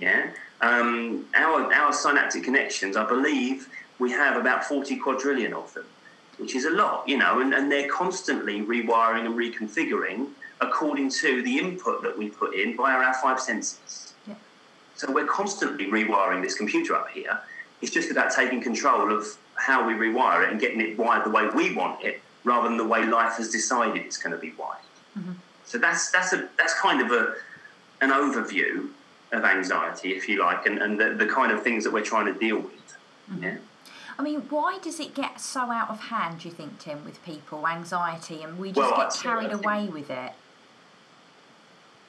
Yeah. 0.00 0.30
Um, 0.60 1.26
our, 1.34 1.72
our 1.72 1.92
synaptic 1.92 2.44
connections, 2.44 2.96
I 2.96 3.06
believe 3.06 3.68
we 3.98 4.10
have 4.12 4.36
about 4.36 4.64
40 4.64 4.96
quadrillion 4.96 5.52
of 5.52 5.72
them, 5.74 5.86
which 6.38 6.54
is 6.54 6.64
a 6.64 6.70
lot, 6.70 7.08
you 7.08 7.18
know, 7.18 7.40
and, 7.40 7.54
and 7.54 7.70
they're 7.70 7.88
constantly 7.88 8.60
rewiring 8.60 9.26
and 9.26 9.34
reconfiguring 9.34 10.28
according 10.60 11.10
to 11.10 11.42
the 11.42 11.58
input 11.58 12.02
that 12.02 12.16
we 12.16 12.28
put 12.28 12.54
in 12.54 12.76
via 12.76 12.96
our 12.96 13.14
five 13.14 13.40
senses. 13.40 14.12
Yeah. 14.26 14.34
So 14.94 15.10
we're 15.10 15.26
constantly 15.26 15.86
rewiring 15.86 16.42
this 16.42 16.54
computer 16.54 16.94
up 16.94 17.08
here. 17.08 17.40
It's 17.82 17.90
just 17.90 18.10
about 18.10 18.32
taking 18.32 18.60
control 18.60 19.12
of 19.12 19.26
how 19.54 19.86
we 19.86 19.94
rewire 19.94 20.44
it 20.44 20.50
and 20.50 20.60
getting 20.60 20.80
it 20.80 20.98
wired 20.98 21.24
the 21.24 21.30
way 21.30 21.48
we 21.48 21.74
want 21.74 22.04
it, 22.04 22.20
rather 22.44 22.68
than 22.68 22.76
the 22.76 22.86
way 22.86 23.04
life 23.06 23.34
has 23.34 23.50
decided 23.50 23.96
it's 23.96 24.16
going 24.16 24.32
to 24.32 24.38
be 24.38 24.52
wired. 24.58 24.78
Mm-hmm. 25.18 25.32
So 25.64 25.78
that's 25.78 26.10
that's 26.10 26.32
a 26.32 26.48
that's 26.58 26.74
kind 26.74 27.00
of 27.00 27.12
a 27.12 27.34
an 28.00 28.10
overview 28.10 28.88
of 29.32 29.44
anxiety, 29.44 30.12
if 30.12 30.28
you 30.28 30.40
like, 30.40 30.66
and, 30.66 30.78
and 30.78 30.98
the, 30.98 31.14
the 31.14 31.26
kind 31.26 31.52
of 31.52 31.62
things 31.62 31.84
that 31.84 31.92
we're 31.92 32.02
trying 32.02 32.26
to 32.26 32.34
deal 32.38 32.58
with. 32.58 32.96
Yeah. 33.40 33.58
I 34.18 34.22
mean, 34.22 34.40
why 34.50 34.78
does 34.82 34.98
it 34.98 35.14
get 35.14 35.40
so 35.40 35.70
out 35.70 35.88
of 35.88 36.00
hand, 36.00 36.40
do 36.40 36.48
you 36.48 36.54
think, 36.54 36.78
Tim, 36.78 37.04
with 37.04 37.24
people, 37.24 37.66
anxiety, 37.66 38.42
and 38.42 38.58
we 38.58 38.68
just 38.72 38.78
Well, 38.78 38.96
get 38.96 39.14
carried 39.14 39.52
away 39.52 39.86
with 39.86 40.10
it? 40.10 40.32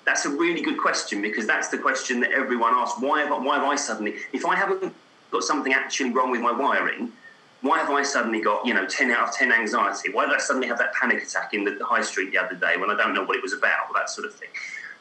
That's 0.04 0.26
a 0.26 0.30
really 0.30 0.62
good 0.62 0.80
question 0.80 1.22
because 1.22 1.46
that's 1.46 1.68
the 1.68 1.78
question 1.78 2.20
that 2.22 2.32
everyone 2.32 2.74
asks. 2.74 3.00
Why 3.00 3.22
have, 3.22 3.32
I- 3.32 3.38
why 3.38 3.60
have 3.60 3.64
I 3.64 3.76
suddenly, 3.76 4.16
if 4.34 4.46
I 4.46 4.56
haven't 4.56 4.94
got 5.32 5.44
something 5.44 5.74
actually 5.74 6.12
wrong 6.12 6.30
with 6.30 6.42
my 6.42 6.52
wiring, 6.52 7.12
why 7.62 7.80
have 7.80 7.90
I 7.90 8.02
suddenly 8.04 8.42
got, 8.42 8.66
you 8.66 8.74
know, 8.74 8.86
10 8.86 9.12
out 9.12 9.30
of 9.30 9.36
10 9.36 9.52
anxiety? 9.52 10.12
Why 10.12 10.26
did 10.26 10.36
I 10.36 10.40
suddenly 10.40 10.68
have 10.68 10.80
that 10.80 10.94
panic 10.94 11.24
attack 11.24 11.54
in 11.54 11.64
the, 11.64 11.78
high 11.84 12.02
street 12.02 12.32
the 12.32 12.38
other 12.38 12.56
day 12.56 12.76
when 12.78 12.90
I 12.90 12.96
don't 12.96 13.14
know 13.14 13.24
what 13.24 13.38
it 13.38 13.44
was 13.44 13.54
about? 13.54 13.94
That 13.94 14.10
sort 14.10 14.28
of 14.28 14.34
thing. 14.34 14.50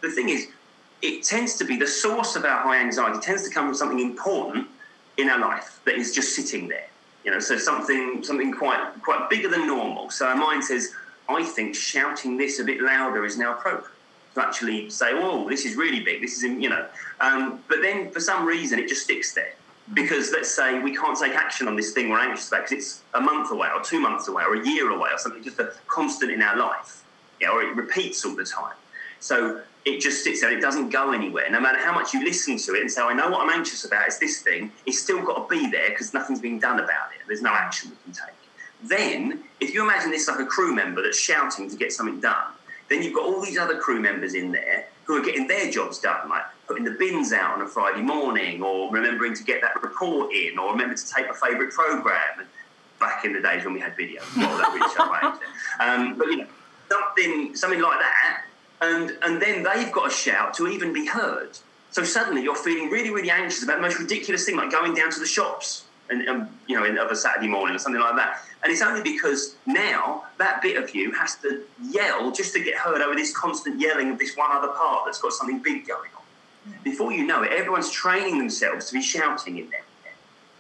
The 0.03 0.11
thing 0.11 0.29
is, 0.29 0.49
it 1.03 1.25
tends 1.25 1.55
to 1.57 1.65
be 1.65 1.77
the 1.77 1.87
source 1.87 2.37
of 2.37 2.45
our 2.45 2.63
high 2.63 2.81
anxiety 2.81 3.19
tends 3.21 3.49
to 3.49 3.55
come 3.55 3.67
from 3.67 3.75
something 3.75 4.01
important 4.01 4.69
in 5.17 5.31
our 5.31 5.39
life 5.39 5.81
that 5.87 5.95
is 5.95 6.15
just 6.15 6.35
sitting 6.35 6.69
there. 6.69 6.87
You 7.25 7.31
know, 7.31 7.39
so 7.39 7.57
something 7.57 8.23
something 8.23 8.53
quite 8.53 8.93
quite 9.03 9.29
bigger 9.31 9.49
than 9.49 9.67
normal. 9.67 10.11
So 10.11 10.27
our 10.27 10.37
mind 10.37 10.65
says, 10.65 10.95
I 11.29 11.43
think 11.45 11.75
shouting 11.75 12.37
this 12.37 12.61
a 12.61 12.65
bit 12.65 12.83
louder 12.83 13.25
is 13.25 13.37
now 13.39 13.55
appropriate 13.55 13.93
to 14.35 14.43
actually 14.43 14.89
say, 14.91 15.13
"Oh, 15.13 15.49
this 15.49 15.65
is 15.67 15.77
really 15.77 16.01
big. 16.01 16.23
This 16.23 16.37
is 16.37 16.43
you 16.45 16.69
know." 16.69 16.87
Um, 17.21 17.63
but 17.69 17.83
then 17.83 18.11
for 18.11 18.21
some 18.21 18.47
reason 18.47 18.79
it 18.79 18.89
just 18.89 19.03
sticks 19.03 19.33
there 19.33 19.55
because 19.95 20.31
let's 20.33 20.51
say 20.51 20.79
we 20.81 20.95
can't 20.95 21.19
take 21.19 21.35
action 21.35 21.67
on 21.67 21.77
this 21.77 21.93
thing 21.93 22.09
we're 22.09 22.21
anxious 22.21 22.49
about 22.49 22.69
because 22.69 22.73
it's 22.73 23.03
a 23.15 23.21
month 23.21 23.51
away 23.51 23.69
or 23.75 23.83
two 23.83 24.01
months 24.01 24.29
away 24.29 24.45
or 24.45 24.55
a 24.55 24.67
year 24.67 24.91
away 24.91 25.11
or 25.13 25.19
something 25.19 25.43
just 25.43 25.59
a 25.59 25.73
constant 25.89 26.31
in 26.31 26.43
our 26.43 26.57
life, 26.57 27.03
yeah, 27.41 27.49
or 27.49 27.63
it 27.63 27.75
repeats 27.75 28.25
all 28.25 28.35
the 28.35 28.45
time. 28.45 28.75
So 29.19 29.63
it 29.85 30.01
just 30.01 30.23
sits 30.23 30.41
there. 30.41 30.57
It 30.57 30.61
doesn't 30.61 30.91
go 30.91 31.13
anywhere. 31.13 31.51
No 31.51 31.61
matter 31.61 31.79
how 31.79 31.93
much 31.93 32.13
you 32.15 32.23
listen 32.23 32.57
to 32.59 32.75
it 32.75 32.83
and 32.83 32.91
say, 32.91 33.03
"I 33.03 33.15
know 33.15 33.31
what 33.31 33.41
I'm 33.41 33.51
anxious 33.51 33.85
about. 33.85 34.07
It's 34.07 34.19
this 34.19 34.43
thing." 34.43 34.73
It's 34.87 35.01
still 35.01 35.23
got 35.23 35.49
to 35.49 35.55
be 35.55 35.71
there 35.71 35.91
because 35.91 36.13
nothing's 36.15 36.41
being 36.41 36.59
done 36.59 36.79
about 36.79 37.11
it. 37.15 37.27
There's 37.27 37.43
no 37.43 37.51
action 37.51 37.91
we 37.91 37.97
can 38.05 38.13
take. 38.13 38.35
Then, 38.83 39.45
if 39.61 39.75
you 39.75 39.83
imagine 39.83 40.11
this 40.11 40.29
like 40.29 40.41
a 40.41 40.47
crew 40.47 40.75
member 40.75 41.03
that's 41.03 41.19
shouting 41.19 41.69
to 41.69 41.77
get 41.77 41.93
something 41.93 42.21
done, 42.21 42.53
then 42.89 43.03
you've 43.03 43.15
got 43.15 43.25
all 43.25 43.41
these 43.41 43.59
other 43.59 43.79
crew 43.79 44.01
members 44.01 44.35
in 44.35 44.53
there 44.53 44.87
who 45.05 45.17
are 45.17 45.25
getting 45.25 45.47
their 45.47 45.71
jobs 45.71 45.99
done, 45.99 46.29
like 46.29 46.45
putting 46.71 46.85
the 46.85 46.93
bins 46.93 47.33
out 47.33 47.55
on 47.55 47.63
a 47.63 47.67
Friday 47.67 48.01
morning, 48.01 48.63
or 48.63 48.93
remembering 48.93 49.35
to 49.35 49.43
get 49.43 49.61
that 49.61 49.83
report 49.83 50.33
in, 50.33 50.57
or 50.57 50.71
remember 50.71 50.95
to 50.95 51.09
take 51.13 51.27
a 51.27 51.35
favourite 51.35 51.73
programme. 51.73 52.47
Back 53.01 53.25
in 53.25 53.33
the 53.33 53.41
days 53.41 53.65
when 53.65 53.75
we 53.75 53.81
had 53.81 53.97
video, 53.97 54.21
well, 54.37 54.57
that 54.59 54.73
really. 54.73 55.41
Um, 55.81 56.17
but 56.17 56.29
you 56.29 56.37
know, 56.37 56.47
something 56.89 57.57
something 57.57 57.81
like 57.81 57.99
that, 57.99 58.45
and 58.83 59.17
and 59.23 59.43
then 59.43 59.65
they've 59.65 59.91
got 59.91 60.07
a 60.13 60.15
shout 60.15 60.55
to 60.55 60.69
even 60.69 60.93
be 60.93 61.07
heard. 61.07 61.59
So 61.91 62.05
suddenly 62.05 62.43
you're 62.43 62.55
feeling 62.55 62.89
really, 62.89 63.11
really 63.11 63.31
anxious 63.31 63.65
about 63.65 63.77
the 63.77 63.83
most 63.83 63.99
ridiculous 63.99 64.45
thing, 64.45 64.57
like 64.57 64.71
going 64.71 64.95
down 64.95 65.11
to 65.11 65.19
the 65.19 65.27
shops 65.27 65.87
and, 66.09 66.23
and 66.29 66.47
you 66.69 66.79
know, 66.79 67.03
of 67.03 67.11
a 67.11 67.17
Saturday 67.17 67.49
morning 67.49 67.75
or 67.75 67.81
something 67.81 68.01
like 68.01 68.15
that. 68.15 68.45
And 68.63 68.71
it's 68.71 68.83
only 68.83 69.03
because 69.03 69.57
now 69.67 70.25
that 70.39 70.63
bit 70.63 70.77
of 70.77 70.95
you 70.95 71.11
has 71.13 71.35
to 71.37 71.65
yell 71.91 72.31
just 72.31 72.53
to 72.55 72.63
get 72.63 72.77
heard 72.77 73.01
over 73.01 73.17
this 73.17 73.37
constant 73.37 73.81
yelling 73.81 74.11
of 74.11 74.19
this 74.19 74.37
one 74.37 74.53
other 74.53 74.69
part 74.69 75.07
that's 75.07 75.21
got 75.21 75.33
something 75.33 75.59
big 75.59 75.87
going 75.87 76.11
on. 76.15 76.20
Before 76.85 77.13
you 77.13 77.27
know 77.27 77.43
it, 77.43 77.53
everyone's 77.53 77.91
training 77.91 78.39
themselves 78.39 78.87
to 78.87 78.95
be 78.95 79.03
shouting 79.03 79.59
in 79.59 79.71
there 79.71 79.85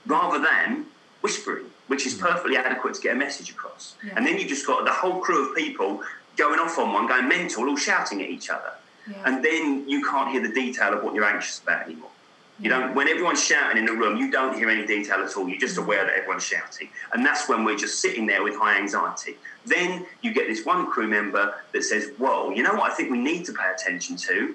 rather 0.06 0.38
than 0.38 0.86
whispering, 1.20 1.66
which 1.88 2.06
is 2.06 2.14
mm. 2.14 2.20
perfectly 2.20 2.56
adequate 2.56 2.94
to 2.94 3.00
get 3.00 3.14
a 3.14 3.18
message 3.18 3.50
across. 3.50 3.96
Yeah. 4.04 4.14
And 4.16 4.26
then 4.26 4.38
you've 4.38 4.48
just 4.48 4.66
got 4.66 4.84
the 4.84 4.92
whole 4.92 5.20
crew 5.20 5.48
of 5.50 5.56
people 5.56 6.02
going 6.36 6.58
off 6.58 6.78
on 6.78 6.92
one, 6.92 7.06
going 7.06 7.28
mental, 7.28 7.68
all 7.68 7.76
shouting 7.76 8.22
at 8.22 8.28
each 8.28 8.50
other. 8.50 8.72
Yeah. 9.08 9.16
And 9.26 9.44
then 9.44 9.88
you 9.88 10.04
can't 10.04 10.30
hear 10.30 10.42
the 10.42 10.52
detail 10.52 10.94
of 10.94 11.02
what 11.02 11.14
you're 11.14 11.24
anxious 11.24 11.60
about 11.60 11.84
anymore. 11.84 12.10
You 12.58 12.68
don't. 12.68 12.94
When 12.94 13.08
everyone's 13.08 13.42
shouting 13.42 13.78
in 13.78 13.86
the 13.86 13.92
room, 13.92 14.18
you 14.18 14.30
don't 14.30 14.54
hear 14.54 14.68
any 14.68 14.86
detail 14.86 15.24
at 15.24 15.34
all. 15.34 15.48
You're 15.48 15.58
just 15.58 15.76
mm. 15.76 15.84
aware 15.84 16.04
that 16.04 16.14
everyone's 16.14 16.44
shouting, 16.44 16.90
and 17.14 17.24
that's 17.24 17.48
when 17.48 17.64
we're 17.64 17.78
just 17.78 18.00
sitting 18.00 18.26
there 18.26 18.42
with 18.42 18.54
high 18.54 18.78
anxiety. 18.78 19.36
Then 19.64 20.06
you 20.20 20.34
get 20.34 20.46
this 20.46 20.66
one 20.66 20.90
crew 20.90 21.08
member 21.08 21.54
that 21.72 21.84
says, 21.84 22.10
"Whoa, 22.18 22.50
you 22.50 22.62
know 22.62 22.74
what? 22.74 22.92
I 22.92 22.94
think 22.94 23.10
we 23.10 23.18
need 23.18 23.46
to 23.46 23.54
pay 23.54 23.70
attention 23.74 24.16
to 24.16 24.54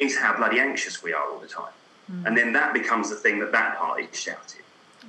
is 0.00 0.18
how 0.18 0.36
bloody 0.36 0.58
anxious 0.58 1.02
we 1.02 1.12
are 1.12 1.30
all 1.30 1.38
the 1.38 1.48
time." 1.48 1.72
Hmm. 2.06 2.26
And 2.26 2.36
then 2.36 2.52
that 2.54 2.72
becomes 2.72 3.10
the 3.10 3.16
thing 3.16 3.38
that 3.40 3.52
that 3.52 3.78
party 3.78 4.08
is 4.10 4.18
shouting. 4.18 4.62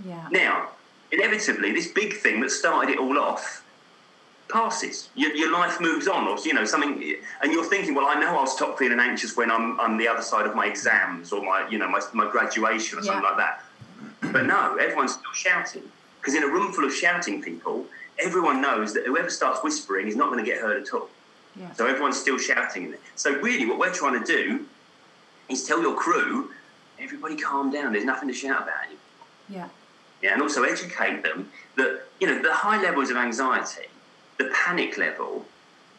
Yeah. 0.05 0.27
Now, 0.31 0.69
inevitably, 1.11 1.71
this 1.71 1.91
big 1.91 2.13
thing 2.13 2.39
that 2.41 2.51
started 2.51 2.91
it 2.93 2.99
all 2.99 3.17
off 3.17 3.63
passes. 4.51 5.09
Your, 5.15 5.33
your 5.33 5.51
life 5.51 5.79
moves 5.79 6.07
on, 6.07 6.27
or 6.27 6.37
you 6.43 6.53
know 6.53 6.65
something, 6.65 7.15
and 7.41 7.51
you're 7.51 7.65
thinking, 7.65 7.95
well, 7.95 8.07
I 8.07 8.19
know 8.19 8.37
I'll 8.37 8.47
stop 8.47 8.77
feeling 8.77 8.99
anxious 8.99 9.35
when 9.35 9.49
I'm 9.49 9.79
on 9.79 9.97
the 9.97 10.07
other 10.07 10.21
side 10.21 10.45
of 10.45 10.55
my 10.55 10.67
exams 10.67 11.31
or 11.31 11.43
my, 11.43 11.67
you 11.69 11.77
know, 11.77 11.87
my, 11.87 12.01
my 12.13 12.29
graduation 12.29 12.99
or 12.99 13.03
something 13.03 13.23
like 13.23 13.37
that. 13.37 13.63
But 14.31 14.45
no, 14.45 14.75
everyone's 14.75 15.13
still 15.13 15.33
shouting 15.33 15.83
because 16.19 16.35
in 16.35 16.43
a 16.43 16.47
room 16.47 16.71
full 16.71 16.85
of 16.85 16.93
shouting 16.93 17.41
people, 17.41 17.85
everyone 18.19 18.61
knows 18.61 18.93
that 18.93 19.05
whoever 19.05 19.29
starts 19.29 19.63
whispering 19.63 20.07
is 20.07 20.15
not 20.15 20.31
going 20.31 20.43
to 20.43 20.49
get 20.49 20.61
heard 20.61 20.81
at 20.81 20.93
all. 20.93 21.09
Yeah. 21.55 21.71
So 21.73 21.87
everyone's 21.87 22.19
still 22.19 22.37
shouting. 22.37 22.93
So 23.15 23.31
really, 23.39 23.65
what 23.65 23.79
we're 23.79 23.93
trying 23.93 24.23
to 24.23 24.25
do 24.25 24.65
is 25.51 25.65
tell 25.65 25.81
your 25.81 25.95
crew, 25.95 26.51
everybody 26.99 27.35
calm 27.35 27.71
down. 27.71 27.93
There's 27.93 28.05
nothing 28.05 28.27
to 28.27 28.33
shout 28.33 28.63
about 28.63 28.83
anymore. 28.85 28.99
Yeah. 29.49 29.67
Yeah, 30.21 30.33
and 30.33 30.41
also 30.41 30.63
educate 30.63 31.23
them 31.23 31.49
that 31.77 32.03
you 32.19 32.27
know 32.27 32.41
the 32.41 32.53
high 32.53 32.81
levels 32.81 33.09
of 33.09 33.17
anxiety, 33.17 33.87
the 34.37 34.51
panic 34.53 34.97
level, 34.97 35.45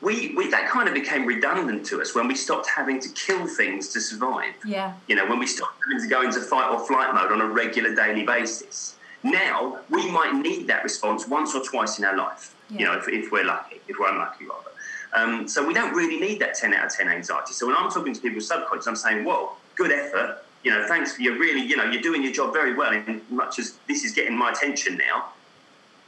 we, 0.00 0.34
we 0.36 0.50
that 0.50 0.68
kind 0.68 0.88
of 0.88 0.94
became 0.94 1.26
redundant 1.26 1.86
to 1.86 2.00
us 2.00 2.14
when 2.14 2.28
we 2.28 2.34
stopped 2.34 2.68
having 2.68 3.00
to 3.00 3.08
kill 3.10 3.46
things 3.46 3.88
to 3.88 4.00
survive. 4.00 4.54
Yeah. 4.66 4.94
You 5.08 5.16
know, 5.16 5.26
when 5.26 5.38
we 5.38 5.46
stopped 5.46 5.76
having 5.86 6.02
to 6.02 6.08
go 6.08 6.22
into 6.22 6.40
fight 6.40 6.70
or 6.70 6.84
flight 6.86 7.14
mode 7.14 7.32
on 7.32 7.40
a 7.40 7.46
regular 7.46 7.94
daily 7.94 8.24
basis. 8.24 8.96
Now 9.24 9.78
we 9.88 10.10
might 10.10 10.34
need 10.34 10.66
that 10.66 10.82
response 10.82 11.28
once 11.28 11.54
or 11.54 11.62
twice 11.62 11.98
in 11.98 12.04
our 12.04 12.16
life. 12.16 12.54
You 12.68 12.86
know, 12.86 12.94
if, 12.94 13.08
if 13.08 13.30
we're 13.30 13.44
lucky, 13.44 13.80
if 13.86 13.96
we're 13.98 14.08
unlucky 14.10 14.46
rather. 14.46 14.70
Um, 15.14 15.46
so 15.46 15.66
we 15.66 15.74
don't 15.74 15.94
really 15.94 16.18
need 16.18 16.40
that 16.40 16.54
10 16.54 16.72
out 16.74 16.86
of 16.86 16.92
10 16.92 17.08
anxiety. 17.08 17.52
So 17.52 17.66
when 17.66 17.76
I'm 17.76 17.90
talking 17.90 18.14
to 18.14 18.20
people 18.20 18.40
subconscious, 18.40 18.86
I'm 18.86 18.96
saying, 18.96 19.24
whoa, 19.24 19.52
good 19.74 19.92
effort. 19.92 20.44
You 20.62 20.70
know, 20.70 20.86
thanks 20.86 21.14
for 21.14 21.22
your 21.22 21.38
really, 21.38 21.60
you 21.60 21.76
know, 21.76 21.84
you're 21.84 22.02
doing 22.02 22.22
your 22.22 22.32
job 22.32 22.52
very 22.52 22.74
well 22.74 22.92
in 22.92 23.20
much 23.30 23.58
as 23.58 23.74
this 23.88 24.04
is 24.04 24.12
getting 24.12 24.36
my 24.36 24.50
attention 24.52 24.96
now. 24.96 25.32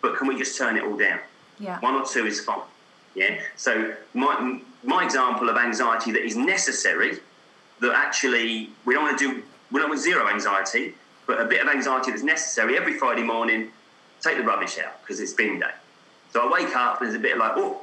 But 0.00 0.16
can 0.16 0.28
we 0.28 0.38
just 0.38 0.56
turn 0.56 0.76
it 0.76 0.84
all 0.84 0.96
down? 0.96 1.18
Yeah. 1.58 1.78
One 1.80 1.94
or 1.94 2.04
two 2.06 2.26
is 2.26 2.40
fine. 2.40 2.60
Yeah. 3.14 3.40
So 3.56 3.94
my 4.12 4.60
my 4.82 5.04
example 5.04 5.48
of 5.48 5.56
anxiety 5.56 6.12
that 6.12 6.22
is 6.22 6.36
necessary, 6.36 7.18
that 7.80 7.94
actually 7.94 8.70
we 8.84 8.94
don't 8.94 9.04
want 9.04 9.18
to 9.18 9.32
do, 9.32 9.42
we 9.70 9.80
don't 9.80 9.88
want 9.88 10.00
zero 10.00 10.28
anxiety, 10.28 10.94
but 11.26 11.40
a 11.40 11.44
bit 11.44 11.62
of 11.62 11.68
anxiety 11.68 12.10
that's 12.10 12.22
necessary 12.22 12.76
every 12.76 12.98
Friday 12.98 13.22
morning. 13.22 13.70
Take 14.20 14.36
the 14.38 14.44
rubbish 14.44 14.78
out 14.78 15.00
because 15.02 15.20
it's 15.20 15.32
bin 15.32 15.60
day. 15.60 15.66
So 16.32 16.46
I 16.46 16.52
wake 16.52 16.74
up 16.76 17.00
and 17.00 17.08
there's 17.08 17.18
a 17.18 17.22
bit 17.22 17.38
like 17.38 17.52
oh, 17.56 17.82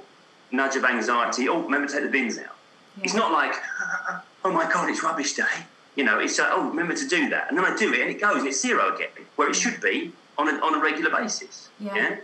nudge 0.52 0.76
of 0.76 0.86
anxiety. 0.86 1.48
Oh, 1.48 1.62
remember 1.62 1.88
to 1.88 1.94
take 1.94 2.04
the 2.04 2.10
bins 2.10 2.38
out. 2.38 2.56
It's 3.02 3.14
not 3.14 3.32
like 3.32 3.54
oh 4.46 4.52
my 4.52 4.70
god, 4.72 4.90
it's 4.90 5.04
rubbish 5.04 5.34
day. 5.34 5.44
You 5.96 6.04
know, 6.04 6.20
it's 6.20 6.38
like 6.40 6.50
oh, 6.52 6.70
remember 6.70 6.96
to 6.96 7.08
do 7.08 7.30
that, 7.30 7.50
and 7.50 7.58
then 7.58 7.66
I 7.66 7.76
do 7.76 7.94
it 7.94 8.02
and 8.02 8.10
it 8.10 8.20
goes 8.20 8.38
and 8.38 8.48
it's 8.48 8.62
zero 8.62 8.96
again, 8.96 9.10
where 9.36 9.50
it 9.50 9.56
should 9.56 9.82
be 9.82 10.12
on 10.38 10.48
a, 10.48 10.54
on 10.66 10.76
a 10.76 10.82
regular 10.82 11.12
basis. 11.12 11.70
Yeah. 11.80 12.18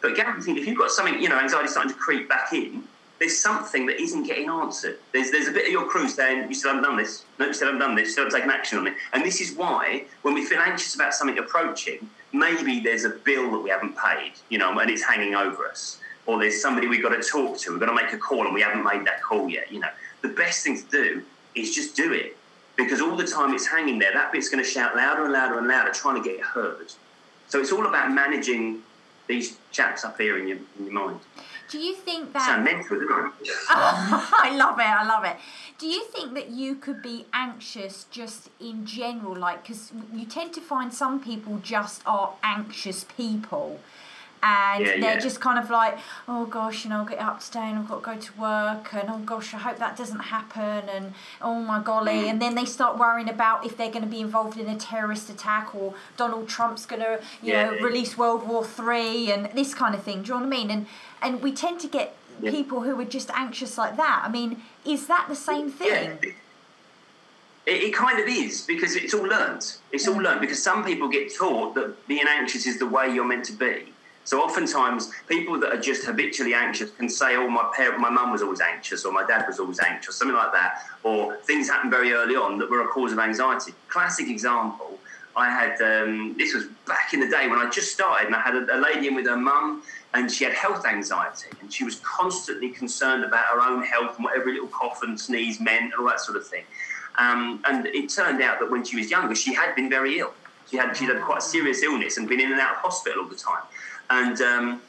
But 0.00 0.14
guaranteed, 0.14 0.56
if 0.58 0.66
you've 0.66 0.78
got 0.78 0.90
something, 0.90 1.20
you 1.20 1.28
know, 1.28 1.38
anxiety 1.38 1.68
starting 1.68 1.92
to 1.92 1.98
creep 1.98 2.28
back 2.28 2.52
in, 2.52 2.84
there's 3.18 3.36
something 3.36 3.86
that 3.86 4.00
isn't 4.00 4.24
getting 4.24 4.48
answered. 4.48 4.98
There's 5.12 5.30
there's 5.30 5.48
a 5.48 5.52
bit 5.52 5.66
of 5.66 5.72
your 5.72 5.86
crew 5.86 6.08
saying, 6.08 6.48
you 6.48 6.54
still 6.54 6.72
haven't 6.72 6.88
done 6.88 6.96
this. 6.96 7.24
No, 7.38 7.46
you 7.46 7.52
still 7.52 7.68
haven't 7.68 7.80
done 7.80 7.96
this. 7.96 8.06
You 8.06 8.12
still 8.12 8.24
haven't 8.24 8.38
taken 8.38 8.50
action 8.50 8.78
on 8.78 8.86
it. 8.86 8.94
And 9.12 9.24
this 9.24 9.40
is 9.40 9.56
why, 9.56 10.04
when 10.22 10.34
we 10.34 10.44
feel 10.44 10.60
anxious 10.60 10.94
about 10.94 11.14
something 11.14 11.38
approaching, 11.38 12.08
maybe 12.32 12.80
there's 12.80 13.04
a 13.04 13.10
bill 13.10 13.50
that 13.50 13.58
we 13.58 13.70
haven't 13.70 13.96
paid, 13.96 14.32
you 14.50 14.58
know, 14.58 14.78
and 14.78 14.90
it's 14.90 15.02
hanging 15.02 15.34
over 15.34 15.66
us. 15.66 15.98
Or 16.28 16.38
there's 16.38 16.60
somebody 16.60 16.86
we've 16.86 17.02
got 17.02 17.20
to 17.20 17.26
talk 17.26 17.56
to. 17.56 17.70
We've 17.70 17.80
got 17.80 17.86
to 17.86 17.94
make 17.94 18.12
a 18.12 18.18
call 18.18 18.44
and 18.44 18.52
we 18.52 18.60
haven't 18.60 18.84
made 18.84 19.06
that 19.06 19.22
call 19.22 19.48
yet. 19.48 19.72
You 19.72 19.80
know, 19.80 19.88
the 20.20 20.28
best 20.28 20.62
thing 20.62 20.76
to 20.76 20.84
do 20.90 21.22
is 21.54 21.74
just 21.74 21.96
do 21.96 22.12
it. 22.12 22.36
Because 22.76 23.00
all 23.00 23.16
the 23.16 23.26
time 23.26 23.54
it's 23.54 23.66
hanging 23.66 23.98
there, 23.98 24.12
that 24.12 24.30
bit's 24.30 24.50
going 24.50 24.62
to 24.62 24.70
shout 24.70 24.94
louder 24.94 25.24
and 25.24 25.32
louder 25.32 25.56
and 25.58 25.66
louder, 25.66 25.90
trying 25.90 26.22
to 26.22 26.28
get 26.28 26.38
heard. 26.40 26.92
So 27.48 27.58
it's 27.60 27.72
all 27.72 27.86
about 27.86 28.12
managing 28.12 28.82
these 29.26 29.56
chaps 29.72 30.04
up 30.04 30.20
here 30.20 30.38
in 30.38 30.46
your, 30.46 30.58
in 30.78 30.84
your 30.84 30.92
mind. 30.92 31.20
Do 31.70 31.78
you 31.78 31.94
think 31.94 32.32
Sound 32.38 32.66
that? 32.66 32.76
mental, 32.76 33.00
doesn't 33.00 33.32
it? 33.40 33.56
I 33.70 34.54
love 34.54 34.78
it. 34.78 34.82
I 34.82 35.06
love 35.06 35.24
it. 35.24 35.36
Do 35.78 35.86
you 35.86 36.04
think 36.04 36.34
that 36.34 36.50
you 36.50 36.74
could 36.74 37.02
be 37.02 37.24
anxious 37.32 38.04
just 38.10 38.50
in 38.60 38.84
general, 38.84 39.34
like 39.34 39.62
because 39.62 39.92
you 40.12 40.26
tend 40.26 40.52
to 40.54 40.60
find 40.60 40.92
some 40.92 41.20
people 41.20 41.58
just 41.62 42.02
are 42.06 42.34
anxious 42.42 43.04
people, 43.16 43.80
and 44.42 44.84
Yeah, 44.84 44.92
they're 45.00 45.14
yeah. 45.14 45.18
just 45.18 45.40
kind 45.40 45.58
of 45.58 45.70
like, 45.70 45.98
oh 46.28 46.46
gosh, 46.46 46.84
you 46.84 46.90
know, 46.90 46.98
I'll 46.98 47.04
get 47.04 47.18
up 47.20 47.40
today 47.40 47.68
and 47.70 47.78
I've 47.78 47.88
got 47.88 48.02
to 48.04 48.10
go 48.14 48.16
to 48.20 48.40
work, 48.40 48.94
and 48.94 49.08
oh 49.10 49.18
gosh, 49.18 49.52
I 49.54 49.58
hope 49.58 49.78
that 49.78 49.96
doesn't 49.96 50.20
happen, 50.20 50.88
and 50.88 51.14
oh 51.42 51.56
my 51.60 51.80
golly, 51.82 52.28
and 52.28 52.40
then 52.40 52.54
they 52.54 52.64
start 52.64 52.98
worrying 52.98 53.28
about 53.28 53.64
if 53.66 53.76
they're 53.76 53.90
going 53.90 54.04
to 54.04 54.10
be 54.10 54.20
involved 54.20 54.58
in 54.58 54.68
a 54.68 54.76
terrorist 54.76 55.28
attack 55.30 55.74
or 55.74 55.94
Donald 56.16 56.48
Trump's 56.48 56.86
going 56.86 57.02
to, 57.02 57.20
you 57.42 57.52
Yeah. 57.52 57.70
know, 57.70 57.78
release 57.80 58.16
World 58.18 58.46
War 58.48 58.64
Three 58.64 59.30
and 59.32 59.46
this 59.54 59.74
kind 59.74 59.94
of 59.94 60.02
thing. 60.02 60.22
Do 60.22 60.28
you 60.28 60.34
know 60.40 60.46
what 60.46 60.54
I 60.54 60.58
mean? 60.58 60.70
And 60.70 60.86
and 61.20 61.42
we 61.42 61.52
tend 61.52 61.80
to 61.80 61.88
get 61.88 62.14
Yeah. 62.40 62.52
people 62.52 62.82
who 62.82 63.00
are 63.00 63.04
just 63.04 63.30
anxious 63.30 63.76
like 63.76 63.96
that. 63.96 64.22
I 64.24 64.28
mean, 64.28 64.62
is 64.84 65.06
that 65.08 65.26
the 65.28 65.34
same 65.34 65.70
thing? 65.70 65.88
Yeah. 66.22 66.30
It, 67.66 67.82
it 67.82 67.94
kind 67.94 68.18
of 68.18 68.26
is 68.28 68.62
because 68.62 68.96
it's 68.96 69.12
all 69.12 69.24
learned. 69.26 69.64
It's 69.92 70.06
all 70.08 70.16
learned 70.16 70.40
because 70.40 70.62
some 70.62 70.84
people 70.84 71.08
get 71.08 71.34
taught 71.36 71.74
that 71.74 72.06
being 72.08 72.26
anxious 72.26 72.66
is 72.66 72.78
the 72.78 72.86
way 72.86 73.12
you're 73.12 73.24
meant 73.26 73.44
to 73.46 73.52
be. 73.52 73.92
So 74.28 74.42
oftentimes, 74.42 75.10
people 75.26 75.58
that 75.60 75.72
are 75.72 75.80
just 75.80 76.04
habitually 76.04 76.52
anxious 76.52 76.90
can 76.90 77.08
say, 77.08 77.36
"Oh, 77.36 77.48
my 77.48 77.70
parent, 77.74 77.98
my 77.98 78.10
mum 78.10 78.30
was 78.30 78.42
always 78.42 78.60
anxious, 78.60 79.06
or 79.06 79.10
my 79.10 79.24
dad 79.24 79.46
was 79.46 79.58
always 79.58 79.80
anxious," 79.80 80.10
or 80.10 80.12
something 80.18 80.36
like 80.36 80.52
that, 80.52 80.82
or 81.02 81.36
things 81.44 81.66
happened 81.66 81.90
very 81.90 82.12
early 82.12 82.36
on 82.36 82.58
that 82.58 82.68
were 82.68 82.82
a 82.82 82.88
cause 82.88 83.10
of 83.10 83.18
anxiety. 83.18 83.72
Classic 83.88 84.28
example. 84.28 84.98
I 85.34 85.48
had 85.48 85.80
um, 85.80 86.34
this 86.36 86.52
was 86.52 86.64
back 86.86 87.14
in 87.14 87.20
the 87.20 87.30
day 87.30 87.48
when 87.48 87.58
I 87.58 87.70
just 87.70 87.90
started, 87.90 88.26
and 88.26 88.36
I 88.36 88.42
had 88.42 88.54
a, 88.54 88.76
a 88.76 88.78
lady 88.78 89.08
in 89.08 89.14
with 89.14 89.24
her 89.24 89.36
mum, 89.50 89.82
and 90.12 90.30
she 90.30 90.44
had 90.44 90.52
health 90.52 90.84
anxiety, 90.84 91.48
and 91.62 91.72
she 91.72 91.84
was 91.84 91.94
constantly 92.00 92.68
concerned 92.68 93.24
about 93.24 93.46
her 93.46 93.60
own 93.62 93.82
health 93.82 94.16
and 94.16 94.24
what 94.24 94.36
every 94.36 94.52
little 94.52 94.68
cough 94.68 95.02
and 95.02 95.18
sneeze 95.18 95.58
meant, 95.58 95.84
and 95.84 95.94
all 95.94 96.06
that 96.06 96.20
sort 96.20 96.36
of 96.36 96.46
thing. 96.46 96.64
Um, 97.16 97.62
and 97.64 97.86
it 97.86 98.10
turned 98.10 98.42
out 98.42 98.60
that 98.60 98.70
when 98.70 98.84
she 98.84 98.96
was 98.96 99.10
younger, 99.10 99.34
she 99.34 99.54
had 99.54 99.74
been 99.74 99.88
very 99.88 100.18
ill. 100.18 100.34
She 100.70 100.76
had 100.76 100.94
she 100.94 101.06
had 101.06 101.18
quite 101.22 101.38
a 101.38 101.46
serious 101.56 101.82
illness 101.82 102.18
and 102.18 102.28
been 102.28 102.40
in 102.40 102.52
and 102.52 102.60
out 102.60 102.72
of 102.72 102.82
hospital 102.82 103.22
all 103.22 103.28
the 103.30 103.42
time. 103.50 103.62
And 104.10 104.40
um, 104.40 104.82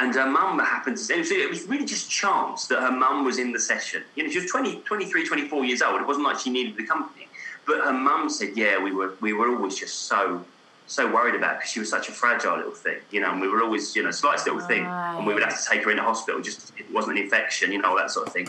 and 0.00 0.14
her 0.14 0.26
mum 0.30 0.58
happened 0.60 0.96
to 0.96 1.02
say, 1.02 1.14
it 1.18 1.50
was 1.50 1.66
really 1.66 1.84
just 1.84 2.10
chance 2.10 2.66
that 2.66 2.80
her 2.80 2.90
mum 2.90 3.24
was 3.24 3.38
in 3.38 3.52
the 3.52 3.58
session. 3.58 4.02
You 4.14 4.24
know, 4.24 4.30
she 4.30 4.38
was 4.40 4.50
20, 4.50 4.80
23, 4.80 5.26
24 5.26 5.64
years 5.64 5.82
old. 5.82 6.00
It 6.00 6.06
wasn't 6.06 6.26
like 6.26 6.38
she 6.38 6.50
needed 6.50 6.76
the 6.76 6.84
company. 6.84 7.26
But 7.66 7.84
her 7.84 7.92
mum 7.92 8.30
said, 8.30 8.56
yeah, 8.56 8.82
we 8.82 8.92
were, 8.92 9.14
we 9.20 9.32
were 9.32 9.48
always 9.48 9.76
just 9.76 10.02
so, 10.02 10.44
so 10.86 11.12
worried 11.12 11.34
about 11.34 11.58
because 11.58 11.70
she 11.70 11.80
was 11.80 11.90
such 11.90 12.08
a 12.08 12.12
fragile 12.12 12.56
little 12.56 12.72
thing, 12.72 12.98
you 13.10 13.20
know, 13.20 13.32
and 13.32 13.40
we 13.40 13.48
were 13.48 13.62
always, 13.62 13.94
you 13.94 14.02
know, 14.02 14.10
slightest 14.10 14.46
little 14.46 14.60
thing. 14.60 14.84
And 14.86 15.26
we 15.26 15.34
would 15.34 15.42
have 15.42 15.58
to 15.60 15.68
take 15.68 15.84
her 15.84 15.90
into 15.90 16.02
hospital 16.02 16.40
just 16.40 16.72
it 16.78 16.90
wasn't 16.92 17.18
an 17.18 17.24
infection, 17.24 17.72
you 17.72 17.78
know, 17.78 17.96
that 17.96 18.10
sort 18.10 18.28
of 18.28 18.32
thing. 18.32 18.48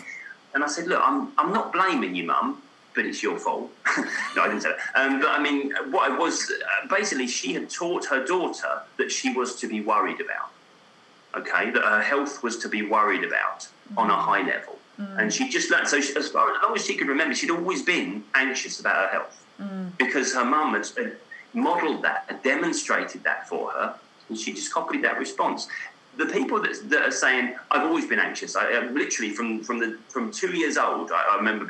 And 0.53 0.63
I 0.63 0.67
said, 0.67 0.87
look, 0.87 1.01
I'm, 1.03 1.31
I'm 1.37 1.51
not 1.51 1.73
blaming 1.73 2.15
you, 2.15 2.23
mum, 2.23 2.61
but 2.95 3.05
it's 3.05 3.21
your 3.21 3.37
fault. 3.37 3.71
no, 4.35 4.41
I 4.41 4.47
didn't 4.47 4.61
say 4.61 4.71
that. 4.71 4.99
Um, 4.99 5.19
but 5.19 5.29
I 5.29 5.41
mean, 5.41 5.73
what 5.91 6.11
I 6.11 6.17
was, 6.17 6.51
uh, 6.51 6.87
basically, 6.87 7.27
she 7.27 7.53
had 7.53 7.69
taught 7.69 8.05
her 8.05 8.25
daughter 8.25 8.81
that 8.97 9.11
she 9.11 9.33
was 9.33 9.55
to 9.57 9.67
be 9.67 9.81
worried 9.81 10.19
about 10.21 10.51
okay, 11.35 11.69
that 11.69 11.83
her 11.83 12.01
health 12.01 12.43
was 12.43 12.57
to 12.57 12.69
be 12.69 12.81
worried 12.83 13.23
about 13.23 13.67
on 13.97 14.09
a 14.09 14.15
high 14.15 14.41
level. 14.41 14.77
And 15.17 15.33
she 15.33 15.47
just 15.47 15.71
learned, 15.71 15.87
so 15.87 16.01
she, 16.01 16.13
as 16.17 16.27
far 16.27 16.53
as 16.53 16.61
long 16.61 16.75
as 16.75 16.85
she 16.85 16.93
could 16.97 17.07
remember, 17.07 17.33
she'd 17.33 17.51
always 17.51 17.81
been 17.81 18.21
anxious 18.35 18.81
about 18.81 18.95
her 18.95 19.07
health 19.07 19.45
because 19.97 20.33
her 20.33 20.43
mum 20.43 20.73
had 20.73 20.85
had 20.97 21.15
modelled 21.53 22.01
that, 22.01 22.25
had 22.27 22.43
demonstrated 22.43 23.23
that 23.23 23.47
for 23.47 23.71
her, 23.71 23.95
and 24.27 24.37
she 24.37 24.51
just 24.51 24.73
copied 24.73 25.01
that 25.05 25.17
response. 25.17 25.69
The 26.17 26.25
people 26.25 26.61
that, 26.61 26.89
that 26.89 27.01
are 27.01 27.11
saying, 27.11 27.55
I've 27.71 27.83
always 27.87 28.07
been 28.07 28.19
anxious, 28.19 28.57
I, 28.57 28.73
uh, 28.73 28.81
literally 28.91 29.31
from, 29.31 29.63
from, 29.63 29.79
the, 29.79 29.97
from 30.09 30.31
two 30.31 30.51
years 30.51 30.77
old, 30.77 31.11
I, 31.11 31.29
I 31.31 31.35
remember 31.37 31.63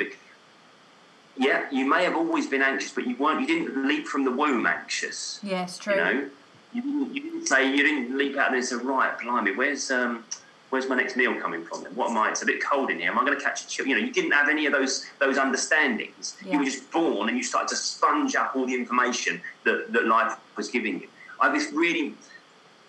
yeah, 1.39 1.65
you 1.71 1.89
may 1.89 2.04
have 2.04 2.15
always 2.15 2.47
been 2.47 2.62
anxious, 2.62 2.91
but 2.91 3.08
you 3.08 3.15
weren't. 3.15 3.39
You 3.39 3.47
didn't 3.47 3.88
leap 3.88 4.08
from 4.08 4.25
the 4.25 4.32
womb 4.32 4.67
anxious. 4.67 5.39
Yes, 5.41 5.78
true. 5.78 5.93
You 5.93 5.99
know, 5.99 6.30
you 6.73 6.82
didn't, 6.82 7.15
you 7.15 7.21
didn't 7.23 7.47
say 7.47 7.71
you 7.71 7.82
didn't 7.82 8.17
leap 8.17 8.36
out 8.36 8.49
there 8.49 8.58
and 8.58 8.65
say, 8.65 8.75
right, 8.75 9.17
blimey, 9.17 9.56
where's 9.56 9.89
um, 9.89 10.25
where's 10.69 10.89
my 10.89 10.95
next 10.95 11.15
meal 11.15 11.34
coming 11.39 11.63
from? 11.63 11.84
Then 11.84 11.95
what 11.95 12.10
am 12.10 12.17
I? 12.17 12.30
It's 12.30 12.41
a 12.41 12.45
bit 12.45 12.62
cold 12.62 12.91
in 12.91 12.99
here. 12.99 13.10
Am 13.10 13.17
I 13.17 13.23
going 13.23 13.38
to 13.38 13.43
catch 13.43 13.63
a 13.63 13.67
chill? 13.69 13.88
You 13.88 13.95
know, 13.95 14.06
you 14.06 14.12
didn't 14.12 14.32
have 14.32 14.49
any 14.49 14.65
of 14.65 14.73
those 14.73 15.06
those 15.19 15.38
understandings. 15.38 16.36
Yeah. 16.45 16.54
You 16.54 16.60
were 16.60 16.65
just 16.65 16.91
born 16.91 17.30
and 17.30 17.38
you 17.38 17.43
started 17.43 17.69
to 17.69 17.78
sponge 17.78 18.36
up 18.36 18.54
all 18.58 18.65
the 18.65 18.75
information 18.75 19.41
that 19.63 19.93
that 19.93 20.08
life 20.08 20.36
was 20.58 20.67
giving 20.69 20.99
you. 20.99 21.08
I 21.39 21.45
have 21.45 21.54
this 21.54 21.71
really 21.71 22.15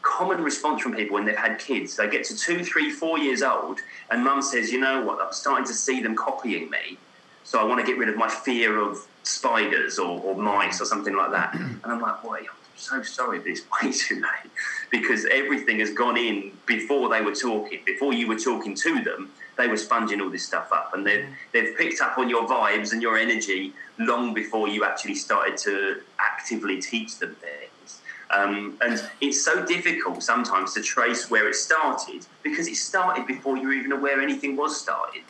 common 0.02 0.42
response 0.42 0.82
from 0.82 0.94
people 0.96 1.14
when 1.14 1.24
they've 1.24 1.36
had 1.36 1.60
kids. 1.60 1.94
They 1.94 2.08
get 2.10 2.24
to 2.24 2.36
two, 2.36 2.64
three, 2.64 2.90
four 2.90 3.16
years 3.18 3.42
old, 3.42 3.78
and 4.10 4.24
mum 4.24 4.42
says, 4.42 4.72
"You 4.72 4.80
know 4.80 5.02
what? 5.02 5.20
I'm 5.20 5.32
starting 5.32 5.66
to 5.66 5.74
see 5.74 6.02
them 6.02 6.16
copying 6.16 6.68
me, 6.68 6.98
so 7.44 7.58
I 7.58 7.64
want 7.64 7.80
to 7.80 7.86
get 7.86 7.98
rid 7.98 8.08
of 8.08 8.16
my 8.16 8.28
fear 8.28 8.78
of 8.78 8.98
spiders 9.22 9.98
or, 9.98 10.20
or 10.20 10.34
mice 10.34 10.80
or 10.80 10.84
something 10.84 11.16
like 11.16 11.30
that." 11.32 11.54
And 11.54 11.80
I'm 11.84 12.00
like, 12.00 12.22
"Boy, 12.22 12.38
I'm 12.38 12.60
so 12.76 13.02
sorry, 13.02 13.38
but 13.38 13.48
it's 13.48 13.62
way 13.82 13.92
too 13.92 14.16
late 14.16 14.52
because 14.90 15.26
everything 15.26 15.80
has 15.80 15.90
gone 15.90 16.16
in 16.16 16.52
before 16.66 17.08
they 17.08 17.20
were 17.20 17.34
talking. 17.34 17.80
Before 17.84 18.12
you 18.12 18.26
were 18.28 18.38
talking 18.38 18.74
to 18.74 19.02
them, 19.02 19.30
they 19.56 19.66
were 19.68 19.76
sponging 19.76 20.20
all 20.20 20.30
this 20.30 20.46
stuff 20.46 20.72
up, 20.72 20.94
and 20.94 21.06
they've 21.06 21.26
they've 21.52 21.76
picked 21.76 22.00
up 22.00 22.18
on 22.18 22.28
your 22.28 22.46
vibes 22.46 22.92
and 22.92 23.02
your 23.02 23.16
energy 23.18 23.72
long 23.98 24.34
before 24.34 24.68
you 24.68 24.84
actually 24.84 25.14
started 25.14 25.56
to 25.58 26.00
actively 26.18 26.80
teach 26.80 27.18
them 27.18 27.36
things." 27.36 28.00
Um, 28.32 28.78
and 28.80 29.02
it's 29.20 29.44
so 29.44 29.64
difficult 29.66 30.22
sometimes 30.22 30.72
to 30.74 30.82
trace 30.82 31.30
where 31.30 31.48
it 31.48 31.54
started 31.56 32.26
because 32.44 32.68
it 32.68 32.76
started 32.76 33.26
before 33.26 33.56
you 33.56 33.68
were 33.68 33.72
even 33.72 33.92
aware 33.92 34.20
anything 34.20 34.56
was 34.56 34.80
started. 34.80 35.22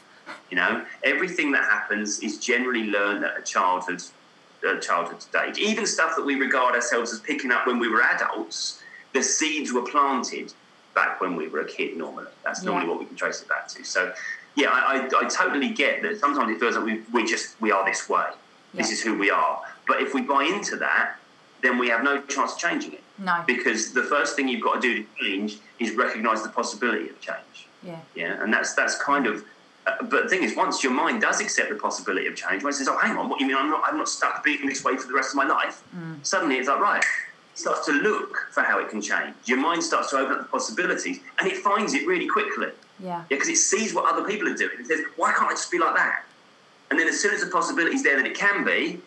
You 0.50 0.56
know, 0.56 0.84
everything 1.04 1.52
that 1.52 1.64
happens 1.64 2.20
is 2.20 2.38
generally 2.38 2.84
learned 2.90 3.24
at 3.24 3.38
a 3.38 3.42
childhood, 3.42 4.02
uh, 4.66 4.78
childhood 4.80 5.22
stage. 5.22 5.58
Even 5.58 5.86
stuff 5.86 6.16
that 6.16 6.24
we 6.24 6.34
regard 6.34 6.74
ourselves 6.74 7.12
as 7.12 7.20
picking 7.20 7.50
up 7.52 7.66
when 7.66 7.78
we 7.78 7.88
were 7.88 8.02
adults, 8.02 8.82
the 9.12 9.22
seeds 9.22 9.72
were 9.72 9.82
planted 9.82 10.52
back 10.94 11.20
when 11.20 11.36
we 11.36 11.48
were 11.48 11.60
a 11.60 11.66
kid. 11.68 11.96
Normally, 11.96 12.26
that's 12.44 12.62
normally 12.62 12.86
Yeah. 12.86 12.90
what 12.90 13.00
we 13.00 13.06
can 13.06 13.16
trace 13.16 13.40
it 13.42 13.48
back 13.48 13.68
to. 13.68 13.84
So, 13.84 14.12
yeah, 14.56 14.68
I, 14.70 14.96
I, 14.96 15.24
I 15.24 15.28
totally 15.28 15.68
get 15.70 16.02
that. 16.02 16.18
Sometimes 16.18 16.50
it 16.54 16.58
feels 16.60 16.76
like 16.76 16.84
we 16.84 17.02
we 17.12 17.24
just 17.24 17.60
we 17.60 17.70
are 17.70 17.84
this 17.84 18.08
way. 18.08 18.26
This 18.74 18.92
is 18.92 19.02
who 19.02 19.18
we 19.18 19.30
are. 19.30 19.62
But 19.88 20.00
if 20.00 20.14
we 20.14 20.20
buy 20.22 20.44
into 20.44 20.76
that, 20.76 21.16
then 21.62 21.76
we 21.78 21.88
have 21.88 22.04
no 22.04 22.20
chance 22.22 22.52
of 22.52 22.58
changing 22.58 22.92
it 22.92 23.02
No. 23.18 23.42
because 23.46 23.92
the 23.92 24.04
first 24.04 24.36
thing 24.36 24.46
you've 24.46 24.62
got 24.62 24.74
to 24.76 24.80
do 24.80 25.02
to 25.02 25.08
change 25.20 25.58
is 25.80 25.96
recognize 25.96 26.42
the 26.44 26.50
possibility 26.50 27.08
of 27.08 27.20
change. 27.20 27.66
Yeah. 27.82 27.98
Yeah, 28.14 28.40
and 28.42 28.52
that's 28.52 28.74
that's 28.74 28.96
kind 29.02 29.26
of. 29.26 29.44
Uh, 29.86 29.96
but 30.02 30.24
the 30.24 30.28
thing 30.28 30.42
is, 30.42 30.54
once 30.56 30.84
your 30.84 30.92
mind 30.92 31.22
does 31.22 31.40
accept 31.40 31.70
the 31.70 31.74
possibility 31.74 32.26
of 32.26 32.36
change, 32.36 32.62
when 32.62 32.72
it 32.72 32.76
says, 32.76 32.88
"Oh, 32.88 32.98
hang 32.98 33.16
on, 33.16 33.28
what 33.28 33.40
you 33.40 33.46
mean? 33.46 33.56
I'm 33.56 33.70
not, 33.70 33.82
I'm 33.84 33.96
not 33.96 34.08
stuck 34.08 34.44
being 34.44 34.66
this 34.66 34.84
way 34.84 34.96
for 34.96 35.06
the 35.06 35.14
rest 35.14 35.30
of 35.30 35.36
my 35.36 35.46
life." 35.46 35.82
Suddenly, 36.22 36.56
it's 36.56 36.68
like, 36.68 36.80
right, 36.80 37.02
it 37.02 37.58
starts 37.58 37.86
to 37.86 37.92
look 37.92 38.48
for 38.52 38.62
how 38.62 38.78
it 38.78 38.90
can 38.90 39.00
change. 39.00 39.34
Your 39.46 39.58
mind 39.58 39.82
starts 39.82 40.10
to 40.10 40.18
open 40.18 40.32
up 40.36 40.38
the 40.42 40.48
possibilities, 40.48 41.20
and 41.38 41.48
it 41.50 41.58
finds 41.58 41.94
it 41.94 42.06
really 42.06 42.26
quickly. 42.28 42.68
Yeah. 42.98 43.08
Yeah, 43.08 43.24
because 43.30 43.48
it 43.48 43.56
sees 43.56 43.94
what 43.94 44.04
other 44.12 44.28
people 44.28 44.46
are 44.48 44.54
doing. 44.54 44.72
It 44.78 44.86
says, 44.86 45.00
why 45.16 45.32
can't 45.32 45.48
I 45.48 45.52
just 45.52 45.70
be 45.70 45.78
like 45.78 45.96
that? 45.96 46.24
And 46.90 46.98
then 46.98 47.08
as 47.08 47.18
soon 47.18 47.32
as 47.32 47.40
the 47.42 47.50
possibility 47.50 47.96
is 47.96 48.02
there 48.02 48.16
that 48.16 48.26
it 48.26 48.36
can 48.36 48.62
be, 48.62 49.00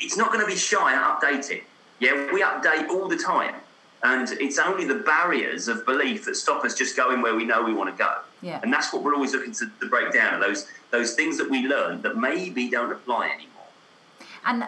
it's 0.00 0.16
not 0.16 0.32
going 0.32 0.40
to 0.40 0.46
be 0.46 0.56
shy 0.56 0.94
at 0.94 1.20
updating. 1.20 1.62
Yeah, 2.00 2.32
we 2.32 2.42
update 2.42 2.88
all 2.88 3.06
the 3.06 3.16
time. 3.16 3.54
And 4.02 4.30
it's 4.40 4.58
only 4.58 4.86
the 4.86 4.94
barriers 4.94 5.68
of 5.68 5.84
belief 5.84 6.24
that 6.24 6.34
stop 6.34 6.64
us 6.64 6.74
just 6.74 6.96
going 6.96 7.20
where 7.20 7.34
we 7.34 7.44
know 7.44 7.62
we 7.62 7.74
want 7.74 7.94
to 7.94 8.02
go. 8.02 8.10
Yeah. 8.40 8.60
And 8.62 8.72
that's 8.72 8.92
what 8.92 9.02
we're 9.02 9.14
always 9.14 9.34
looking 9.34 9.52
to, 9.52 9.70
to 9.80 9.88
break 9.88 10.12
down 10.12 10.34
are 10.34 10.40
those 10.40 10.66
those 10.90 11.14
things 11.14 11.38
that 11.38 11.50
we 11.50 11.66
learn 11.66 12.02
that 12.02 12.16
maybe 12.16 12.68
don't 12.68 12.90
apply 12.90 13.26
anymore. 13.26 13.46
And 14.44 14.64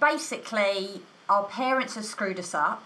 basically, 0.00 1.00
our 1.28 1.44
parents 1.44 1.94
have 1.94 2.04
screwed 2.04 2.38
us 2.38 2.54
up. 2.54 2.84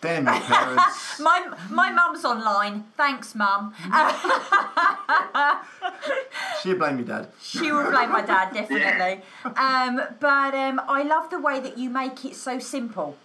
Damn 0.00 0.28
it, 0.28 0.42
parents. 0.42 1.18
My 1.20 1.54
my 1.70 1.90
mum's 1.90 2.24
online. 2.24 2.84
Thanks, 2.96 3.34
mum. 3.34 3.74
She'll 6.62 6.78
blame 6.78 6.98
your 6.98 7.06
dad. 7.06 7.28
she 7.40 7.72
will 7.72 7.90
blame 7.90 8.10
my 8.12 8.22
dad 8.22 8.52
definitely. 8.60 9.22
Um, 9.44 10.00
but 10.20 10.54
um, 10.54 10.80
I 10.88 11.02
love 11.02 11.30
the 11.30 11.40
way 11.40 11.60
that 11.60 11.78
you 11.78 11.90
make 11.90 12.24
it 12.24 12.34
so 12.36 12.58
simple. 12.58 13.16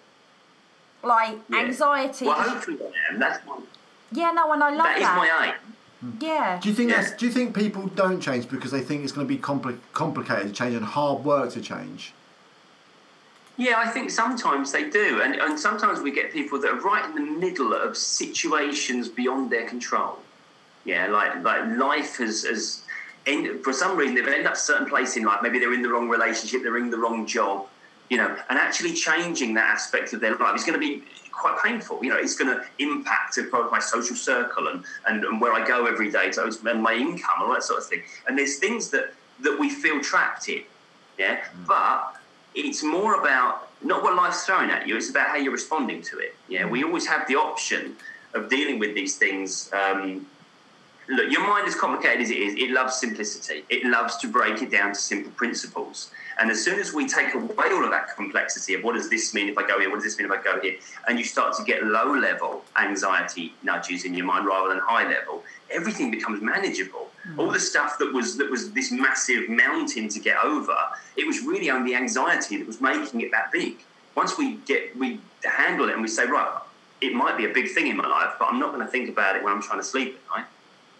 Like 1.03 1.39
Yeah. 1.49 1.59
anxiety. 1.59 2.25
Well, 2.25 2.35
hopefully 2.41 2.77
I 2.81 3.13
am. 3.13 3.19
That's 3.19 3.45
my, 3.45 3.57
yeah, 4.11 4.31
no, 4.31 4.51
and 4.53 4.63
I 4.63 4.69
love 4.69 4.77
that. 4.77 4.99
that 4.99 5.01
is 5.01 5.17
my 5.17 5.45
aim. 5.47 6.15
Yeah. 6.19 6.59
Do 6.61 6.69
you 6.69 6.75
think 6.75 6.89
Yeah. 6.91 7.01
that's, 7.01 7.13
do 7.13 7.25
you 7.25 7.31
think 7.31 7.55
people 7.55 7.87
don't 7.87 8.21
change 8.21 8.49
because 8.49 8.71
they 8.71 8.81
think 8.81 9.03
it's 9.03 9.11
going 9.11 9.27
to 9.27 9.33
be 9.33 9.39
compli- 9.39 9.79
complicated 9.93 10.47
to 10.47 10.53
change 10.53 10.75
and 10.75 10.85
hard 10.85 11.23
work 11.23 11.51
to 11.53 11.61
change? 11.61 12.13
Yeah, 13.57 13.77
I 13.77 13.87
think 13.89 14.09
sometimes 14.09 14.71
they 14.71 14.89
do, 14.89 15.21
and, 15.21 15.35
and 15.35 15.59
sometimes 15.59 15.99
we 15.99 16.11
get 16.11 16.31
people 16.31 16.59
that 16.61 16.71
are 16.71 16.79
right 16.79 17.05
in 17.05 17.13
the 17.15 17.21
middle 17.21 17.73
of 17.73 17.95
situations 17.95 19.07
beyond 19.07 19.51
their 19.51 19.67
control. 19.67 20.19
Yeah, 20.83 21.07
like 21.07 21.43
like 21.43 21.77
life 21.77 22.17
has 22.17 22.43
has 22.45 22.81
end, 23.27 23.63
for 23.63 23.71
some 23.71 23.97
reason 23.97 24.15
they've 24.15 24.25
ended 24.27 24.47
up 24.47 24.53
a 24.53 24.57
certain 24.57 24.87
place 24.87 25.15
in 25.15 25.23
life. 25.23 25.41
Maybe 25.43 25.59
they're 25.59 25.73
in 25.75 25.83
the 25.83 25.89
wrong 25.89 26.09
relationship, 26.09 26.63
they're 26.63 26.77
in 26.77 26.89
the 26.89 26.97
wrong 26.97 27.27
job, 27.27 27.67
you 28.11 28.17
know, 28.17 28.35
and 28.49 28.59
actually 28.59 28.91
changing 28.91 29.53
that 29.53 29.69
aspect 29.69 30.11
of 30.11 30.19
their 30.19 30.35
life 30.35 30.53
is 30.53 30.65
going 30.65 30.77
to 30.77 30.85
be 30.85 31.01
quite 31.31 31.57
painful. 31.63 32.03
You 32.03 32.09
know, 32.09 32.17
it's 32.17 32.35
going 32.35 32.53
to 32.53 32.61
impact 32.77 33.39
my 33.71 33.79
social 33.79 34.17
circle 34.17 34.67
and, 34.67 34.83
and, 35.07 35.23
and 35.23 35.39
where 35.39 35.53
I 35.53 35.65
go 35.65 35.85
every 35.85 36.11
day, 36.11 36.29
to, 36.31 36.43
and 36.43 36.83
my 36.83 36.93
income, 36.93 37.35
and 37.37 37.47
all 37.47 37.53
that 37.53 37.63
sort 37.63 37.79
of 37.79 37.85
thing. 37.87 38.01
And 38.27 38.37
there's 38.37 38.57
things 38.59 38.89
that, 38.89 39.13
that 39.39 39.57
we 39.57 39.69
feel 39.69 40.01
trapped 40.01 40.49
in, 40.49 40.63
yeah? 41.17 41.37
Mm. 41.37 41.67
But 41.67 42.17
it's 42.53 42.83
more 42.83 43.21
about 43.21 43.69
not 43.81 44.03
what 44.03 44.13
life's 44.13 44.45
throwing 44.45 44.71
at 44.71 44.85
you, 44.85 44.97
it's 44.97 45.09
about 45.09 45.29
how 45.29 45.37
you're 45.37 45.53
responding 45.53 46.01
to 46.01 46.19
it. 46.19 46.35
Yeah, 46.49 46.65
we 46.65 46.83
always 46.83 47.07
have 47.07 47.25
the 47.29 47.37
option 47.37 47.95
of 48.33 48.49
dealing 48.49 48.77
with 48.77 48.93
these 48.93 49.15
things. 49.15 49.71
Um, 49.71 50.27
look, 51.07 51.31
your 51.31 51.47
mind, 51.47 51.65
as 51.65 51.75
complicated 51.75 52.23
as 52.23 52.29
it 52.29 52.39
is, 52.39 52.55
it 52.55 52.71
loves 52.71 52.97
simplicity. 52.97 53.63
It 53.69 53.85
loves 53.85 54.17
to 54.17 54.27
break 54.27 54.61
it 54.61 54.69
down 54.69 54.89
to 54.89 54.99
simple 54.99 55.31
principles. 55.31 56.11
And 56.39 56.49
as 56.49 56.63
soon 56.63 56.79
as 56.79 56.93
we 56.93 57.07
take 57.07 57.33
away 57.33 57.67
all 57.71 57.83
of 57.83 57.91
that 57.91 58.15
complexity 58.15 58.73
of 58.73 58.83
what 58.83 58.95
does 58.95 59.09
this 59.09 59.33
mean 59.33 59.49
if 59.49 59.57
I 59.57 59.67
go 59.67 59.79
here, 59.79 59.89
what 59.89 59.97
does 59.97 60.05
this 60.05 60.17
mean 60.17 60.25
if 60.25 60.31
I 60.31 60.41
go 60.41 60.59
here, 60.59 60.75
and 61.07 61.17
you 61.17 61.25
start 61.25 61.55
to 61.57 61.63
get 61.63 61.83
low 61.83 62.13
level 62.13 62.63
anxiety 62.77 63.53
nudges 63.63 64.05
in 64.05 64.13
your 64.13 64.25
mind 64.25 64.45
rather 64.45 64.69
than 64.69 64.79
high 64.79 65.07
level, 65.07 65.43
everything 65.69 66.11
becomes 66.11 66.41
manageable. 66.41 67.09
Mm. 67.27 67.39
All 67.39 67.51
the 67.51 67.59
stuff 67.59 67.97
that 67.99 68.13
was 68.13 68.37
that 68.37 68.49
was 68.49 68.71
this 68.71 68.91
massive 68.91 69.49
mountain 69.49 70.07
to 70.09 70.19
get 70.19 70.37
over, 70.43 70.77
it 71.15 71.27
was 71.27 71.41
really 71.41 71.69
only 71.69 71.95
anxiety 71.95 72.57
that 72.57 72.67
was 72.67 72.81
making 72.81 73.21
it 73.21 73.31
that 73.31 73.51
big. 73.51 73.77
Once 74.15 74.37
we 74.37 74.55
get 74.65 74.95
we 74.97 75.19
handle 75.43 75.89
it 75.89 75.93
and 75.93 76.01
we 76.01 76.07
say, 76.07 76.25
right, 76.25 76.61
it 77.01 77.13
might 77.13 77.37
be 77.37 77.45
a 77.45 77.53
big 77.53 77.69
thing 77.71 77.87
in 77.87 77.97
my 77.97 78.07
life, 78.07 78.33
but 78.39 78.45
I'm 78.45 78.59
not 78.59 78.73
going 78.73 78.85
to 78.85 78.91
think 78.91 79.09
about 79.09 79.35
it 79.35 79.43
when 79.43 79.53
I'm 79.53 79.61
trying 79.61 79.79
to 79.79 79.83
sleep 79.83 80.19
at 80.31 80.37
night. 80.37 80.47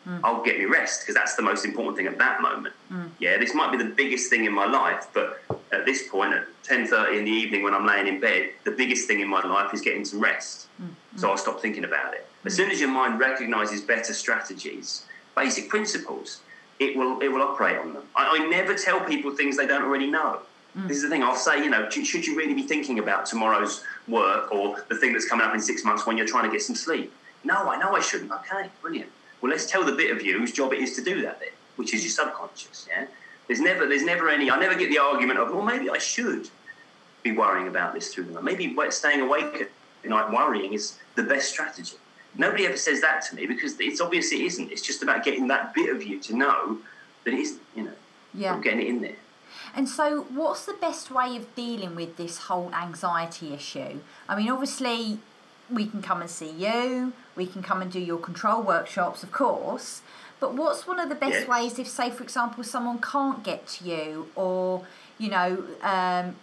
Mm. 0.08 0.20
I'll 0.24 0.43
get 0.43 0.58
me 0.58 0.66
rest 0.66 1.02
because 1.02 1.14
that's 1.14 1.36
the 1.36 1.43
most 1.43 1.64
important 1.64 1.95
thing 1.95 2.08
at 2.08 2.18
that 2.18 2.41
moment. 2.41 2.74
Mm. 2.91 3.10
Yeah, 3.20 3.38
this 3.38 3.54
might 3.54 3.72
be 3.72 3.78
the 3.78 3.89
biggest 3.89 4.30
thing 4.30 4.45
in 4.45 4.54
my 4.54 4.66
life, 4.66 5.08
but 5.14 5.43
at 5.72 5.86
this 5.86 6.08
point, 6.08 6.34
at 6.34 6.45
ten 6.64 6.88
thirty 6.88 7.20
in 7.20 7.26
the 7.26 7.32
evening 7.32 7.64
when 7.64 7.74
I'm 7.74 7.86
laying 7.86 8.08
in 8.08 8.20
bed, 8.20 8.49
the 8.64 8.72
biggest 8.72 9.08
thing 9.08 9.20
in 9.20 9.28
my 9.28 9.45
life 9.45 9.74
is 9.74 9.82
getting 9.82 10.04
some 10.04 10.20
rest. 10.20 10.68
Mm. 10.82 10.89
So 11.18 11.30
I'll 11.30 11.38
stop 11.38 11.62
thinking 11.62 11.84
about 11.84 12.14
it. 12.16 12.26
As 12.45 12.56
soon 12.56 12.72
as 12.72 12.80
your 12.80 12.89
mind 12.89 13.20
recognizes 13.20 13.82
better 13.82 14.14
strategies, 14.14 15.06
basic 15.36 15.70
principles, 15.70 16.41
it 16.80 16.97
will 16.97 17.22
it 17.22 17.28
will 17.28 17.43
operate 17.43 17.78
on 17.78 17.93
them. 17.93 18.04
I, 18.16 18.39
I 18.39 18.49
never 18.49 18.74
tell 18.74 19.02
people 19.02 19.36
things 19.36 19.56
they 19.56 19.68
don't 19.68 19.84
already 19.84 20.08
know. 20.08 20.39
Mm. 20.76 20.88
This 20.88 20.97
is 20.97 21.04
the 21.04 21.10
thing. 21.10 21.22
I'll 21.22 21.36
say, 21.36 21.64
you 21.64 21.70
know, 21.70 21.89
should 21.89 22.26
you 22.26 22.36
really 22.36 22.56
be 22.56 22.64
thinking 22.64 22.97
about 22.97 23.28
tomorrow's 23.28 23.84
work 24.08 24.52
or 24.52 24.84
the 24.89 24.95
thing 24.95 25.14
that's 25.14 25.28
coming 25.28 25.45
up 25.45 25.54
in 25.54 25.62
six 25.62 25.84
months 25.84 26.08
when 26.08 26.18
you're 26.18 26.26
trying 26.26 26.45
to 26.45 26.52
get 26.52 26.64
some 26.64 26.76
sleep? 26.76 27.14
No, 27.43 27.70
I 27.70 27.78
know 27.78 27.93
I 27.95 27.99
shouldn't. 27.99 28.32
Okay, 28.32 28.70
brilliant. 28.82 29.12
Well, 29.42 29.52
let's 29.52 29.66
tell 29.66 29.84
the 29.84 29.94
bit 29.94 30.12
of 30.12 30.22
you 30.22 30.39
whose 30.39 30.52
job 30.52 30.74
it 30.74 30.80
is 30.80 30.96
to 30.96 31.04
do 31.04 31.22
that 31.24 31.39
bit, 31.39 31.54
which 31.76 31.94
is 31.94 32.04
your 32.04 32.12
subconscious. 32.12 32.88
Yeah. 32.89 33.08
There's 33.48 33.60
never, 33.60 33.88
there's 33.88 34.04
never 34.04 34.30
any. 34.30 34.50
I 34.52 34.60
never 34.60 34.76
get 34.76 34.89
the 34.89 35.00
argument 35.00 35.39
of, 35.39 35.52
well, 35.52 35.64
maybe 35.64 35.89
I 35.89 35.98
should 35.98 36.50
be 37.24 37.32
worrying 37.32 37.68
about 37.68 37.94
this 37.94 38.14
through 38.14 38.26
the 38.26 38.34
night. 38.34 38.44
Maybe 38.44 38.76
staying 38.89 39.22
awake 39.22 39.62
at 40.04 40.10
night 40.10 40.32
worrying 40.32 40.74
is 40.74 40.98
the 41.16 41.24
best 41.24 41.50
strategy. 41.50 41.98
Nobody 42.38 42.66
ever 42.66 42.78
says 42.78 43.02
that 43.02 43.24
to 43.24 43.36
me 43.36 43.46
because 43.46 43.80
it's 43.80 44.00
obvious 44.00 44.32
it 44.32 44.42
isn't. 44.42 44.72
It's 44.72 44.82
just 44.82 45.04
about 45.04 45.24
getting 45.24 45.48
that 45.48 45.74
bit 45.74 45.94
of 45.94 46.04
you 46.04 46.20
to 46.22 46.36
know 46.36 46.78
that 47.24 47.34
it 47.34 47.39
is, 47.39 47.58
you 47.76 47.84
know, 47.84 47.94
yeah. 48.34 48.60
getting 48.60 48.82
it 48.82 48.88
in 48.88 49.02
there. 49.02 49.16
And 49.76 49.88
so, 49.88 50.22
what's 50.24 50.66
the 50.66 50.74
best 50.74 51.12
way 51.12 51.36
of 51.36 51.54
dealing 51.56 51.96
with 51.96 52.18
this 52.18 52.38
whole 52.38 52.74
anxiety 52.74 53.54
issue? 53.54 54.00
I 54.28 54.36
mean, 54.36 54.50
obviously, 54.50 55.20
we 55.70 55.88
can 55.88 56.02
come 56.02 56.22
and 56.22 56.30
see 56.30 56.52
you, 56.52 57.14
we 57.42 57.48
can 57.48 57.64
come 57.64 57.82
and 57.82 57.92
do 57.92 58.00
your 58.00 58.20
control 58.20 58.62
workshops, 58.62 59.24
of 59.24 59.32
course. 59.32 60.02
But 60.39 60.54
what's 60.54 60.86
one 60.86 61.00
of 61.00 61.10
the 61.10 61.16
best 61.26 61.42
yeah. 61.42 61.54
ways 61.54 61.80
if, 61.80 61.88
say, 61.88 62.12
for 62.12 62.24
example, 62.24 62.64
someone 62.64 63.00
can't 63.02 63.44
get 63.44 63.66
to 63.74 63.86
you 63.92 64.28
or, 64.36 64.86
you 65.18 65.30
know, 65.30 65.50
um, 65.82 66.36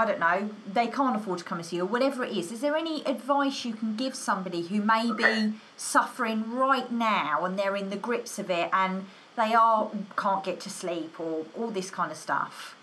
I 0.00 0.04
don't 0.08 0.20
know, 0.20 0.50
they 0.70 0.88
can't 0.88 1.16
afford 1.16 1.38
to 1.38 1.44
come 1.44 1.58
and 1.58 1.66
see 1.66 1.76
you 1.76 1.82
or 1.84 1.86
whatever 1.86 2.24
it 2.24 2.36
is. 2.36 2.52
Is 2.52 2.60
there 2.60 2.76
any 2.76 3.02
advice 3.06 3.64
you 3.64 3.72
can 3.72 3.96
give 3.96 4.14
somebody 4.14 4.62
who 4.66 4.82
may 4.82 5.12
be 5.12 5.54
suffering 5.78 6.52
right 6.52 6.90
now 6.92 7.44
and 7.44 7.58
they're 7.58 7.76
in 7.76 7.88
the 7.88 7.96
grips 7.96 8.38
of 8.38 8.50
it 8.50 8.68
and 8.72 9.06
they 9.36 9.54
are 9.54 9.90
can't 10.16 10.44
get 10.44 10.60
to 10.60 10.70
sleep 10.70 11.18
or 11.18 11.46
all 11.56 11.70
this 11.70 11.90
kind 11.90 12.10
of 12.10 12.18
stuff? 12.18 12.76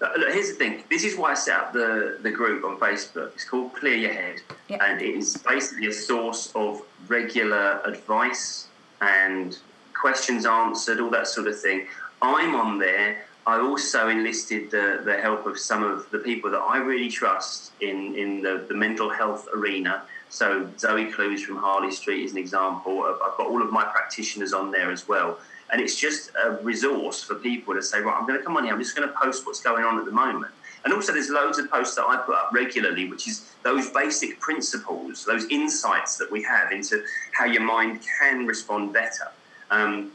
Look, 0.00 0.32
here's 0.32 0.50
the 0.50 0.54
thing. 0.54 0.84
This 0.88 1.04
is 1.04 1.16
why 1.16 1.32
I 1.32 1.34
set 1.34 1.58
up 1.58 1.72
the, 1.72 2.18
the 2.22 2.30
group 2.30 2.64
on 2.64 2.78
Facebook. 2.78 3.32
It's 3.34 3.44
called 3.44 3.74
Clear 3.74 3.96
Your 3.96 4.12
Head, 4.12 4.36
yep. 4.68 4.80
and 4.82 5.02
it 5.02 5.16
is 5.16 5.36
basically 5.38 5.88
a 5.88 5.92
source 5.92 6.52
of 6.54 6.82
regular 7.08 7.80
advice 7.84 8.68
and 9.00 9.58
questions 9.94 10.46
answered, 10.46 11.00
all 11.00 11.10
that 11.10 11.26
sort 11.26 11.48
of 11.48 11.60
thing. 11.60 11.86
I'm 12.22 12.54
on 12.54 12.78
there. 12.78 13.24
I 13.46 13.60
also 13.60 14.08
enlisted 14.08 14.70
the, 14.70 15.00
the 15.04 15.16
help 15.16 15.46
of 15.46 15.58
some 15.58 15.82
of 15.82 16.08
the 16.10 16.18
people 16.18 16.50
that 16.50 16.58
I 16.58 16.78
really 16.78 17.10
trust 17.10 17.72
in, 17.80 18.14
in 18.14 18.42
the, 18.42 18.66
the 18.68 18.74
mental 18.74 19.08
health 19.08 19.48
arena. 19.54 20.02
So 20.28 20.68
Zoe 20.78 21.10
Clues 21.10 21.42
from 21.42 21.56
Harley 21.56 21.90
Street 21.90 22.24
is 22.24 22.32
an 22.32 22.38
example. 22.38 23.02
I've 23.04 23.36
got 23.38 23.46
all 23.46 23.62
of 23.62 23.72
my 23.72 23.84
practitioners 23.84 24.52
on 24.52 24.70
there 24.70 24.90
as 24.90 25.08
well. 25.08 25.38
And 25.70 25.80
it's 25.80 25.96
just 25.96 26.30
a 26.42 26.52
resource 26.62 27.22
for 27.22 27.34
people 27.34 27.74
to 27.74 27.82
say, 27.82 28.00
right, 28.00 28.16
I'm 28.16 28.26
going 28.26 28.38
to 28.38 28.44
come 28.44 28.56
on 28.56 28.64
here, 28.64 28.72
I'm 28.72 28.80
just 28.80 28.96
going 28.96 29.08
to 29.08 29.14
post 29.14 29.46
what's 29.46 29.60
going 29.60 29.84
on 29.84 29.98
at 29.98 30.04
the 30.04 30.12
moment. 30.12 30.52
And 30.84 30.94
also, 30.94 31.12
there's 31.12 31.28
loads 31.28 31.58
of 31.58 31.70
posts 31.70 31.96
that 31.96 32.04
I 32.04 32.16
put 32.16 32.34
up 32.34 32.50
regularly, 32.52 33.10
which 33.10 33.26
is 33.26 33.50
those 33.62 33.90
basic 33.90 34.40
principles, 34.40 35.24
those 35.24 35.44
insights 35.50 36.16
that 36.16 36.30
we 36.30 36.42
have 36.44 36.72
into 36.72 37.04
how 37.32 37.44
your 37.44 37.62
mind 37.62 38.00
can 38.20 38.46
respond 38.46 38.92
better. 38.92 39.28
Um, 39.70 40.12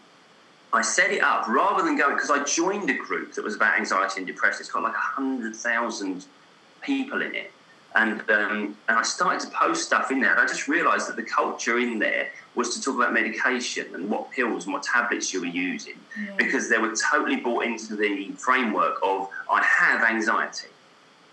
I 0.72 0.82
set 0.82 1.12
it 1.12 1.22
up 1.22 1.48
rather 1.48 1.84
than 1.84 1.98
going 1.98 2.16
because 2.16 2.32
I 2.32 2.44
joined 2.44 2.90
a 2.90 2.96
group 2.96 3.34
that 3.34 3.44
was 3.44 3.56
about 3.56 3.78
anxiety 3.78 4.22
and 4.22 4.28
depression. 4.28 4.62
It's 4.62 4.72
got 4.72 4.82
like 4.82 4.96
hundred 4.96 5.56
thousand 5.56 6.26
people 6.82 7.22
in 7.22 7.36
it, 7.36 7.52
and 7.96 8.22
um, 8.30 8.78
and 8.88 8.98
I 8.98 9.04
started 9.04 9.42
to 9.42 9.56
post 9.56 9.86
stuff 9.86 10.12
in 10.12 10.20
there. 10.20 10.32
And 10.32 10.40
I 10.40 10.46
just 10.48 10.68
realised 10.68 11.08
that 11.10 11.16
the 11.16 11.24
culture 11.24 11.80
in 11.80 12.00
there 12.00 12.30
was 12.56 12.76
to 12.76 12.82
talk 12.82 12.96
about 12.96 13.14
medication 13.14 13.94
and 13.94 14.10
what 14.10 14.32
pills 14.32 14.66
and 14.66 14.74
what 14.74 14.84
tablets 14.84 15.34
you 15.34 15.42
were 15.42 15.48
using 15.48 15.96
yeah. 16.20 16.34
because 16.38 16.70
they 16.70 16.78
were 16.78 16.94
totally 17.12 17.38
bought 17.38 17.64
into 17.64 17.96
the 17.96 18.32
framework 18.38 18.98
of 19.02 19.30
I 19.50 19.64
have 19.64 20.04
anxiety. 20.04 20.68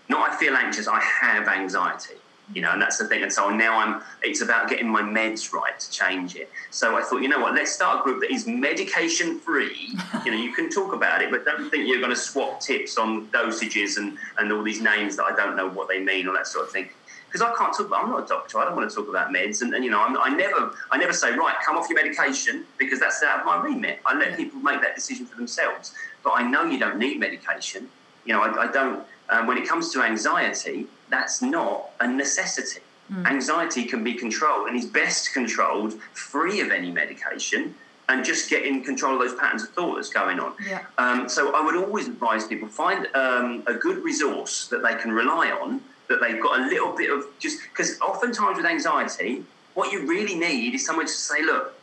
Not 0.09 0.31
I 0.31 0.35
feel 0.37 0.55
anxious, 0.55 0.87
I 0.87 0.99
have 0.99 1.47
anxiety. 1.47 2.15
You 2.53 2.61
know, 2.61 2.71
and 2.71 2.81
that's 2.81 2.97
the 2.97 3.07
thing. 3.07 3.23
And 3.23 3.31
so 3.31 3.49
now 3.49 3.77
I'm 3.77 4.01
it's 4.23 4.41
about 4.41 4.69
getting 4.69 4.89
my 4.89 5.01
meds 5.01 5.53
right 5.53 5.79
to 5.79 5.91
change 5.91 6.35
it. 6.35 6.49
So 6.69 6.97
I 6.97 7.01
thought, 7.01 7.21
you 7.21 7.29
know 7.29 7.39
what, 7.39 7.53
let's 7.53 7.71
start 7.71 8.01
a 8.01 8.03
group 8.03 8.21
that 8.21 8.31
is 8.31 8.45
medication 8.47 9.39
free. 9.39 9.97
you 10.25 10.31
know, 10.31 10.37
you 10.37 10.53
can 10.53 10.69
talk 10.69 10.93
about 10.93 11.21
it, 11.21 11.31
but 11.31 11.45
don't 11.45 11.69
think 11.69 11.87
you're 11.87 11.99
going 11.99 12.11
to 12.11 12.15
swap 12.15 12.59
tips 12.59 12.97
on 12.97 13.27
dosages 13.27 13.97
and, 13.97 14.17
and 14.37 14.51
all 14.51 14.63
these 14.63 14.81
names 14.81 15.15
that 15.17 15.23
I 15.23 15.35
don't 15.35 15.55
know 15.55 15.69
what 15.69 15.87
they 15.87 15.99
mean 15.99 16.27
or 16.27 16.33
that 16.33 16.47
sort 16.47 16.65
of 16.65 16.71
thing 16.71 16.89
because 17.31 17.41
I 17.41 17.53
can't 17.57 17.73
talk. 17.73 17.87
About, 17.87 18.03
I'm 18.03 18.09
not 18.09 18.25
a 18.25 18.27
doctor. 18.27 18.59
I 18.59 18.65
don't 18.65 18.75
want 18.75 18.89
to 18.89 18.95
talk 18.95 19.07
about 19.07 19.29
meds, 19.29 19.61
and, 19.61 19.73
and 19.73 19.85
you 19.85 19.89
know, 19.89 20.01
I'm, 20.01 20.17
i 20.17 20.29
never, 20.29 20.73
I 20.91 20.97
never 20.97 21.13
say 21.13 21.31
right, 21.31 21.55
come 21.65 21.77
off 21.77 21.87
your 21.89 22.03
medication 22.03 22.65
because 22.77 22.99
that's 22.99 23.23
out 23.23 23.39
of 23.39 23.45
my 23.45 23.61
remit. 23.61 23.99
I 24.05 24.15
let 24.17 24.35
people 24.35 24.59
make 24.59 24.81
that 24.81 24.95
decision 24.95 25.25
for 25.25 25.37
themselves. 25.37 25.93
But 26.23 26.31
I 26.31 26.43
know 26.43 26.65
you 26.65 26.77
don't 26.77 26.99
need 26.99 27.19
medication. 27.19 27.87
You 28.25 28.33
know, 28.33 28.41
I, 28.41 28.63
I 28.63 28.71
don't. 28.71 29.05
Um, 29.29 29.47
when 29.47 29.57
it 29.57 29.67
comes 29.67 29.93
to 29.93 30.03
anxiety, 30.03 30.87
that's 31.11 31.41
not 31.41 31.91
a 31.99 32.07
necessity. 32.07 32.81
Mm. 33.11 33.27
Anxiety 33.27 33.85
can 33.85 34.03
be 34.03 34.13
controlled 34.13 34.67
and 34.67 34.77
is 34.77 34.85
best 34.85 35.33
controlled 35.33 35.93
free 36.13 36.61
of 36.61 36.71
any 36.71 36.89
medication 36.89 37.75
and 38.09 38.25
just 38.25 38.49
get 38.49 38.65
in 38.65 38.83
control 38.83 39.13
of 39.13 39.19
those 39.19 39.35
patterns 39.35 39.63
of 39.63 39.69
thought 39.69 39.95
that's 39.95 40.09
going 40.09 40.39
on. 40.39 40.53
Yeah. 40.67 40.83
Um, 40.97 41.29
so 41.29 41.53
I 41.55 41.63
would 41.63 41.75
always 41.75 42.07
advise 42.07 42.47
people 42.47 42.67
find 42.67 43.07
um, 43.15 43.63
a 43.67 43.73
good 43.73 44.03
resource 44.03 44.67
that 44.67 44.81
they 44.81 44.95
can 44.95 45.11
rely 45.11 45.51
on 45.51 45.81
that 46.07 46.19
they've 46.19 46.41
got 46.41 46.59
a 46.59 46.63
little 46.63 46.95
bit 46.95 47.09
of 47.09 47.25
just 47.39 47.61
because 47.63 47.99
oftentimes 48.01 48.57
with 48.57 48.65
anxiety, 48.65 49.43
what 49.75 49.91
you 49.91 50.07
really 50.07 50.35
need 50.35 50.73
is 50.73 50.85
someone 50.85 51.05
to 51.05 51.11
say, 51.11 51.41
look, 51.43 51.73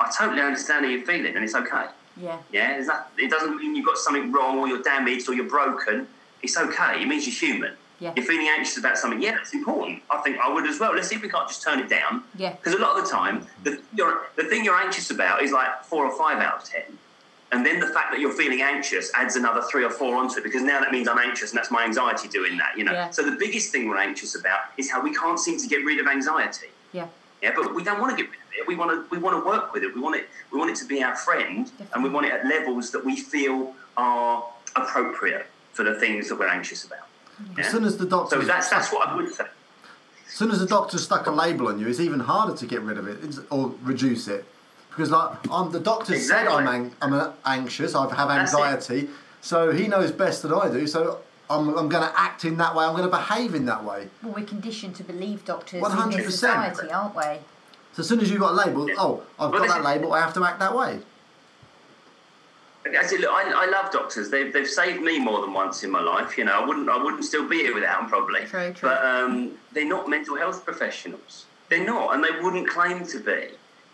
I 0.00 0.10
totally 0.16 0.42
understand 0.42 0.84
how 0.84 0.90
you're 0.90 1.06
feeling 1.06 1.36
and 1.36 1.44
it's 1.44 1.54
okay. 1.54 1.86
Yeah. 2.20 2.38
Yeah. 2.52 2.82
That, 2.82 3.10
it 3.18 3.30
doesn't 3.30 3.56
mean 3.56 3.76
you've 3.76 3.86
got 3.86 3.98
something 3.98 4.32
wrong 4.32 4.58
or 4.58 4.66
you're 4.68 4.82
damaged 4.82 5.28
or 5.28 5.34
you're 5.34 5.48
broken. 5.48 6.08
It's 6.42 6.56
okay. 6.56 7.02
It 7.02 7.06
means 7.06 7.26
you're 7.26 7.50
human. 7.50 7.74
Yeah. 7.98 8.12
You're 8.14 8.26
feeling 8.26 8.48
anxious 8.48 8.76
about 8.78 8.98
something. 8.98 9.22
Yeah, 9.22 9.38
it's 9.40 9.54
important. 9.54 10.02
I 10.10 10.18
think 10.18 10.38
I 10.38 10.52
would 10.52 10.66
as 10.66 10.78
well. 10.78 10.94
Let's 10.94 11.08
see 11.08 11.16
if 11.16 11.22
we 11.22 11.28
can't 11.28 11.48
just 11.48 11.62
turn 11.62 11.80
it 11.80 11.88
down. 11.88 12.24
Yeah. 12.36 12.52
Because 12.52 12.74
a 12.74 12.78
lot 12.78 12.98
of 12.98 13.04
the 13.04 13.10
time, 13.10 13.46
the, 13.62 13.80
the 14.36 14.44
thing 14.44 14.64
you're 14.64 14.76
anxious 14.76 15.10
about 15.10 15.42
is 15.42 15.52
like 15.52 15.82
four 15.84 16.04
or 16.06 16.16
five 16.16 16.38
out 16.42 16.62
of 16.62 16.64
ten. 16.64 16.98
And 17.52 17.64
then 17.64 17.78
the 17.78 17.86
fact 17.86 18.10
that 18.10 18.20
you're 18.20 18.32
feeling 18.32 18.60
anxious 18.60 19.10
adds 19.14 19.36
another 19.36 19.62
three 19.70 19.84
or 19.84 19.90
four 19.90 20.16
onto 20.16 20.38
it 20.38 20.42
because 20.44 20.62
now 20.62 20.80
that 20.80 20.90
means 20.90 21.06
I'm 21.08 21.18
anxious 21.18 21.52
and 21.52 21.58
that's 21.58 21.70
my 21.70 21.84
anxiety 21.84 22.28
doing 22.28 22.56
that, 22.58 22.76
you 22.76 22.84
know. 22.84 22.92
Yeah. 22.92 23.10
So 23.10 23.22
the 23.22 23.36
biggest 23.36 23.70
thing 23.70 23.88
we're 23.88 23.98
anxious 23.98 24.34
about 24.34 24.60
is 24.76 24.90
how 24.90 25.00
we 25.02 25.14
can't 25.14 25.38
seem 25.38 25.58
to 25.58 25.66
get 25.68 25.84
rid 25.84 26.00
of 26.00 26.08
anxiety. 26.08 26.66
Yeah. 26.92 27.06
Yeah, 27.42 27.52
but 27.54 27.74
we 27.74 27.84
don't 27.84 28.00
want 28.00 28.16
to 28.16 28.22
get 28.22 28.30
rid 28.30 28.40
of 28.40 28.52
it. 28.58 28.66
We 28.66 28.74
want 28.74 28.90
to 28.90 29.14
we 29.14 29.22
want 29.22 29.42
to 29.42 29.48
work 29.48 29.72
with 29.72 29.84
it. 29.84 29.94
We 29.94 30.00
want 30.00 30.16
it 30.16 30.28
we 30.52 30.58
want 30.58 30.70
it 30.70 30.76
to 30.78 30.86
be 30.86 31.02
our 31.02 31.14
friend 31.14 31.66
Definitely. 31.66 31.86
and 31.94 32.04
we 32.04 32.10
want 32.10 32.26
it 32.26 32.32
at 32.32 32.46
levels 32.46 32.90
that 32.90 33.04
we 33.04 33.16
feel 33.16 33.74
are 33.96 34.44
appropriate 34.74 35.46
for 35.72 35.84
the 35.84 35.94
things 35.94 36.28
that 36.28 36.38
we're 36.38 36.48
anxious 36.48 36.84
about. 36.84 37.06
Yeah? 37.56 37.64
As 37.64 37.70
soon 37.70 37.84
as 37.84 37.96
the 37.96 38.06
doctor 38.06 38.40
So 38.40 38.46
that's 38.46 38.68
that's 38.70 38.92
what 38.92 39.08
I 39.08 39.16
would 39.16 39.32
say. 39.32 39.44
As 40.26 40.32
soon 40.32 40.50
as 40.50 40.58
the 40.58 40.66
doctor 40.66 40.98
stuck 40.98 41.26
a 41.26 41.30
label 41.30 41.68
on 41.68 41.78
you, 41.78 41.88
it's 41.88 42.00
even 42.00 42.20
harder 42.20 42.56
to 42.56 42.66
get 42.66 42.82
rid 42.82 42.98
of 42.98 43.06
it 43.08 43.38
or 43.50 43.74
reduce 43.82 44.28
it 44.28 44.44
because 44.90 45.10
like 45.10 45.30
I'm 45.50 45.70
the 45.72 45.80
doctor 45.80 46.14
exactly. 46.14 46.50
said 46.50 46.52
I'm 46.52 46.68
ang- 46.68 46.94
I'm 47.00 47.32
anxious, 47.44 47.94
I 47.94 48.12
have 48.14 48.30
anxiety, 48.30 49.08
so 49.40 49.72
he 49.72 49.88
knows 49.88 50.10
best 50.10 50.42
that 50.42 50.52
I 50.52 50.70
do. 50.70 50.86
So 50.86 51.20
I'm, 51.48 51.68
I'm 51.76 51.88
going 51.88 52.02
to 52.02 52.12
act 52.18 52.44
in 52.44 52.56
that 52.56 52.74
way. 52.74 52.84
I'm 52.84 52.92
going 52.96 53.08
to 53.08 53.16
behave 53.16 53.54
in 53.54 53.66
that 53.66 53.84
way. 53.84 54.08
Well, 54.22 54.34
we're 54.34 54.44
conditioned 54.44 54.96
to 54.96 55.04
believe 55.04 55.44
doctors 55.44 55.82
100%. 55.82 56.16
this 56.16 56.26
society, 56.26 56.90
aren't 56.90 57.14
we? 57.14 57.22
So 57.92 58.00
as 58.00 58.08
soon 58.08 58.20
as 58.20 58.30
you've 58.30 58.40
got 58.40 58.52
a 58.52 58.66
label, 58.66 58.88
oh, 58.98 59.22
I've 59.38 59.52
Well, 59.52 59.66
got 59.66 59.82
that 59.82 59.84
label. 59.84 60.12
I 60.12 60.20
have 60.20 60.34
to 60.34 60.44
act 60.44 60.58
that 60.58 60.74
way. 60.74 61.00
I 62.94 63.04
said, 63.04 63.20
look, 63.20 63.30
I, 63.30 63.64
I 63.64 63.66
love 63.66 63.90
doctors. 63.90 64.30
They've, 64.30 64.52
they've 64.52 64.68
saved 64.68 65.02
me 65.02 65.18
more 65.18 65.40
than 65.40 65.52
once 65.52 65.82
in 65.82 65.90
my 65.90 66.02
life. 66.02 66.38
You 66.38 66.44
know, 66.44 66.62
I 66.62 66.66
wouldn't 66.66 66.88
I 66.88 67.02
wouldn't 67.02 67.24
still 67.24 67.48
be 67.48 67.58
here 67.58 67.74
without 67.74 68.00
them 68.00 68.08
probably. 68.08 68.44
True. 68.44 68.72
But 68.80 69.04
um, 69.04 69.52
they're 69.72 69.88
not 69.88 70.08
mental 70.08 70.36
health 70.36 70.64
professionals. 70.64 71.46
They're 71.68 71.84
not, 71.84 72.14
and 72.14 72.22
they 72.22 72.40
wouldn't 72.42 72.68
claim 72.68 73.06
to 73.06 73.18
be. 73.18 73.48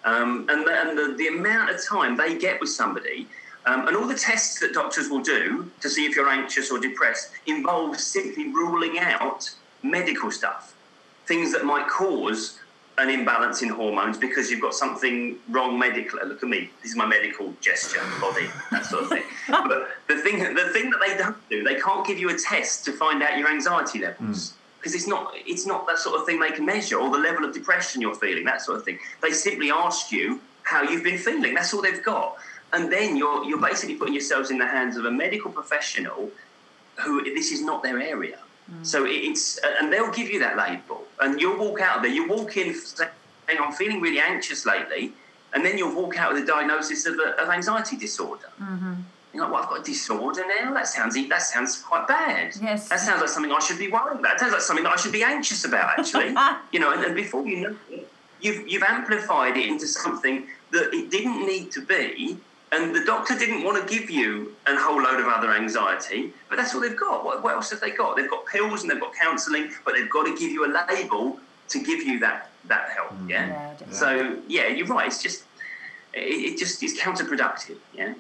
Um, 0.05 0.47
and 0.51 0.67
the, 0.67 0.73
and 0.73 0.99
the, 0.99 1.15
the 1.17 1.29
amount 1.29 1.71
of 1.71 1.83
time 1.85 2.17
they 2.17 2.37
get 2.37 2.61
with 2.61 2.71
somebody, 2.71 3.29
um, 3.67 3.87
and 3.87 3.97
all 3.97 4.07
the 4.07 4.17
tests 4.17 4.59
that 4.61 4.75
doctors 4.75 5.09
will 5.09 5.23
do 5.23 5.71
to 5.81 5.89
see 5.89 6.05
if 6.05 6.17
you're 6.17 6.29
anxious 6.29 6.71
or 6.71 6.81
depressed 6.81 7.31
involve 7.47 7.99
simply 7.99 8.49
ruling 8.49 8.99
out 8.99 9.49
medical 9.83 10.31
stuff, 10.31 10.75
things 11.27 11.53
that 11.53 11.65
might 11.65 11.87
cause 11.89 12.59
an 12.99 13.09
imbalance 13.09 13.63
in 13.63 13.69
hormones 13.69 14.19
because 14.19 14.51
you've 14.51 14.61
got 14.61 14.75
something 14.75 15.37
wrong 15.49 15.79
medically. 15.79 16.21
Look 16.25 16.43
at 16.43 16.49
me, 16.49 16.71
this 16.83 16.91
is 16.93 16.97
my 16.97 17.07
medical 17.07 17.55
gesture, 17.61 18.01
body, 18.21 18.47
that 18.71 18.85
sort 18.85 19.05
of 19.05 19.09
thing. 19.09 19.23
but 19.49 19.89
the 20.09 20.19
thing, 20.19 20.55
the 20.55 20.69
thing 20.73 20.91
that 20.91 21.01
they 21.07 21.17
don't 21.17 21.37
do, 21.49 21.63
they 21.65 21.77
can't 21.77 22.07
give 22.07 22.19
you 22.19 22.31
a 22.31 22.37
test 22.37 22.85
to 22.85 22.93
find 22.93 23.23
out 23.23 23.39
your 23.39 23.49
anxiety 23.49 24.01
levels 24.01 24.51
hmm. 24.51 24.57
because 24.79 24.95
it's 24.95 25.07
not, 25.07 25.33
it's 25.35 25.67
not 25.67 25.87
that 25.87 25.99
sort 25.99 26.21
of 26.21 26.27
thing 26.27 26.39
they 26.39 26.51
can 26.51 26.67
measure 26.67 26.99
or 26.99 27.11
the 27.11 27.19
level 27.19 27.45
of 27.45 27.55
depression 27.55 28.03
you're 28.03 28.15
feeling, 28.15 28.45
that 28.45 28.61
sort 28.61 28.77
of 28.79 28.85
thing. 28.85 28.99
They 29.23 29.31
simply 29.31 29.71
ask 29.71 30.13
you 30.13 30.41
how 30.65 30.83
you've 30.83 31.05
been 31.05 31.19
feeling. 31.19 31.55
That's 31.55 31.73
all 31.73 31.83
they've 31.83 32.03
got, 32.05 32.37
and 32.73 32.93
then 32.93 33.17
you're 33.17 33.45
you're 33.45 33.61
basically 33.61 33.97
putting 33.97 34.15
yourselves 34.15 34.51
in 34.51 34.59
the 34.59 34.67
hands 34.67 34.97
of 34.97 35.05
a 35.07 35.11
medical 35.11 35.51
professional 35.51 36.31
who 36.97 37.25
this 37.25 37.51
is 37.51 37.63
not 37.63 37.83
their 37.83 38.01
area. 38.01 38.39
Mm. 38.73 38.87
So 38.87 39.05
it's 39.07 39.59
and 39.81 39.93
they'll 39.93 40.11
give 40.11 40.31
you 40.31 40.39
that 40.41 40.57
label, 40.57 41.05
and 41.21 41.41
you'll 41.41 41.59
walk 41.59 41.81
out 41.81 41.97
of 41.97 42.03
there. 42.03 42.13
You 42.13 42.29
walk 42.29 42.57
in 42.57 42.75
saying, 42.75 43.11
"I'm 43.49 43.73
feeling 43.73 44.01
really 44.01 44.21
anxious 44.21 44.65
lately," 44.67 45.13
and 45.53 45.65
then 45.65 45.79
you'll 45.79 45.95
walk 45.95 46.17
out 46.17 46.33
with 46.33 46.43
a 46.43 46.47
diagnosis 46.47 47.07
of, 47.07 47.19
a, 47.19 47.43
of 47.43 47.49
anxiety 47.49 47.97
disorder. 47.97 48.49
Mm-hmm. 48.61 48.95
You're 49.35 49.45
like, 49.45 49.53
"Well, 49.53 49.63
I've 49.63 49.69
got 49.69 49.81
a 49.81 49.83
disorder 49.83 50.45
now. 50.47 50.73
That 50.73 50.87
sounds 50.87 51.15
that 51.29 51.43
sounds 51.43 51.81
quite 51.81 52.07
bad. 52.07 52.55
Yes. 52.61 52.89
that 52.89 53.01
sounds 53.01 53.21
like 53.21 53.31
something 53.31 53.53
I 53.53 53.59
should 53.59 53.79
be 53.79 53.89
worried 53.89 54.21
about. 54.21 54.39
That 54.39 54.41
sounds 54.41 54.53
like 54.53 54.63
something 54.63 54.85
that 54.85 54.93
I 54.93 54.97
should 54.97 55.13
be 55.13 55.23
anxious 55.23 55.65
about, 55.65 55.99
actually. 55.99 56.35
you 56.73 56.81
know, 56.81 56.93
and, 56.93 57.05
and 57.05 57.15
before 57.15 57.47
you 57.47 57.57
know 57.61 57.77
it, 57.91 58.09
you've 58.41 58.69
you've 58.69 58.83
amplified 58.83 59.57
it 59.57 59.67
into 59.67 59.87
something 59.87 60.47
that 60.71 60.93
it 60.93 61.11
didn't 61.11 61.47
need 61.47 61.71
to 61.73 61.83
be, 61.83 62.39
and 62.73 62.95
the 62.95 63.05
doctor 63.05 63.39
didn't 63.39 63.63
want 63.63 63.87
to 63.87 63.95
give 63.95 64.11
you 64.11 64.57
a 64.67 64.75
whole 64.75 65.01
load 65.01 65.21
of 65.21 65.27
other 65.27 65.53
anxiety, 65.53 66.33
but 66.49 66.57
that's 66.57 66.75
all 66.75 66.81
they've 66.81 66.97
got. 66.97 67.25
What, 67.25 67.45
what 67.45 67.55
else 67.55 67.71
have 67.71 67.81
they 67.81 67.91
got? 67.91 68.17
They've 68.17 68.31
got 68.31 68.47
pills 68.47 68.81
and 68.83 68.91
they've 68.91 69.01
got 69.01 69.15
counselling, 69.15 69.73
but 69.85 69.95
they've 69.95 70.11
got 70.11 70.25
to 70.25 70.37
give 70.37 70.51
you 70.51 70.65
a 70.65 70.71
label 70.91 71.39
to 71.69 71.79
give 71.79 72.03
you 72.03 72.19
that 72.21 72.51
that 72.67 72.91
help. 72.91 73.13
Yeah. 73.29 73.47
Yeah, 73.49 73.75
so 73.91 74.39
yeah, 74.49 74.69
you're 74.69 74.87
right. 74.87 75.07
It's 75.07 75.23
just 75.23 75.45
it, 76.15 76.53
it 76.53 76.59
just 76.59 76.83
is 76.83 76.99
counterproductive. 76.99 77.77
Yeah. 77.93 78.15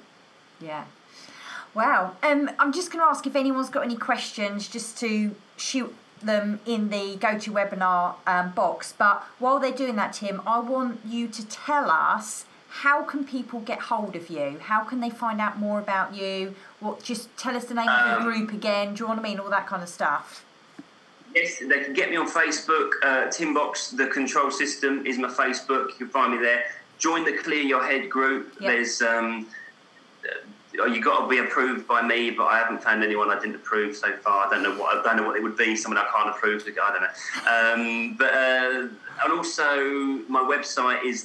Yeah. 0.61 0.85
Wow. 1.75 2.17
Um, 2.23 2.51
I'm 2.59 2.73
just 2.73 2.93
going 2.93 3.03
to 3.03 3.09
ask 3.09 3.27
if 3.27 3.35
anyone's 3.35 3.71
got 3.71 3.85
any 3.85 3.97
questions, 3.97 4.69
just 4.69 4.99
to 4.99 5.35
shoot 5.57 5.95
them 6.21 6.61
in 6.67 6.91
the 6.91 7.17
GoToWebinar 7.17 8.15
um, 8.27 8.51
box. 8.51 8.93
But 8.97 9.25
while 9.39 9.59
they're 9.59 9.73
doing 9.73 9.97
that, 9.97 10.13
Tim, 10.13 10.43
I 10.47 10.61
want 10.61 11.01
you 11.07 11.29
to 11.29 11.47
tell 11.47 11.91
us 11.91 12.45
how 12.73 13.03
can 13.03 13.23
people 13.23 13.61
get 13.61 13.79
hold 13.79 14.17
of 14.17 14.31
you? 14.31 14.59
How 14.59 14.83
can 14.83 15.01
they 15.01 15.11
find 15.11 15.43
out 15.43 15.59
more 15.59 15.79
about 15.79 16.15
you? 16.15 16.55
What? 16.81 17.03
Just 17.03 17.29
tell 17.37 17.55
us 17.55 17.67
the 17.67 17.75
name 17.75 17.87
of 17.87 18.01
Um, 18.01 18.25
the 18.25 18.33
group 18.33 18.53
again. 18.53 18.95
Do 18.95 19.01
you 19.01 19.05
know 19.05 19.15
what 19.15 19.19
I 19.19 19.23
mean? 19.23 19.39
All 19.39 19.51
that 19.51 19.67
kind 19.67 19.83
of 19.83 19.91
stuff. 19.91 20.43
Yes, 21.35 21.59
they 21.59 21.85
can 21.85 21.93
get 21.93 22.11
me 22.11 22.17
on 22.17 22.27
Facebook. 22.27 22.93
Uh, 23.03 23.31
Tim 23.31 23.53
Box, 23.53 23.91
the 23.91 24.07
control 24.07 24.51
system, 24.51 25.05
is 25.07 25.19
my 25.19 25.29
Facebook. 25.29 25.91
You 25.91 26.07
can 26.07 26.09
find 26.09 26.33
me 26.33 26.39
there. 26.39 26.65
Join 26.99 27.25
the 27.25 27.35
Clear 27.35 27.63
Your 27.63 27.85
Head 27.85 28.09
group. 28.09 28.55
Yep. 28.59 28.71
There's 28.71 29.03
um, 29.03 29.47
uh, 30.25 30.87
you 30.87 31.03
got 31.03 31.21
to 31.21 31.29
be 31.29 31.39
approved 31.39 31.87
by 31.87 32.01
me, 32.01 32.31
but 32.31 32.47
I 32.47 32.59
haven't 32.59 32.83
found 32.83 33.05
anyone 33.05 33.29
I 33.31 33.39
didn't 33.39 33.57
approve 33.57 33.95
so 33.95 34.17
far. 34.17 34.47
I 34.47 34.51
don't 34.51 34.63
know 34.63 34.75
what 34.77 34.97
I 34.97 35.03
don't 35.03 35.19
know 35.19 35.27
what 35.27 35.37
it 35.37 35.43
would 35.43 35.59
be. 35.59 35.77
Someone 35.77 35.99
I 35.99 36.09
can't 36.15 36.31
approve. 36.31 36.65
I 36.67 36.91
don't 36.95 37.03
know. 37.03 37.15
Um, 37.55 38.17
but 38.17 38.33
uh, 38.33 38.89
and 39.25 39.33
also 39.33 39.77
my 40.29 40.41
website 40.41 41.05
is 41.05 41.25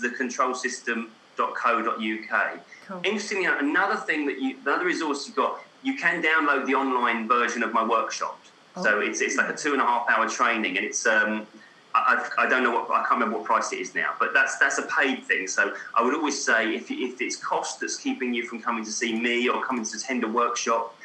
thecontrolsystem.co.uk. 1.37 2.59
Cool. 2.87 3.01
Interestingly, 3.03 3.45
another 3.45 3.95
thing 3.95 4.25
that 4.27 4.39
you, 4.41 4.57
another 4.65 4.85
resource 4.85 5.27
you've 5.27 5.35
got, 5.35 5.61
you 5.83 5.95
can 5.95 6.21
download 6.21 6.65
the 6.65 6.73
online 6.75 7.27
version 7.27 7.63
of 7.63 7.73
my 7.73 7.85
workshop. 7.87 8.39
So 8.81 8.97
Oh. 8.97 8.99
it's, 8.99 9.21
it's 9.21 9.35
like 9.37 9.49
a 9.49 9.55
two 9.55 9.73
and 9.73 9.81
a 9.81 9.85
half 9.85 10.07
hour 10.09 10.29
training, 10.29 10.77
and 10.77 10.85
it's 10.85 11.05
um, 11.07 11.47
I, 11.95 12.27
I 12.37 12.43
I 12.45 12.49
don't 12.49 12.61
know 12.63 12.71
what 12.71 12.89
I 12.91 12.99
can't 12.99 13.11
remember 13.13 13.37
what 13.37 13.45
price 13.45 13.73
it 13.73 13.79
is 13.79 13.95
now, 13.95 14.13
but 14.19 14.33
that's 14.33 14.57
that's 14.59 14.77
a 14.77 14.83
paid 14.83 15.23
thing. 15.23 15.47
So 15.47 15.73
I 15.95 16.03
would 16.03 16.13
always 16.13 16.43
say 16.43 16.75
if 16.75 16.91
if 16.91 17.19
it's 17.19 17.35
cost 17.37 17.79
that's 17.79 17.97
keeping 17.97 18.33
you 18.35 18.45
from 18.45 18.61
coming 18.61 18.85
to 18.85 18.91
see 18.91 19.19
me 19.19 19.49
or 19.49 19.63
coming 19.65 19.83
to 19.83 19.97
attend 19.97 20.23
a 20.23 20.27
workshop, 20.27 20.95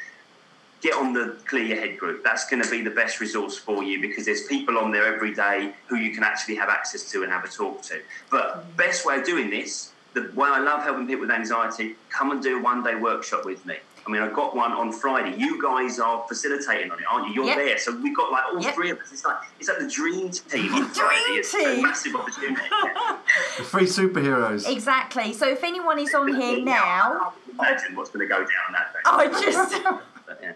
get 0.81 0.93
on 0.93 1.13
the 1.13 1.35
Clear 1.47 1.63
Your 1.63 1.79
Head 1.79 1.97
group. 1.97 2.23
That's 2.23 2.47
going 2.47 2.61
to 2.61 2.69
be 2.69 2.81
the 2.83 2.91
best 2.91 3.19
resource 3.19 3.57
for 3.57 3.81
you 3.83 3.99
because 3.99 4.25
there's 4.25 4.43
people 4.43 4.77
on 4.77 4.91
there 4.91 5.11
every 5.11 5.33
day 5.33 5.73
who 5.87 5.95
you 5.95 6.13
can 6.13 6.23
actually 6.23 6.55
have 6.57 6.69
access 6.69 7.09
to 7.11 7.23
and 7.23 7.31
have 7.31 7.43
a 7.43 7.47
talk 7.47 7.81
to. 7.83 7.99
But 8.29 8.77
best 8.77 9.03
way 9.03 9.17
of 9.17 9.25
doing 9.25 9.49
this, 9.49 9.92
the 10.13 10.31
way 10.35 10.47
I 10.49 10.59
love 10.59 10.83
helping 10.83 11.07
people 11.07 11.21
with 11.21 11.31
anxiety, 11.31 11.95
come 12.09 12.31
and 12.31 12.41
do 12.41 12.57
a 12.59 12.61
one 12.61 12.83
day 12.83 12.95
workshop 12.95 13.45
with 13.45 13.65
me. 13.65 13.75
I 14.05 14.11
mean, 14.11 14.21
I've 14.21 14.33
got 14.33 14.53
one 14.53 14.73
on 14.73 14.91
Friday. 14.91 15.37
You 15.37 15.61
guys 15.61 15.97
are 15.97 16.25
facilitating 16.27 16.91
on 16.91 16.99
it, 16.99 17.05
aren't 17.09 17.27
you? 17.29 17.35
You're 17.35 17.45
Yep. 17.45 17.57
there, 17.57 17.77
so 17.77 17.95
we've 17.95 18.15
got 18.15 18.31
like 18.31 18.43
all 18.51 18.61
Yep. 18.61 18.75
three 18.75 18.89
of 18.89 18.99
us. 18.99 19.11
It's 19.13 19.23
like 19.23 19.37
it's 19.59 19.69
like 19.69 19.79
the 19.79 19.87
dream 19.87 20.29
team 20.29 20.73
on 20.73 20.81
Dream 20.81 20.89
Friday. 20.93 21.19
It's 21.39 21.53
a 21.53 21.57
team. 21.57 21.81
massive 21.83 22.15
opportunity. 22.15 22.61
Yeah. 22.69 23.17
The 23.57 23.63
three 23.63 23.85
superheroes. 23.85 24.69
Exactly. 24.69 25.33
So 25.33 25.47
if 25.47 25.63
anyone 25.63 25.97
is 25.99 26.13
on 26.13 26.27
here 26.33 26.59
now, 26.63 27.33
I 27.59 27.69
imagine 27.71 27.95
what's 27.95 28.09
going 28.09 28.27
to 28.27 28.31
go 28.33 28.39
down 28.39 28.73
that 28.73 28.93
day. 28.93 28.99
I 29.05 29.27
just. 29.41 29.81
But, 30.25 30.39
yeah. 30.41 30.53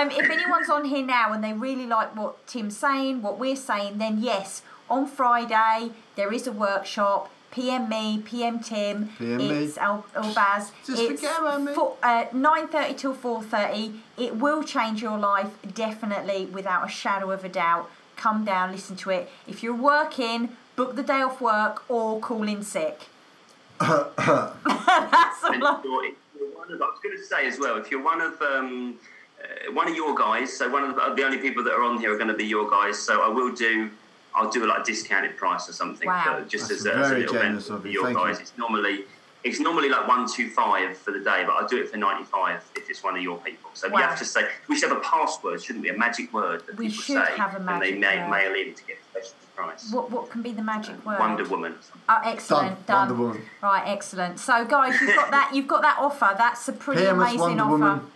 Um, 0.00 0.10
if 0.10 0.28
anyone's 0.28 0.68
on 0.68 0.84
here 0.86 1.04
now 1.06 1.32
and 1.32 1.42
they 1.44 1.52
really 1.52 1.86
like 1.86 2.16
what 2.16 2.44
Tim's 2.48 2.76
saying, 2.76 3.22
what 3.22 3.38
we're 3.38 3.54
saying, 3.54 3.98
then 3.98 4.18
yes, 4.20 4.62
on 4.90 5.06
Friday 5.06 5.92
there 6.16 6.32
is 6.32 6.48
a 6.48 6.52
workshop. 6.52 7.30
PM 7.54 7.88
me, 7.88 8.20
PM 8.24 8.58
Tim. 8.60 9.10
PM 9.16 9.36
me. 9.38 9.48
it's 9.64 9.78
Al- 9.78 10.04
Albaz. 10.14 10.72
Just 10.86 11.00
it's 11.02 11.20
forget 11.20 11.38
about 11.38 11.62
me. 11.62 11.72
four- 11.72 11.96
uh, 12.02 12.24
nine 12.32 12.66
thirty 12.68 12.94
till 12.94 13.14
four 13.14 13.42
thirty. 13.42 13.92
It 14.18 14.36
will 14.36 14.64
change 14.64 15.00
your 15.00 15.18
life 15.18 15.50
definitely, 15.74 16.46
without 16.46 16.84
a 16.84 16.88
shadow 16.90 17.30
of 17.30 17.44
a 17.44 17.48
doubt. 17.48 17.88
Come 18.16 18.44
down, 18.44 18.72
listen 18.72 18.96
to 18.96 19.10
it. 19.10 19.30
If 19.46 19.62
you're 19.62 19.74
working, 19.74 20.50
book 20.76 20.96
the 20.96 21.02
day 21.04 21.20
off 21.22 21.40
work 21.40 21.84
or 21.88 22.18
call 22.20 22.48
in 22.48 22.62
sick. 22.62 23.06
That's 23.80 25.42
And 25.44 25.62
all. 25.62 25.80
I- 25.84 26.12
if 26.12 26.40
you're 26.40 26.48
one 26.56 26.72
of, 26.72 26.80
I 26.82 26.86
was 26.86 26.98
going 27.02 27.16
to 27.16 27.22
say 27.22 27.46
as 27.46 27.58
well, 27.58 27.76
if 27.78 27.90
you're 27.90 28.02
one 28.02 28.20
of 28.20 28.40
um, 28.42 28.96
uh, 29.40 29.72
one 29.72 29.88
of 29.88 29.94
your 29.94 30.14
guys, 30.16 30.52
so 30.56 30.68
one 30.68 30.82
of 30.84 30.94
the, 30.96 31.14
the 31.16 31.22
only 31.24 31.38
people 31.38 31.62
that 31.64 31.72
are 31.72 31.82
on 31.82 31.98
here 31.98 32.12
are 32.12 32.16
going 32.16 32.28
to 32.28 32.34
be 32.34 32.44
your 32.46 32.68
guys. 32.68 32.98
So 32.98 33.22
I 33.22 33.28
will 33.28 33.52
do, 33.52 33.90
I'll 34.34 34.50
do 34.50 34.64
a 34.64 34.66
like 34.66 34.84
discounted 34.84 35.36
price 35.36 35.68
or 35.68 35.72
something, 35.72 36.08
Wow. 36.08 36.36
but 36.38 36.48
just 36.48 36.68
That's 36.68 36.80
as 36.80 36.86
a, 36.86 36.94
as 36.96 37.10
a 37.10 37.14
little 37.18 37.34
generous 37.34 37.68
of 37.70 37.82
for 37.82 37.86
you. 37.88 37.94
your 37.94 38.04
Thank 38.06 38.18
you. 38.18 38.24
guys. 38.24 38.40
It's 38.40 38.52
normally 38.58 39.04
it's 39.44 39.60
normally 39.60 39.90
like 39.90 40.08
one 40.08 40.26
two 40.26 40.48
five 40.50 40.96
for 40.96 41.10
the 41.12 41.20
day, 41.20 41.44
but 41.46 41.52
I'll 41.52 41.68
do 41.68 41.78
it 41.80 41.90
for 41.90 41.96
ninety 41.98 42.24
five 42.24 42.64
if 42.74 42.88
it's 42.90 43.02
one 43.04 43.14
of 43.16 43.22
your 43.22 43.38
people. 43.38 43.70
So 43.74 43.88
we 43.88 44.00
have 44.02 44.18
to 44.18 44.24
say 44.24 44.48
we 44.68 44.76
should 44.76 44.88
have 44.88 44.98
a 44.98 45.02
password, 45.02 45.62
shouldn't 45.62 45.82
we? 45.84 45.90
A 45.90 45.96
magic 45.96 46.32
word 46.32 46.66
that 46.66 46.76
We 46.76 46.86
people 46.88 47.02
should 47.02 47.24
say, 47.26 47.32
have 47.36 47.54
a 47.54 47.58
and 47.72 47.80
they 47.82 47.92
may, 47.92 48.18
word. 48.20 48.30
mail 48.30 48.54
in 48.54 48.74
to 48.74 48.84
get 48.84 48.96
a 48.96 49.18
special 49.20 49.36
price. 49.54 49.92
What 49.92 50.10
what 50.10 50.30
can 50.30 50.42
be 50.42 50.52
the 50.52 50.62
magic 50.62 51.04
word? 51.06 51.18
Wonder 51.20 51.44
Woman. 51.44 51.74
Oh, 52.08 52.20
excellent. 52.24 52.86
Done. 52.86 53.08
Done. 53.08 53.18
Wonder 53.18 53.22
Woman. 53.36 53.42
Right, 53.62 53.84
excellent. 53.86 54.40
So, 54.40 54.64
guys, 54.64 54.98
you've 55.00 55.14
got 55.14 55.30
that. 55.30 55.50
You've 55.54 55.68
got 55.68 55.82
that 55.82 55.98
offer. 56.00 56.34
That's 56.36 56.66
a 56.68 56.72
pretty 56.72 57.02
PM 57.02 57.20
us 57.20 57.28
amazing 57.28 57.40
Wonder 57.58 57.62
offer. 57.62 57.70
Woman. 57.72 58.10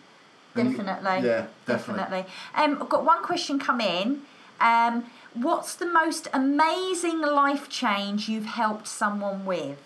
Definitely. 0.56 1.28
Yeah, 1.28 1.46
definitely. 1.66 2.24
Um, 2.54 2.78
I've 2.82 2.88
got 2.88 3.04
one 3.04 3.22
question 3.22 3.58
come 3.60 3.80
in. 3.80 4.22
Um, 4.60 5.04
what's 5.34 5.74
the 5.74 5.86
most 5.86 6.28
amazing 6.32 7.20
life 7.20 7.68
change 7.68 8.28
you've 8.28 8.46
helped 8.46 8.86
someone 8.86 9.44
with? 9.44 9.78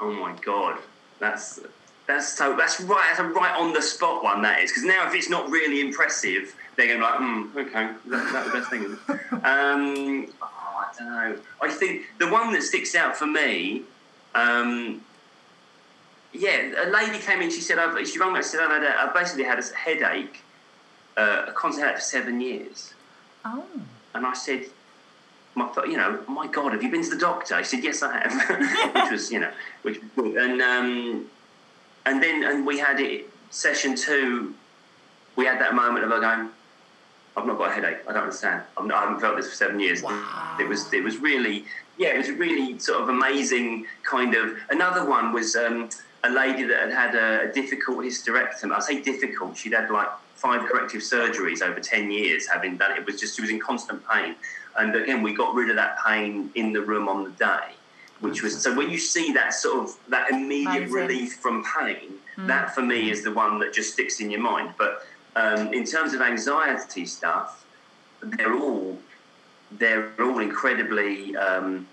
Oh 0.00 0.12
my 0.12 0.34
god, 0.44 0.78
that's 1.18 1.60
that's 2.06 2.28
so 2.28 2.56
that's 2.56 2.80
right. 2.80 3.04
That's 3.08 3.20
a 3.20 3.24
right 3.24 3.54
on 3.54 3.72
the 3.72 3.82
spot 3.82 4.24
one. 4.24 4.42
That 4.42 4.60
is 4.62 4.70
because 4.70 4.84
now 4.84 5.06
if 5.06 5.14
it's 5.14 5.28
not 5.28 5.50
really 5.50 5.80
impressive, 5.80 6.54
they're 6.76 6.86
going 6.86 7.00
to 7.00 7.06
be 7.06 7.10
like, 7.10 7.18
hmm, 7.18 7.58
okay, 7.58 7.92
that, 8.06 8.32
that's 8.32 8.46
the 8.46 8.58
best 8.58 8.70
thing. 8.70 8.98
Um, 9.44 10.26
oh, 10.42 10.46
I 10.50 10.88
don't 10.98 11.10
know. 11.10 11.38
I 11.60 11.68
think 11.70 12.06
the 12.18 12.28
one 12.28 12.52
that 12.52 12.62
sticks 12.62 12.94
out 12.94 13.16
for 13.16 13.26
me. 13.26 13.82
Um, 14.34 15.02
yeah, 16.32 16.84
a 16.84 16.90
lady 16.90 17.18
came 17.18 17.40
in. 17.40 17.50
She 17.50 17.60
said, 17.60 17.78
I've, 17.78 18.06
"She 18.06 18.18
rang 18.18 18.32
me. 18.32 18.38
and 18.38 18.44
said, 18.44 18.60
I, 18.60 18.74
had 18.74 18.82
a, 18.82 19.00
I 19.00 19.12
basically 19.12 19.44
had 19.44 19.58
a 19.58 19.62
headache, 19.74 20.42
uh, 21.16 21.46
a 21.48 21.52
constant 21.52 21.86
headache 21.86 22.00
for 22.00 22.04
seven 22.04 22.40
years." 22.40 22.94
Oh, 23.44 23.64
And 24.14 24.26
I 24.26 24.34
said, 24.34 24.66
my, 25.54 25.70
you 25.86 25.96
know, 25.96 26.20
my 26.28 26.46
God, 26.46 26.72
have 26.72 26.82
you 26.82 26.90
been 26.90 27.02
to 27.02 27.10
the 27.10 27.18
doctor? 27.18 27.58
He 27.58 27.64
said, 27.64 27.82
yes, 27.82 28.02
I 28.02 28.18
have, 28.18 28.94
which 28.94 29.10
was, 29.10 29.32
you 29.32 29.40
know, 29.40 29.50
which 29.82 30.00
was 30.00 30.10
good. 30.16 30.36
And 30.36 30.62
um, 30.62 31.26
and 32.06 32.22
then 32.22 32.44
and 32.44 32.66
we 32.66 32.78
had 32.78 33.00
it 33.00 33.30
session 33.50 33.96
two 33.96 34.54
we 35.38 35.46
had 35.46 35.60
that 35.60 35.72
moment 35.72 36.04
of 36.04 36.10
her 36.10 36.20
going, 36.20 36.50
I've 37.36 37.46
not 37.46 37.58
got 37.58 37.70
a 37.70 37.72
headache. 37.72 37.98
I 38.08 38.12
don't 38.12 38.24
understand. 38.24 38.62
i 38.76 38.82
I 38.82 39.00
haven't 39.02 39.20
felt 39.20 39.36
this 39.36 39.48
for 39.48 39.54
seven 39.54 39.78
years. 39.78 40.02
Wow. 40.02 40.56
It 40.60 40.66
was 40.66 40.92
it 40.92 41.04
was 41.04 41.18
really 41.18 41.64
yeah, 41.96 42.08
it 42.08 42.18
was 42.18 42.28
a 42.28 42.34
really 42.34 42.78
sort 42.80 43.00
of 43.00 43.08
amazing 43.08 43.86
kind 44.02 44.34
of. 44.34 44.56
Another 44.68 45.08
one 45.08 45.32
was 45.32 45.54
um, 45.54 45.90
a 46.24 46.30
lady 46.30 46.64
that 46.64 46.90
had 46.90 46.92
had 46.92 47.14
a, 47.14 47.48
a 47.48 47.52
difficult 47.52 47.98
hysterectomy. 47.98 48.72
I 48.74 48.80
say 48.80 49.00
difficult. 49.00 49.56
She'd 49.56 49.74
had 49.74 49.90
like 49.90 50.08
five 50.38 50.62
corrective 50.68 51.02
surgeries 51.02 51.62
over 51.62 51.80
ten 51.80 52.10
years, 52.10 52.46
having 52.46 52.76
done 52.76 52.92
it. 52.92 52.98
It 52.98 53.06
was 53.06 53.20
just 53.20 53.36
she 53.36 53.42
was 53.42 53.50
in 53.50 53.60
constant 53.60 54.02
pain, 54.08 54.34
and 54.76 54.94
again 54.94 55.22
we 55.22 55.34
got 55.34 55.54
rid 55.54 55.68
of 55.70 55.76
that 55.76 55.98
pain 56.04 56.50
in 56.54 56.72
the 56.72 56.80
room 56.80 57.08
on 57.08 57.24
the 57.24 57.30
day, 57.30 57.74
which 58.20 58.42
was 58.42 58.60
so 58.62 58.74
when 58.76 58.90
you 58.90 58.98
see 58.98 59.32
that 59.32 59.52
sort 59.52 59.84
of 59.84 59.96
that 60.08 60.30
immediate 60.30 60.84
Amazing. 60.84 60.92
relief 60.92 61.34
from 61.34 61.64
pain, 61.64 62.14
that 62.46 62.74
for 62.74 62.82
me 62.82 63.10
is 63.10 63.24
the 63.24 63.32
one 63.32 63.58
that 63.58 63.72
just 63.72 63.92
sticks 63.92 64.20
in 64.20 64.30
your 64.30 64.40
mind. 64.40 64.74
But 64.78 65.06
um, 65.36 65.72
in 65.74 65.84
terms 65.84 66.14
of 66.14 66.20
anxiety 66.20 67.04
stuff, 67.04 67.64
they're 68.22 68.56
all 68.56 68.98
they're 69.72 70.10
all 70.20 70.38
incredibly. 70.38 71.36
Um, 71.36 71.86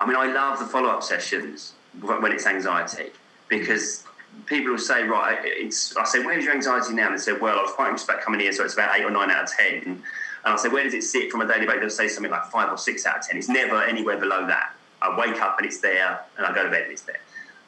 I 0.00 0.06
mean, 0.06 0.16
I 0.16 0.32
love 0.32 0.60
the 0.60 0.64
follow 0.64 0.88
up 0.88 1.02
sessions 1.02 1.72
when 2.00 2.32
it's 2.32 2.46
anxiety 2.46 3.10
because 3.48 4.04
people 4.46 4.72
will 4.72 4.78
say, 4.78 5.04
right, 5.04 5.38
it's. 5.42 5.96
I 5.96 6.04
say, 6.04 6.24
where's 6.24 6.44
your 6.44 6.54
anxiety 6.54 6.94
now? 6.94 7.06
And 7.06 7.14
they 7.14 7.20
say, 7.20 7.32
well, 7.32 7.58
I 7.58 7.62
was 7.62 7.72
quite 7.72 7.88
anxious 7.88 8.04
about 8.04 8.20
coming 8.20 8.40
here, 8.40 8.52
so 8.52 8.64
it's 8.64 8.74
about 8.74 8.98
eight 8.98 9.04
or 9.04 9.10
nine 9.10 9.30
out 9.30 9.44
of 9.44 9.50
ten. 9.50 9.82
And 9.84 10.02
I 10.44 10.56
say, 10.56 10.68
where 10.68 10.84
does 10.84 10.94
it 10.94 11.02
sit 11.02 11.30
from 11.30 11.40
a 11.40 11.46
daily 11.46 11.66
basis? 11.66 11.80
They'll 11.80 11.90
say 11.90 12.08
something 12.08 12.30
like 12.30 12.44
five 12.46 12.70
or 12.70 12.78
six 12.78 13.06
out 13.06 13.18
of 13.18 13.26
ten. 13.26 13.36
It's 13.36 13.48
never 13.48 13.82
anywhere 13.82 14.18
below 14.18 14.46
that. 14.46 14.74
I 15.00 15.16
wake 15.18 15.40
up 15.40 15.58
and 15.58 15.66
it's 15.66 15.80
there, 15.80 16.20
and 16.36 16.46
I 16.46 16.54
go 16.54 16.64
to 16.64 16.70
bed 16.70 16.82
and 16.82 16.92
it's 16.92 17.02
there. 17.02 17.20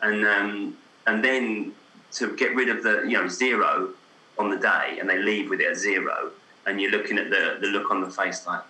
And 0.03 0.25
um, 0.27 0.77
and 1.07 1.25
then 1.25 1.73
to 2.13 2.35
get 2.37 2.55
rid 2.55 2.69
of 2.69 2.83
the 2.83 3.03
you 3.03 3.21
know 3.21 3.29
zero 3.29 3.91
on 4.39 4.51
the 4.51 4.57
day, 4.57 4.99
and 4.99 5.09
they 5.09 5.19
leave 5.19 5.51
with 5.51 5.61
it 5.61 5.69
at 5.69 5.77
zero, 5.77 6.31
and 6.67 6.81
you're 6.81 6.91
looking 6.91 7.19
at 7.19 7.31
the 7.31 7.59
the 7.61 7.69
look 7.69 7.91
on 7.91 8.01
the 8.01 8.11
face 8.11 8.47
like. 8.47 8.63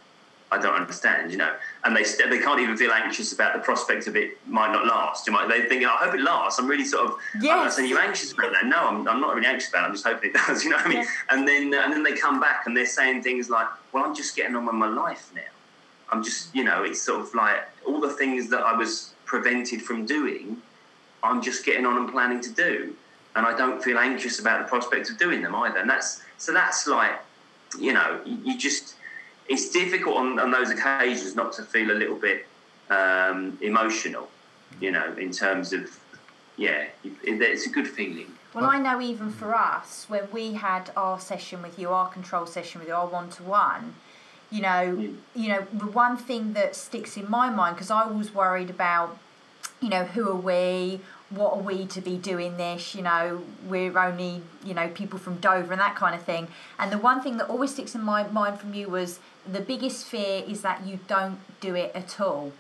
I 0.53 0.59
don't 0.59 0.75
understand, 0.75 1.31
you 1.31 1.37
know, 1.39 1.55
and 1.85 1.97
they 1.97 2.03
st- 2.03 2.29
they 2.29 2.41
can't 2.41 2.59
even 2.61 2.77
feel 2.77 2.91
anxious 2.91 3.33
about 3.33 3.53
the 3.55 3.61
prospect 3.61 4.09
of 4.09 4.17
it 4.17 4.37
might 4.49 4.73
not 4.73 4.85
last. 4.85 5.27
You 5.27 5.33
might 5.33 5.49
they 5.49 5.67
think, 5.67 5.85
I 5.85 5.91
hope 5.97 6.15
it 6.15 6.21
lasts. 6.21 6.59
I'm 6.59 6.67
really 6.67 6.85
sort 6.85 7.07
of. 7.07 7.13
I'm 7.35 7.41
not 7.43 7.65
Yes. 7.65 7.77
saying 7.77 7.89
you're 7.89 8.01
anxious 8.01 8.33
about 8.33 8.53
that. 8.53 8.67
No, 8.67 8.79
I'm, 8.89 9.07
I'm 9.07 9.21
not 9.21 9.35
really 9.37 9.47
anxious 9.47 9.71
about 9.71 9.85
it. 9.85 9.87
I'm 9.87 9.93
just 9.93 10.05
hoping 10.05 10.31
it 10.31 10.35
does. 10.35 10.65
You 10.65 10.71
know 10.71 10.77
what 10.79 10.87
I 10.87 10.89
mean? 10.89 10.99
Yeah. 10.99 11.07
And 11.31 11.47
then 11.47 11.73
uh, 11.73 11.83
and 11.85 11.93
then 11.93 12.03
they 12.03 12.15
come 12.15 12.41
back 12.41 12.67
and 12.67 12.77
they're 12.77 12.85
saying 12.87 13.23
things 13.23 13.49
like, 13.49 13.69
"Well, 13.93 14.05
I'm 14.05 14.15
just 14.15 14.35
getting 14.35 14.57
on 14.57 14.67
with 14.67 14.75
my 14.75 14.89
life 14.89 15.31
now. 15.35 15.43
I'm 16.13 16.25
just, 16.25 16.53
you 16.53 16.65
know, 16.65 16.83
it's 16.83 17.01
sort 17.01 17.21
of 17.21 17.33
like 17.35 17.61
all 17.87 18.01
the 18.01 18.11
things 18.11 18.49
that 18.51 18.63
I 18.63 18.73
was 18.77 19.13
prevented 19.27 19.83
from 19.83 20.05
doing. 20.05 20.57
I'm 21.23 21.41
just 21.43 21.65
getting 21.65 21.87
on 21.87 21.97
and 21.97 22.11
planning 22.11 22.41
to 22.41 22.51
do, 22.51 22.97
and 23.37 23.47
I 23.47 23.57
don't 23.57 23.81
feel 23.85 23.99
anxious 23.99 24.41
about 24.41 24.59
the 24.65 24.69
prospect 24.69 25.11
of 25.11 25.17
doing 25.19 25.43
them 25.43 25.55
either. 25.55 25.79
And 25.79 25.89
that's 25.89 26.23
so 26.39 26.53
that's 26.53 26.89
like, 26.89 27.21
you 27.79 27.93
know, 27.93 28.21
you 28.25 28.59
just 28.59 28.95
it's 29.51 29.69
difficult 29.69 30.17
on, 30.17 30.39
on 30.39 30.51
those 30.53 30.71
occasions 30.71 31.35
not 31.35 31.53
to 31.55 31.63
feel 31.63 31.91
a 31.91 31.99
little 31.99 32.17
bit 32.17 32.47
um, 32.89 33.59
emotional, 33.61 34.31
you 34.81 34.93
know, 34.93 35.13
in 35.19 35.33
terms 35.33 35.73
of 35.73 35.91
yeah, 36.57 36.87
it, 37.05 37.13
it's 37.25 37.67
a 37.67 37.71
good 37.71 37.89
feeling. 37.89 38.33
Well, 38.55 38.67
I 38.67 38.79
know 38.79 39.01
even 39.01 39.31
for 39.31 39.55
us, 39.55 40.07
when 40.09 40.29
we 40.33 40.55
had 40.55 40.91
our 40.97 41.19
session 41.19 41.63
with 41.63 41.79
you, 41.79 41.91
our 41.91 42.09
control 42.09 42.47
session 42.47 42.81
with 42.81 42.89
you, 42.89 42.95
our 42.95 43.07
one 43.07 43.31
to 43.31 43.43
one, 43.43 43.95
you 44.51 44.61
know, 44.61 45.15
you 45.35 45.49
know, 45.49 45.67
the 45.73 45.87
one 45.87 46.17
thing 46.17 46.53
that 46.53 46.77
sticks 46.77 47.17
in 47.17 47.29
my 47.31 47.51
mind 47.51 47.77
because 47.77 47.91
I 47.91 48.07
was 48.07 48.35
worried 48.35 48.71
about, 48.71 49.19
you 49.81 49.89
know, 49.89 50.05
who 50.05 50.29
are 50.29 50.35
we? 50.37 51.01
What 51.31 51.55
are 51.55 51.63
we 51.63 51.87
to 51.87 52.01
be 52.01 52.17
doing 52.17 52.57
this? 52.57 52.95
You 52.95 53.03
know, 53.03 53.43
we're 53.67 53.97
only, 53.99 54.43
you 54.65 54.75
know, 54.75 54.89
people 54.89 55.19
from 55.19 55.37
Dover 55.37 55.73
and 55.73 55.81
that 55.81 55.97
kind 55.97 56.15
of 56.15 56.23
thing. 56.23 56.49
And 56.79 56.91
the 56.91 56.99
one 56.99 57.23
thing 57.23 57.37
that 57.39 57.49
always 57.49 57.73
sticks 57.73 57.95
in 57.95 58.03
my 58.03 58.25
mind 58.29 58.61
from 58.61 58.75
you 58.75 58.89
was 58.89 59.21
the 59.51 59.61
biggest 59.61 60.07
fear 60.07 60.43
is 60.47 60.63
that 60.63 60.87
you 60.87 60.99
don't 61.07 61.39
do 61.61 61.75
it 61.75 61.93
at 61.95 62.21
all. 62.21 62.53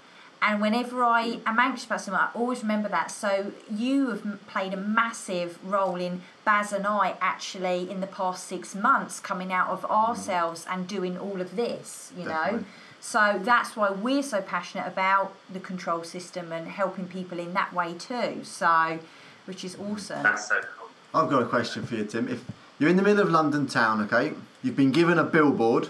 And 0.42 0.60
whenever 0.62 1.04
I 1.04 1.40
am 1.44 1.58
anxious 1.58 1.84
about 1.84 2.00
something, 2.00 2.20
I 2.20 2.30
always 2.34 2.62
remember 2.62 2.88
that. 2.88 3.10
So 3.10 3.52
you 3.70 4.10
have 4.10 4.46
played 4.46 4.72
a 4.72 4.76
massive 4.76 5.58
role 5.62 5.96
in 5.96 6.22
Baz 6.44 6.72
and 6.72 6.86
I 6.86 7.16
actually 7.20 7.90
in 7.90 8.00
the 8.00 8.06
past 8.06 8.46
six 8.46 8.74
months 8.74 9.20
coming 9.20 9.52
out 9.52 9.68
of 9.68 9.82
mm-hmm. 9.82 9.92
ourselves 9.92 10.66
and 10.68 10.88
doing 10.88 11.18
all 11.18 11.40
of 11.40 11.56
this, 11.56 12.12
you 12.16 12.24
know. 12.24 12.64
Definitely. 13.00 13.38
So 13.40 13.44
that's 13.44 13.76
why 13.76 13.90
we're 13.90 14.22
so 14.22 14.42
passionate 14.42 14.86
about 14.86 15.34
the 15.52 15.60
control 15.60 16.04
system 16.04 16.52
and 16.52 16.68
helping 16.68 17.08
people 17.08 17.38
in 17.38 17.54
that 17.54 17.72
way 17.72 17.94
too. 17.94 18.44
So, 18.44 18.98
which 19.46 19.64
is 19.64 19.76
awesome. 19.76 20.22
That's 20.22 20.48
so 20.48 20.60
cool. 20.60 20.90
I've 21.14 21.30
got 21.30 21.42
a 21.42 21.46
question 21.46 21.84
for 21.86 21.96
you, 21.96 22.04
Tim. 22.04 22.28
If 22.28 22.44
you're 22.78 22.90
in 22.90 22.96
the 22.96 23.02
middle 23.02 23.22
of 23.22 23.30
London 23.30 23.66
town, 23.66 24.00
okay, 24.02 24.32
you've 24.62 24.76
been 24.76 24.92
given 24.92 25.18
a 25.18 25.24
billboard, 25.24 25.88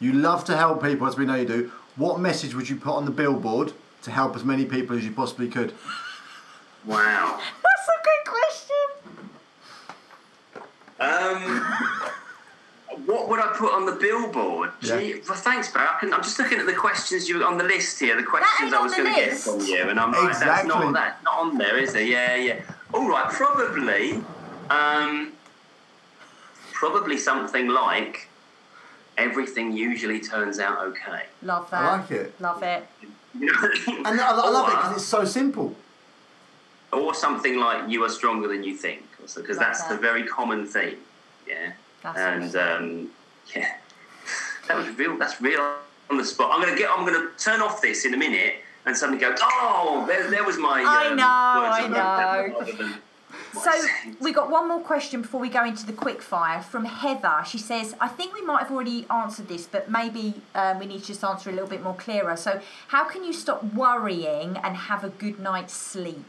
you 0.00 0.12
love 0.12 0.44
to 0.46 0.56
help 0.56 0.82
people 0.82 1.06
as 1.06 1.16
we 1.16 1.26
know 1.26 1.36
you 1.36 1.46
do. 1.46 1.72
What 1.96 2.18
message 2.18 2.54
would 2.54 2.68
you 2.68 2.76
put 2.76 2.94
on 2.94 3.04
the 3.04 3.10
billboard 3.10 3.72
to 4.02 4.10
help 4.10 4.34
as 4.34 4.44
many 4.44 4.64
people 4.64 4.96
as 4.96 5.04
you 5.04 5.12
possibly 5.12 5.48
could? 5.48 5.74
Wow. 6.86 7.38
That's 7.62 7.88
a 7.88 7.98
good 8.02 8.24
question. 8.32 8.76
Um, 10.98 11.70
what 13.06 13.28
would 13.28 13.40
I 13.40 13.48
put 13.56 13.72
on 13.72 13.86
the 13.86 13.92
billboard? 13.92 14.70
Yeah. 14.80 14.98
Gee, 14.98 15.20
well, 15.28 15.36
thanks, 15.38 15.72
Barry. 15.72 15.86
I 15.88 15.98
can, 16.00 16.12
I'm 16.12 16.22
just 16.22 16.38
looking 16.38 16.58
at 16.58 16.66
the 16.66 16.74
questions 16.74 17.28
you 17.28 17.42
on 17.44 17.58
the 17.58 17.64
list 17.64 17.98
here. 18.00 18.16
The 18.16 18.22
questions 18.22 18.72
I 18.72 18.80
was 18.82 18.94
going 18.94 19.12
to 19.12 19.20
get 19.20 19.36
from 19.36 19.60
you, 19.60 19.88
and 19.88 19.98
I'm 20.00 20.12
like, 20.12 20.22
that's 20.38 20.38
Exactly. 20.42 20.68
not 20.68 20.92
that's 20.92 21.22
not 21.24 21.38
on 21.38 21.58
there, 21.58 21.76
is 21.78 21.92
there? 21.92 22.02
Yeah, 22.02 22.34
yeah. 22.36 22.60
All 22.92 23.08
right, 23.08 23.30
probably, 23.32 24.22
um, 24.70 25.32
probably 26.72 27.16
something 27.18 27.68
like 27.68 28.28
everything 29.18 29.72
usually 29.76 30.20
turns 30.20 30.58
out 30.58 30.78
okay. 30.88 31.26
Love 31.42 31.70
that. 31.70 31.82
I 31.82 31.96
like 32.00 32.10
it. 32.10 32.40
Love 32.40 32.62
it. 32.62 32.86
You 33.38 33.46
know 33.46 33.52
what 33.60 33.70
I 33.86 33.90
mean? 33.92 34.06
And 34.06 34.20
I, 34.20 34.30
I 34.30 34.50
love 34.50 34.68
it 34.68 34.76
because 34.76 34.96
it's 34.96 35.04
so 35.06 35.24
simple. 35.24 35.76
or 36.92 37.14
something 37.14 37.58
like 37.58 37.88
you 37.88 38.02
are 38.04 38.08
stronger 38.08 38.48
than 38.48 38.64
you 38.64 38.74
think, 38.76 39.02
because 39.36 39.58
that's 39.58 39.82
that. 39.82 39.90
the 39.90 39.96
very 40.00 40.24
common 40.26 40.66
theme. 40.66 40.96
Yeah. 41.46 41.72
That's 42.02 42.18
and 42.18 42.56
um, 42.56 43.10
yeah, 43.54 43.76
that 44.68 44.76
was 44.76 44.88
real. 44.96 45.16
That's 45.18 45.40
real 45.40 45.76
on 46.10 46.16
the 46.16 46.24
spot. 46.24 46.50
I'm 46.52 46.60
gonna 46.60 46.76
get. 46.76 46.90
I'm 46.90 47.04
gonna 47.04 47.28
turn 47.38 47.60
off 47.60 47.80
this 47.80 48.04
in 48.04 48.14
a 48.14 48.16
minute 48.16 48.56
and 48.86 48.96
suddenly 48.96 49.20
go. 49.20 49.34
Oh, 49.40 50.04
there, 50.06 50.30
there 50.30 50.44
was 50.44 50.58
my. 50.58 50.82
I 50.86 51.08
um, 51.08 51.16
know, 51.16 51.24
I 51.24 51.82
of 51.84 51.90
that 51.92 52.76
know. 52.78 52.88
than 52.88 52.94
So 53.52 53.70
we 54.20 54.32
got 54.32 54.50
one 54.50 54.68
more 54.68 54.80
question 54.80 55.22
before 55.22 55.40
we 55.40 55.48
go 55.48 55.64
into 55.64 55.86
the 55.86 55.92
quick 55.92 56.22
fire 56.22 56.62
from 56.62 56.84
Heather. 56.84 57.42
She 57.46 57.58
says, 57.58 57.94
"I 58.00 58.08
think 58.08 58.34
we 58.34 58.42
might 58.42 58.62
have 58.62 58.70
already 58.70 59.06
answered 59.10 59.48
this, 59.48 59.66
but 59.66 59.90
maybe 59.90 60.34
um, 60.54 60.78
we 60.78 60.86
need 60.86 61.00
to 61.00 61.06
just 61.06 61.22
answer 61.22 61.50
a 61.50 61.52
little 61.52 61.68
bit 61.68 61.82
more 61.82 61.94
clearer. 61.94 62.36
So, 62.36 62.60
how 62.88 63.04
can 63.04 63.24
you 63.24 63.32
stop 63.32 63.62
worrying 63.74 64.56
and 64.56 64.76
have 64.76 65.04
a 65.04 65.10
good 65.10 65.38
night's 65.38 65.74
sleep?" 65.74 66.24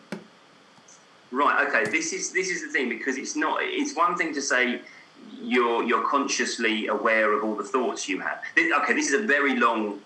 Right. 1.32 1.66
Okay. 1.68 1.90
This 1.90 2.12
is 2.12 2.32
this 2.32 2.50
is 2.50 2.62
the 2.62 2.70
thing 2.70 2.90
because 2.90 3.18
it's 3.18 3.36
not. 3.36 3.60
It's 3.62 3.96
one 3.96 4.18
thing 4.18 4.34
to 4.34 4.42
say 4.42 4.82
you're 5.42 5.84
you're 5.84 6.08
consciously 6.08 6.88
aware 6.88 7.34
of 7.34 7.44
all 7.44 7.56
the 7.56 7.64
thoughts 7.64 8.08
you 8.08 8.20
have. 8.20 8.42
This- 8.56 8.72
Okay. 8.80 8.94
This 8.94 9.08
is 9.12 9.14
a 9.22 9.26
very 9.26 9.56
long. 9.58 10.02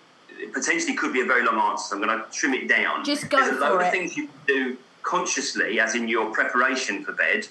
Potentially 0.52 0.94
could 0.94 1.12
be 1.14 1.22
a 1.22 1.24
very 1.24 1.44
long 1.44 1.58
answer. 1.58 1.88
So 1.88 1.96
I'm 1.96 2.02
going 2.02 2.18
to 2.18 2.30
trim 2.30 2.52
it 2.54 2.68
down. 2.68 3.04
Just 3.04 3.30
go 3.30 3.38
There's 3.38 3.56
a 3.56 3.60
load 3.60 3.78
for 3.78 3.84
of 3.84 3.90
things 3.90 4.16
you 4.16 4.28
do 4.46 4.76
consciously, 5.02 5.80
as 5.80 5.94
in 5.94 6.08
your 6.08 6.30
preparation 6.32 7.04
for 7.04 7.12
bed. 7.12 7.48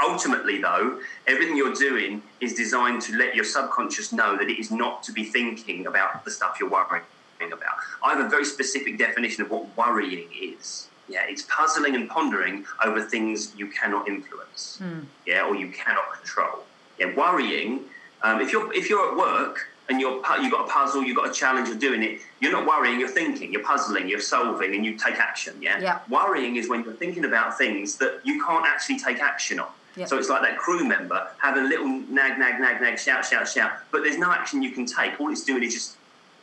Ultimately, 0.00 0.60
though, 0.60 1.00
everything 1.26 1.56
you're 1.56 1.74
doing 1.74 2.22
is 2.40 2.54
designed 2.54 3.02
to 3.02 3.16
let 3.16 3.34
your 3.34 3.44
subconscious 3.44 4.12
know 4.12 4.36
that 4.36 4.48
it 4.48 4.58
is 4.58 4.70
not 4.70 5.02
to 5.04 5.12
be 5.12 5.24
thinking 5.24 5.86
about 5.86 6.24
the 6.24 6.30
stuff 6.30 6.58
you're 6.60 6.70
worrying 6.70 7.02
about. 7.40 7.76
I 8.02 8.14
have 8.14 8.24
a 8.24 8.28
very 8.28 8.44
specific 8.44 8.96
definition 8.98 9.42
of 9.42 9.50
what 9.50 9.76
worrying 9.76 10.28
is. 10.40 10.88
Yeah, 11.08 11.24
it's 11.26 11.42
puzzling 11.42 11.94
and 11.94 12.08
pondering 12.08 12.64
over 12.84 13.00
things 13.02 13.54
you 13.56 13.68
cannot 13.68 14.08
influence. 14.08 14.80
Yeah, 15.26 15.46
or 15.46 15.54
you 15.54 15.68
cannot 15.68 16.12
control. 16.12 16.64
Yeah, 16.98 17.14
worrying. 17.14 17.80
Um, 18.22 18.40
if 18.40 18.52
you're 18.52 18.72
if 18.74 18.90
you're 18.90 19.10
at 19.10 19.16
work 19.16 19.68
and 19.88 20.00
you're 20.00 20.22
you've 20.40 20.52
got 20.52 20.68
a 20.68 20.70
puzzle, 20.70 21.02
you've 21.02 21.16
got 21.16 21.30
a 21.30 21.32
challenge, 21.32 21.68
you're 21.68 21.78
doing 21.78 22.02
it. 22.02 22.20
You're 22.40 22.52
not 22.52 22.66
worrying. 22.66 23.00
You're 23.00 23.08
thinking. 23.08 23.52
You're 23.52 23.64
puzzling. 23.64 24.08
You're 24.08 24.20
solving, 24.20 24.74
and 24.74 24.84
you 24.84 24.96
take 24.96 25.16
action. 25.16 25.54
Yeah. 25.60 25.80
Yeah. 25.80 26.00
Worrying 26.08 26.56
is 26.56 26.68
when 26.68 26.84
you're 26.84 26.94
thinking 26.94 27.24
about 27.24 27.56
things 27.56 27.96
that 27.96 28.20
you 28.24 28.44
can't 28.44 28.66
actually 28.66 28.98
take 28.98 29.20
action 29.20 29.60
on. 29.60 29.68
Yeah. 29.96 30.04
So 30.04 30.16
it's 30.18 30.28
like 30.28 30.42
that 30.42 30.58
crew 30.58 30.84
member 30.84 31.26
having 31.38 31.64
a 31.64 31.68
little 31.68 31.88
nag, 31.88 32.38
nag, 32.38 32.60
nag, 32.60 32.80
nag, 32.80 32.98
shout, 32.98 33.24
shout, 33.24 33.48
shout, 33.48 33.72
but 33.90 34.02
there's 34.02 34.18
no 34.18 34.30
action 34.30 34.62
you 34.62 34.70
can 34.70 34.86
take. 34.86 35.18
All 35.18 35.30
it's 35.30 35.42
doing 35.44 35.64
is 35.64 35.74
just 35.74 35.96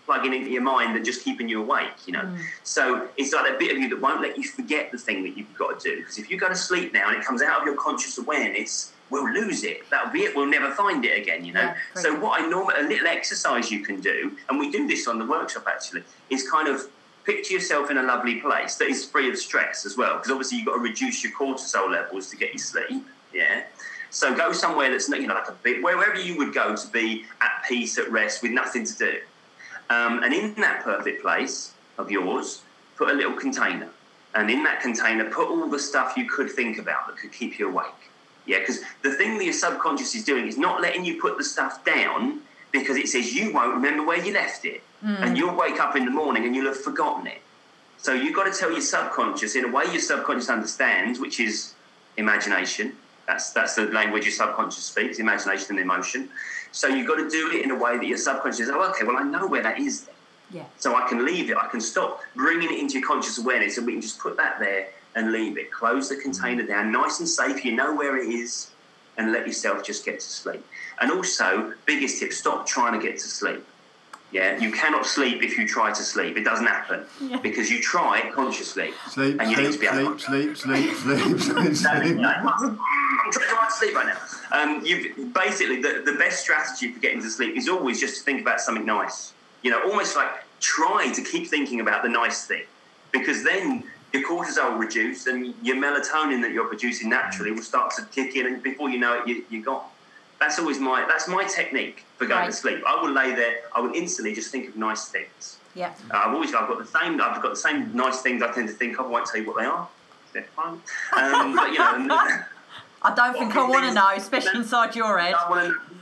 plugging 0.05 0.33
into 0.33 0.49
your 0.49 0.61
mind 0.61 0.95
and 0.95 1.03
just 1.03 1.23
keeping 1.23 1.49
you 1.49 1.61
awake, 1.61 1.93
you 2.05 2.13
know. 2.13 2.21
Mm. 2.21 2.39
So 2.63 3.09
it's 3.17 3.33
like 3.33 3.45
that 3.45 3.59
bit 3.59 3.71
of 3.71 3.77
you 3.77 3.89
that 3.89 3.99
won't 3.99 4.21
let 4.21 4.37
you 4.37 4.43
forget 4.43 4.91
the 4.91 4.97
thing 4.97 5.23
that 5.23 5.37
you've 5.37 5.53
got 5.55 5.79
to 5.79 5.89
do. 5.89 5.97
Because 5.97 6.17
if 6.17 6.29
you 6.29 6.37
go 6.37 6.47
to 6.47 6.55
sleep 6.55 6.93
now 6.93 7.09
and 7.09 7.17
it 7.17 7.25
comes 7.25 7.41
out 7.41 7.61
of 7.61 7.65
your 7.65 7.75
conscious 7.75 8.17
awareness, 8.17 8.93
we'll 9.09 9.31
lose 9.31 9.63
it. 9.63 9.89
That'll 9.89 10.11
be 10.11 10.21
it. 10.21 10.35
We'll 10.35 10.45
never 10.45 10.71
find 10.71 11.03
it 11.03 11.19
again, 11.19 11.43
you 11.43 11.53
know. 11.53 11.61
Yeah, 11.61 11.75
so 11.95 12.13
good. 12.13 12.21
what 12.21 12.41
I 12.41 12.47
normally 12.47 12.75
a 12.79 12.83
little 12.83 13.07
exercise 13.07 13.71
you 13.71 13.81
can 13.81 13.99
do, 13.99 14.37
and 14.49 14.59
we 14.59 14.71
do 14.71 14.87
this 14.87 15.07
on 15.07 15.19
the 15.19 15.25
workshop 15.25 15.65
actually, 15.67 16.03
is 16.29 16.49
kind 16.49 16.67
of 16.67 16.87
picture 17.23 17.53
yourself 17.53 17.89
in 17.89 17.97
a 17.97 18.03
lovely 18.03 18.39
place 18.39 18.75
that 18.75 18.85
is 18.85 19.05
free 19.05 19.29
of 19.29 19.37
stress 19.37 19.85
as 19.85 19.97
well. 19.97 20.17
Because 20.17 20.31
obviously 20.31 20.59
you've 20.59 20.67
got 20.67 20.75
to 20.75 20.81
reduce 20.81 21.23
your 21.23 21.33
cortisol 21.33 21.91
levels 21.91 22.29
to 22.29 22.37
get 22.37 22.53
you 22.53 22.59
sleep. 22.59 23.05
Yeah. 23.33 23.63
So 24.11 24.33
go 24.33 24.53
somewhere 24.53 24.91
that's 24.91 25.09
not, 25.09 25.19
you 25.19 25.27
know, 25.27 25.33
like 25.33 25.49
a 25.49 25.57
bit, 25.63 25.83
wherever 25.83 26.17
you 26.17 26.37
would 26.37 26.53
go 26.53 26.75
to 26.75 26.87
be 26.89 27.25
at 27.41 27.65
peace, 27.67 27.97
at 27.97 28.09
rest, 28.11 28.41
with 28.41 28.51
nothing 28.51 28.85
to 28.85 28.95
do. 28.95 29.19
Um, 29.89 30.23
and 30.23 30.33
in 30.33 30.53
that 30.55 30.83
perfect 30.83 31.21
place 31.21 31.73
of 31.97 32.09
yours, 32.11 32.61
put 32.97 33.09
a 33.09 33.13
little 33.13 33.33
container. 33.33 33.89
And 34.33 34.49
in 34.49 34.63
that 34.63 34.81
container, 34.81 35.29
put 35.29 35.47
all 35.47 35.69
the 35.69 35.79
stuff 35.79 36.17
you 36.17 36.27
could 36.29 36.51
think 36.51 36.77
about 36.77 37.07
that 37.07 37.17
could 37.17 37.31
keep 37.31 37.57
you 37.59 37.69
awake. 37.69 37.85
Yeah, 38.45 38.59
because 38.59 38.81
the 39.01 39.11
thing 39.11 39.37
that 39.37 39.43
your 39.43 39.53
subconscious 39.53 40.13
is 40.13 40.23
doing 40.23 40.47
is 40.47 40.57
not 40.57 40.81
letting 40.81 41.05
you 41.05 41.19
put 41.21 41.37
the 41.37 41.43
stuff 41.43 41.83
down 41.83 42.41
because 42.71 42.97
it 42.97 43.07
says 43.07 43.33
you 43.33 43.53
won't 43.53 43.73
remember 43.73 44.03
where 44.03 44.23
you 44.23 44.33
left 44.33 44.65
it. 44.65 44.83
And 45.23 45.37
you'll 45.37 45.55
wake 45.55 45.79
up 45.79 45.95
in 45.95 46.05
the 46.05 46.11
morning 46.11 46.45
and 46.45 46.55
you'll 46.55 46.65
have 46.65 46.81
forgotten 46.81 47.27
it. 47.27 47.41
So 47.97 48.13
you've 48.13 48.35
got 48.35 48.51
to 48.51 48.57
tell 48.57 48.71
your 48.71 48.81
subconscious 48.81 49.55
in 49.55 49.65
a 49.65 49.67
way 49.67 49.85
your 49.85 49.99
subconscious 49.99 50.49
understands, 50.49 51.19
which 51.19 51.39
is 51.39 51.73
imagination. 52.17 52.93
That's 53.27 53.51
that's 53.51 53.75
the 53.75 53.85
language 53.85 54.25
your 54.25 54.33
subconscious 54.33 54.83
speaks, 54.83 55.19
imagination 55.19 55.71
and 55.71 55.79
emotion. 55.79 56.29
So 56.75 56.89
you've 56.89 57.07
got 57.07 57.15
to 57.15 57.29
do 57.29 57.51
it 57.53 57.63
in 57.63 57.71
a 57.71 57.75
way 57.75 57.97
that 57.97 58.05
your 58.05 58.17
subconscious 58.17 58.57
says, 58.57 58.69
oh, 58.69 58.89
okay, 58.89 59.05
well, 59.05 59.15
I 59.15 59.23
know 59.23 59.47
where 59.47 59.63
that 59.63 59.79
is 59.79 60.01
then. 60.01 60.15
Yeah. 60.51 60.65
So 60.77 60.93
I 60.93 61.07
can 61.07 61.25
leave 61.25 61.49
it. 61.49 61.55
I 61.55 61.67
can 61.67 61.79
stop 61.79 62.19
bringing 62.35 62.69
it 62.69 62.77
into 62.77 62.99
your 62.99 63.07
conscious 63.07 63.37
awareness, 63.37 63.77
and 63.77 63.87
we 63.87 63.93
can 63.93 64.01
just 64.01 64.19
put 64.19 64.35
that 64.35 64.59
there 64.59 64.89
and 65.15 65.31
leave 65.31 65.57
it. 65.57 65.71
Close 65.71 66.09
the 66.09 66.17
container 66.17 66.63
mm. 66.63 66.67
down, 66.67 66.91
nice 66.91 67.19
and 67.19 67.29
safe. 67.29 67.63
You 67.63 67.71
know 67.71 67.95
where 67.95 68.17
it 68.17 68.27
is, 68.27 68.71
and 69.17 69.31
let 69.31 69.47
yourself 69.47 69.85
just 69.85 70.03
get 70.03 70.19
to 70.19 70.25
sleep. 70.25 70.63
And 70.99 71.11
also, 71.11 71.73
biggest 71.85 72.19
tip: 72.19 72.33
stop 72.33 72.67
trying 72.67 72.99
to 72.99 72.99
get 72.99 73.17
to 73.19 73.27
sleep. 73.27 73.65
Yeah, 74.31 74.59
you 74.59 74.71
cannot 74.71 75.05
sleep 75.05 75.41
if 75.43 75.57
you 75.57 75.65
try 75.65 75.93
to 75.93 76.03
sleep. 76.03 76.35
It 76.35 76.43
doesn't 76.43 76.65
happen 76.65 77.05
Yeah. 77.21 77.37
because 77.37 77.71
you 77.71 77.81
try 77.81 78.29
consciously. 78.33 78.91
Sleep, 79.09 79.39
and 79.39 79.49
you 79.49 79.55
need 79.55 79.67
to 79.67 79.71
sleep, 79.71 79.91
be 79.91 79.97
able 79.97 80.19
sleep, 80.19 80.55
to 80.55 80.59
sleep, 80.59 80.95
sleep, 80.95 81.39
sleep, 81.39 81.39
sleep, 81.39 81.75
sleep. 81.75 82.19
I'm 82.19 82.19
trying 82.19 82.75
to 82.75 82.79
sleep 83.75 83.95
right 83.95 84.07
now. 84.07 84.17
Um, 84.57 84.81
you've 84.85 85.33
basically 85.33 85.81
the, 85.81 86.01
the 86.05 86.13
best 86.13 86.41
strategy 86.41 86.91
for 86.91 86.99
getting 86.99 87.21
to 87.21 87.29
sleep 87.29 87.55
is 87.55 87.67
always 87.69 87.99
just 87.99 88.17
to 88.17 88.23
think 88.23 88.41
about 88.41 88.61
something 88.61 88.85
nice. 88.85 89.33
You 89.63 89.71
know, 89.71 89.81
almost 89.83 90.15
like 90.15 90.29
try 90.59 91.11
to 91.13 91.21
keep 91.21 91.47
thinking 91.47 91.79
about 91.81 92.03
the 92.03 92.09
nice 92.09 92.45
thing, 92.45 92.63
because 93.11 93.43
then 93.43 93.83
your 94.13 94.23
cortisol 94.27 94.71
will 94.73 94.77
reduce 94.79 95.27
and 95.27 95.53
your 95.61 95.75
melatonin 95.75 96.41
that 96.41 96.51
you're 96.51 96.67
producing 96.67 97.09
naturally 97.09 97.51
will 97.51 97.61
start 97.63 97.91
to 97.97 98.03
kick 98.05 98.35
in, 98.35 98.45
and 98.45 98.63
before 98.63 98.89
you 98.89 98.99
know 98.99 99.19
it, 99.21 99.27
you, 99.27 99.43
you're 99.49 99.63
gone. 99.63 99.83
That's 100.39 100.59
always 100.59 100.79
my 100.79 101.05
that's 101.07 101.27
my 101.27 101.43
technique 101.45 102.05
for 102.17 102.25
going 102.25 102.41
Right. 102.41 102.45
to 102.47 102.51
sleep. 102.53 102.83
I 102.85 103.01
will 103.01 103.11
lay 103.11 103.33
there. 103.35 103.55
I 103.73 103.79
will 103.79 103.93
instantly 103.93 104.33
just 104.35 104.51
think 104.51 104.67
of 104.69 104.75
nice 104.75 105.05
things. 105.09 105.57
Yeah. 105.73 105.93
Uh, 106.13 106.17
I've 106.17 106.33
always 106.33 106.53
I've 106.53 106.67
got 106.67 106.77
the 106.77 106.85
same 106.99 107.19
I've 107.21 107.41
got 107.41 107.49
the 107.49 107.55
same 107.55 107.93
nice 107.95 108.21
things 108.21 108.41
I 108.43 108.51
tend 108.51 108.67
to 108.67 108.73
think 108.73 108.99
of. 108.99 109.05
I 109.07 109.09
won't 109.09 109.25
tell 109.25 109.41
you 109.41 109.47
what 109.47 109.57
they 109.57 109.65
are. 109.65 109.87
They're 110.33 110.43
fun. 110.43 110.81
Um, 111.15 111.55
but 111.55 111.71
you 111.71 111.79
know, 111.79 112.39
I 113.05 113.13
don't 113.13 113.33
think 113.33 113.55
I 113.55 113.69
want 113.69 113.85
to 113.85 113.93
know, 113.93 114.09
especially 114.15 114.59
inside 114.59 114.95
your 114.95 115.19
head. 115.19 115.35
I 115.35 115.49
want 115.49 115.67
to 115.67 115.95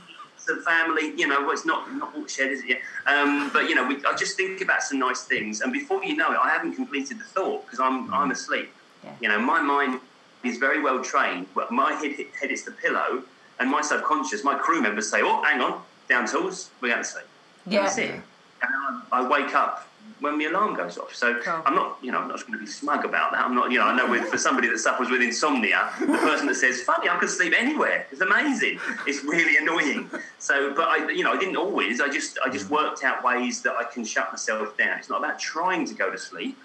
a 0.50 0.56
family, 0.56 1.14
you 1.16 1.26
know, 1.26 1.40
well, 1.40 1.52
it's 1.52 1.64
not 1.64 1.92
not 1.94 2.14
watershed, 2.14 2.50
is 2.50 2.62
it? 2.64 2.68
Yeah. 2.68 2.76
Um, 3.06 3.50
but 3.52 3.68
you 3.68 3.74
know, 3.74 3.86
we, 3.86 3.96
I 4.04 4.14
just 4.14 4.36
think 4.36 4.60
about 4.60 4.82
some 4.82 4.98
nice 4.98 5.22
things, 5.22 5.60
and 5.62 5.72
before 5.72 6.04
you 6.04 6.16
know 6.16 6.32
it, 6.32 6.38
I 6.38 6.50
haven't 6.50 6.74
completed 6.74 7.18
the 7.18 7.24
thought 7.24 7.64
because 7.64 7.80
I'm 7.80 8.12
I'm 8.12 8.30
asleep. 8.30 8.70
Yeah. 9.02 9.12
You 9.20 9.28
know, 9.28 9.38
my 9.38 9.60
mind 9.62 10.00
is 10.42 10.58
very 10.58 10.82
well 10.82 11.02
trained, 11.02 11.46
but 11.54 11.70
my 11.70 11.92
head 11.94 12.14
head 12.40 12.50
is 12.50 12.64
the 12.64 12.72
pillow, 12.72 13.22
and 13.58 13.70
my 13.70 13.80
subconscious, 13.80 14.44
my 14.44 14.54
crew 14.54 14.82
members 14.82 15.10
say, 15.10 15.20
"Oh, 15.22 15.42
hang 15.42 15.60
on, 15.60 15.80
down 16.08 16.26
tools, 16.28 16.70
we're 16.80 16.88
going 16.88 17.02
to 17.02 17.08
sleep." 17.08 17.26
Yeah. 17.66 17.82
That's 17.82 17.98
it. 17.98 18.10
And 18.10 18.22
I, 18.62 19.00
I 19.12 19.28
wake 19.28 19.54
up 19.54 19.88
when 20.24 20.38
the 20.38 20.46
alarm 20.46 20.74
goes 20.74 20.98
off. 20.98 21.14
So 21.14 21.38
Cool. 21.40 21.62
I'm 21.66 21.74
not, 21.74 21.98
you 22.02 22.10
know, 22.10 22.18
I'm 22.18 22.28
not 22.28 22.40
going 22.40 22.54
to 22.54 22.58
be 22.58 22.66
smug 22.66 23.04
about 23.04 23.30
that. 23.32 23.44
I'm 23.44 23.54
not, 23.54 23.70
you 23.70 23.78
know, 23.78 23.84
I 23.84 23.96
know 23.96 24.10
with, 24.10 24.24
for 24.28 24.38
somebody 24.38 24.68
that 24.68 24.78
suffers 24.78 25.10
with 25.10 25.20
insomnia, 25.20 25.90
the 26.00 26.06
person 26.06 26.46
that 26.46 26.56
says, 26.56 26.82
"Funny, 26.82 27.08
I 27.08 27.16
can 27.18 27.28
sleep 27.28 27.52
anywhere," 27.56 28.06
is 28.10 28.20
amazing. 28.20 28.80
It's 29.06 29.22
really 29.22 29.56
annoying. 29.58 30.10
So, 30.38 30.74
but 30.74 30.88
I, 30.88 31.10
you 31.10 31.22
know, 31.22 31.32
I 31.32 31.38
didn't 31.38 31.56
always. 31.56 32.00
I 32.00 32.08
just, 32.08 32.38
I 32.44 32.48
just 32.48 32.70
worked 32.70 33.04
out 33.04 33.22
ways 33.22 33.62
that 33.62 33.76
I 33.76 33.84
can 33.84 34.04
shut 34.04 34.32
myself 34.32 34.76
down. 34.76 34.98
It's 34.98 35.08
not 35.08 35.18
about 35.18 35.38
trying 35.38 35.86
to 35.86 35.94
go 35.94 36.10
to 36.10 36.18
sleep. 36.18 36.58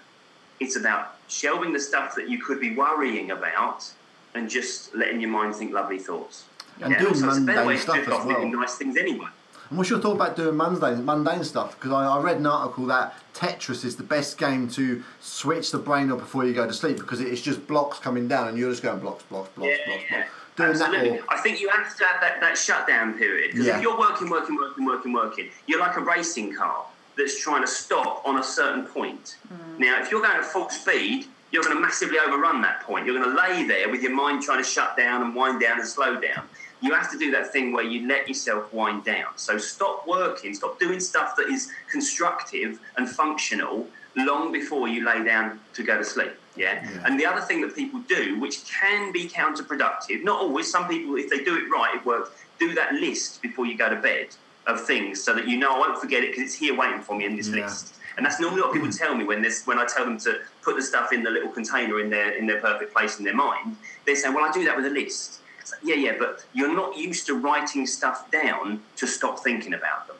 It's 0.58 0.76
about 0.76 1.16
shelving 1.28 1.72
the 1.72 1.80
stuff 1.80 2.14
that 2.16 2.28
you 2.28 2.42
could 2.42 2.60
be 2.60 2.74
worrying 2.74 3.30
about 3.30 3.90
and 4.34 4.48
just 4.48 4.94
letting 4.94 5.20
your 5.20 5.30
mind 5.30 5.54
think 5.54 5.72
lovely 5.72 5.98
thoughts. 5.98 6.44
And 6.80 6.96
doing 6.96 7.14
so 7.14 7.26
better 7.44 7.64
mundane 7.64 7.78
stuff 7.78 8.08
as 8.08 8.26
well. 8.26 8.46
nice 8.46 8.76
things 8.76 8.96
anyway. 8.96 9.28
And 9.70 9.78
what's 9.78 9.88
your 9.88 10.00
thought 10.00 10.16
about 10.16 10.36
doing 10.36 10.56
mundane, 10.56 11.04
mundane 11.04 11.44
stuff? 11.44 11.78
Because 11.78 11.92
I, 11.92 12.04
I 12.04 12.20
read 12.20 12.38
an 12.38 12.46
article 12.46 12.86
that 12.86 13.14
Tetris 13.34 13.84
is 13.84 13.94
the 13.96 14.02
best 14.02 14.36
game 14.36 14.68
to 14.70 15.02
switch 15.20 15.70
the 15.70 15.78
brain 15.78 16.10
off 16.10 16.18
before 16.18 16.44
you 16.44 16.52
go 16.52 16.66
to 16.66 16.72
sleep 16.72 16.96
because 16.96 17.20
it's 17.20 17.40
just 17.40 17.66
blocks 17.68 18.00
coming 18.00 18.26
down 18.26 18.48
and 18.48 18.58
you're 18.58 18.70
just 18.70 18.82
going 18.82 18.98
blocks, 18.98 19.22
blocks, 19.24 19.48
blocks, 19.54 19.78
blocks, 19.86 20.02
blocks. 20.10 20.28
Doing 20.56 20.70
Absolutely. 20.70 21.10
that 21.10 21.20
or 21.20 21.24
I 21.32 21.40
think 21.40 21.60
you 21.60 21.68
have 21.70 21.96
to 21.96 22.04
have 22.04 22.20
that, 22.20 22.40
that 22.40 22.58
shutdown 22.58 23.14
period 23.16 23.52
because 23.52 23.66
Yeah. 23.66 23.76
if 23.76 23.82
you're 23.82 23.96
working, 23.98 24.28
working, 24.28 24.56
working, 24.56 24.84
working, 24.84 25.12
working, 25.12 25.48
you're 25.68 25.78
like 25.80 25.96
a 25.96 26.00
racing 26.00 26.52
car 26.54 26.84
that's 27.16 27.40
trying 27.40 27.62
to 27.62 27.68
stop 27.68 28.26
on 28.26 28.38
a 28.38 28.42
certain 28.42 28.84
point. 28.84 29.36
Hmm. 29.48 29.80
Now, 29.80 30.02
if 30.02 30.10
you're 30.10 30.20
going 30.20 30.36
at 30.36 30.44
full 30.44 30.68
speed, 30.68 31.26
you're 31.52 31.62
going 31.62 31.76
to 31.76 31.80
massively 31.80 32.18
overrun 32.18 32.60
that 32.62 32.82
point. 32.82 33.06
You're 33.06 33.20
going 33.20 33.34
to 33.36 33.40
lay 33.40 33.66
there 33.66 33.88
with 33.88 34.02
your 34.02 34.12
mind 34.12 34.42
trying 34.42 34.58
to 34.62 34.68
shut 34.68 34.96
down 34.96 35.22
and 35.22 35.34
wind 35.34 35.60
down 35.60 35.78
and 35.78 35.88
slow 35.88 36.20
down. 36.20 36.42
You 36.80 36.94
have 36.94 37.10
to 37.12 37.18
do 37.18 37.30
that 37.32 37.52
thing 37.52 37.72
where 37.72 37.84
you 37.84 38.06
let 38.08 38.26
yourself 38.28 38.72
wind 38.72 39.04
down. 39.04 39.26
So 39.36 39.58
stop 39.58 40.06
working, 40.06 40.54
stop 40.54 40.78
doing 40.80 41.00
stuff 41.00 41.36
that 41.36 41.48
is 41.48 41.70
constructive 41.90 42.78
and 42.96 43.08
functional 43.08 43.86
long 44.16 44.50
before 44.52 44.88
you 44.88 45.04
lay 45.04 45.22
down 45.24 45.60
to 45.74 45.82
go 45.82 45.98
to 45.98 46.04
sleep. 46.04 46.32
Yeah? 46.56 46.82
Yeah. 46.82 47.02
And 47.04 47.18
the 47.20 47.26
other 47.26 47.40
thing 47.40 47.60
that 47.62 47.74
people 47.76 48.00
do, 48.08 48.38
which 48.40 48.64
can 48.66 49.12
be 49.12 49.28
counterproductive, 49.28 50.24
not 50.24 50.40
always, 50.40 50.70
some 50.70 50.88
people, 50.88 51.16
if 51.16 51.30
they 51.30 51.44
do 51.44 51.56
it 51.56 51.64
right, 51.70 51.94
it 51.94 52.04
works, 52.04 52.30
do 52.58 52.74
that 52.74 52.94
list 52.94 53.40
before 53.42 53.66
you 53.66 53.76
go 53.76 53.88
to 53.88 53.96
bed 53.96 54.28
of 54.66 54.80
things 54.86 55.22
so 55.22 55.34
that 55.34 55.48
you 55.48 55.56
know 55.56 55.74
I 55.76 55.78
won't 55.78 55.98
forget 56.00 56.22
it 56.22 56.30
because 56.30 56.44
it's 56.44 56.54
here 56.54 56.76
waiting 56.76 57.00
for 57.00 57.16
me 57.16 57.24
in 57.24 57.36
this 57.36 57.48
Yeah. 57.48 57.64
list. 57.64 57.94
And 58.16 58.26
that's 58.26 58.40
normally 58.40 58.60
what 58.60 58.72
people 58.72 58.90
tell 58.90 59.14
me 59.14 59.24
when 59.24 59.40
this 59.40 59.66
when 59.66 59.78
I 59.78 59.86
tell 59.86 60.04
them 60.04 60.18
to 60.18 60.40
put 60.62 60.76
the 60.76 60.82
stuff 60.82 61.12
in 61.12 61.22
the 61.22 61.30
little 61.30 61.48
container 61.48 62.00
in 62.00 62.10
their 62.10 62.32
in 62.32 62.46
their 62.46 62.60
perfect 62.60 62.92
place 62.92 63.18
in 63.18 63.24
their 63.24 63.34
mind. 63.36 63.76
They 64.04 64.14
say, 64.14 64.28
"Well, 64.28 64.44
I 64.44 64.50
do 64.52 64.64
that 64.64 64.76
with 64.76 64.84
a 64.84 64.90
list." 64.90 65.39
It's 65.72 65.84
like, 65.84 65.96
yeah, 65.96 66.10
yeah, 66.10 66.16
but 66.18 66.44
you're 66.52 66.74
not 66.74 66.96
used 66.96 67.26
to 67.26 67.34
writing 67.34 67.86
stuff 67.86 68.30
down 68.30 68.82
to 68.96 69.06
stop 69.06 69.40
thinking 69.40 69.74
about 69.74 70.06
them. 70.06 70.16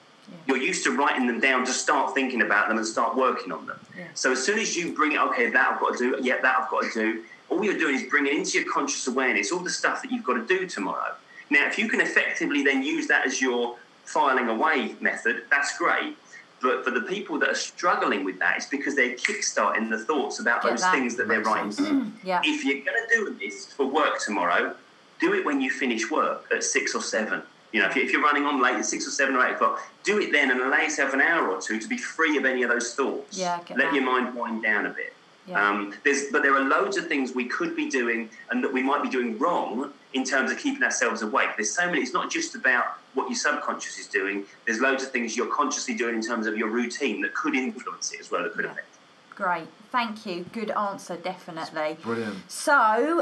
You're 0.47 0.59
used 0.59 0.85
to 0.85 0.97
writing 0.97 1.27
them 1.27 1.41
down 1.41 1.65
to 1.67 1.73
start 1.73 2.15
thinking 2.15 2.43
about 2.43 2.69
them 2.69 2.79
and 2.79 2.87
start 2.87 3.17
working 3.17 3.53
on 3.53 3.67
them. 3.67 3.79
Yeah. 3.97 4.07
So 4.15 4.33
as 4.33 4.43
soon 4.45 4.59
as 4.59 4.77
you 4.77 4.93
bring 4.95 5.13
it, 5.13 5.21
okay, 5.21 5.51
that 5.51 5.73
I've 5.73 5.81
got 5.81 5.99
to 5.99 6.17
do, 6.17 6.19
yeah, 6.23 6.41
that 6.41 6.61
I've 6.61 6.71
got 6.71 6.85
to 6.85 6.93
do. 6.93 7.25
All 7.49 7.65
you're 7.65 7.79
doing 7.79 7.97
is 7.97 8.05
bringing 8.05 8.37
into 8.37 8.61
your 8.61 8.73
conscious 8.73 9.07
awareness 9.09 9.51
all 9.51 9.59
the 9.59 9.71
stuff 9.71 10.03
that 10.03 10.13
you've 10.13 10.25
got 10.25 10.35
to 10.35 10.47
do 10.47 10.69
tomorrow. 10.69 11.15
Now, 11.51 11.67
if 11.67 11.79
you 11.79 11.89
can 11.89 12.01
effectively 12.01 12.63
then 12.63 12.83
use 12.83 13.09
that 13.09 13.27
as 13.27 13.41
your 13.41 13.77
filing 14.05 14.49
away 14.49 14.95
method, 15.01 15.43
that's 15.51 15.77
great. 15.77 16.17
But 16.63 16.85
for 16.85 16.91
the 16.91 17.01
people 17.01 17.39
that 17.41 17.49
are 17.49 17.55
struggling 17.55 18.25
with 18.25 18.39
that, 18.39 18.57
it's 18.57 18.67
because 18.67 18.95
they're 18.95 19.17
kickstarting 19.17 19.89
the 19.91 19.99
thoughts 19.99 20.41
about 20.41 20.63
Get 20.63 20.71
those 20.71 20.81
that. 20.83 20.93
things 20.93 21.17
that 21.17 21.27
they're 21.27 21.41
writing. 21.41 21.71
Mm-hmm. 21.71 22.27
Yeah. 22.27 22.41
If 22.45 22.65
you're 22.65 22.85
going 22.85 22.99
to 23.09 23.15
do 23.15 23.37
this 23.41 23.73
for 23.73 23.87
work 23.87 24.21
tomorrow, 24.21 24.77
do 25.21 25.35
it 25.35 25.45
when 25.45 25.61
you 25.61 25.71
finish 25.71 26.11
work 26.11 26.47
at 26.55 26.65
six 26.65 26.95
or 26.95 27.03
seven. 27.03 27.43
You 27.73 27.81
know, 27.81 27.87
if, 27.89 27.95
you, 27.95 28.03
if 28.03 28.11
you're 28.13 28.23
running 28.23 28.45
on 28.47 28.61
late 28.61 28.75
at 28.77 28.87
six 28.87 29.07
or 29.07 29.11
seven 29.11 29.37
or 29.37 29.47
eight 29.47 29.53
o'clock, 29.55 29.81
do 30.03 30.19
it 30.19 30.33
then 30.33 30.51
and 30.51 30.61
allow 30.61 30.79
yourself 30.81 31.15
an 31.15 31.21
hour 31.21 31.49
or 31.49 31.61
two 31.61 31.79
to 31.79 31.89
be 31.89 31.97
free 31.99 32.37
of 32.37 32.45
any 32.45 32.63
of 32.65 32.71
those 32.71 32.95
thoughts. 32.95 33.39
Yeah, 33.39 33.61
get 33.65 33.77
Let 33.79 33.87
that. 33.87 33.95
your 33.95 34.05
mind 34.05 34.35
wind 34.35 34.63
down 34.63 34.87
a 34.87 34.91
bit. 34.91 35.13
Yeah. 35.47 35.69
Um, 35.69 35.95
there's, 36.05 36.25
but 36.33 36.43
there 36.43 36.55
are 36.57 36.63
loads 36.63 36.97
of 36.97 37.07
things 37.07 37.33
we 37.35 37.45
could 37.45 37.77
be 37.77 37.89
doing 37.89 38.29
and 38.51 38.63
that 38.65 38.73
we 38.73 38.83
might 38.83 39.03
be 39.03 39.09
doing 39.09 39.39
wrong 39.39 39.93
in 40.15 40.25
terms 40.25 40.51
of 40.51 40.59
keeping 40.59 40.83
ourselves 40.83 41.23
awake. 41.23 41.51
There's 41.57 41.71
so 41.73 41.87
many. 41.87 42.01
It's 42.01 42.13
not 42.13 42.31
just 42.31 42.55
about 42.57 42.99
what 43.15 43.29
your 43.29 43.37
subconscious 43.37 43.99
is 43.99 44.07
doing. 44.07 44.45
There's 44.67 44.81
loads 44.81 45.03
of 45.05 45.11
things 45.13 45.37
you're 45.37 45.53
consciously 45.55 45.95
doing 45.95 46.17
in 46.17 46.23
terms 46.23 46.47
of 46.47 46.57
your 46.59 46.69
routine 46.69 47.21
that 47.23 47.35
could 47.35 47.55
influence 47.55 48.13
it 48.13 48.21
as 48.21 48.31
well. 48.31 48.43
That 48.43 48.53
could 48.55 48.65
Yeah. 48.65 48.73
affect. 48.73 48.87
it. 48.89 49.37
Great. 49.37 49.69
Thank 49.91 50.25
you. 50.25 50.45
Good 50.53 50.71
answer, 50.71 51.17
definitely. 51.17 51.97
brilliant. 52.03 52.49
So, 52.49 52.73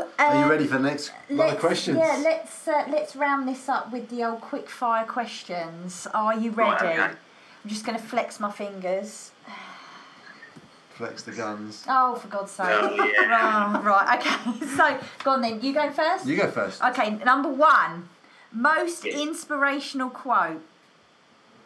um, 0.00 0.06
Are 0.18 0.44
you 0.44 0.50
ready 0.50 0.66
for 0.66 0.74
the 0.76 0.80
next 0.90 1.12
lot 1.30 1.54
of 1.54 1.60
questions? 1.60 1.96
Yeah, 1.98 2.20
let's 2.22 2.68
uh, 2.68 2.84
let's 2.90 3.16
round 3.16 3.48
this 3.48 3.68
up 3.70 3.90
with 3.90 4.10
the 4.10 4.22
old 4.24 4.42
quick 4.42 4.68
fire 4.68 5.06
questions. 5.06 6.06
Are 6.12 6.34
you 6.38 6.50
ready? 6.50 6.70
Right, 6.86 6.98
okay. 7.00 7.02
I'm 7.64 7.68
just 7.70 7.86
going 7.86 7.96
to 7.98 8.04
flex 8.04 8.38
my 8.38 8.50
fingers. 8.50 9.30
Flex 10.94 11.22
the 11.22 11.32
guns. 11.32 11.84
Oh, 11.88 12.16
for 12.16 12.28
God's 12.28 12.50
sake. 12.50 12.66
Oh, 12.68 12.94
yeah. 13.18 13.72
Oh, 13.78 13.82
right, 13.82 14.18
okay. 14.18 14.66
So, 14.76 14.98
go 15.24 15.30
on 15.32 15.40
then. 15.40 15.60
You 15.62 15.72
go 15.72 15.90
first? 15.90 16.26
You 16.26 16.36
go 16.36 16.50
first. 16.50 16.82
Okay, 16.82 17.10
number 17.24 17.48
one. 17.48 18.08
Most 18.52 19.04
Yeah. 19.06 19.18
inspirational 19.18 20.10
quote. 20.10 20.60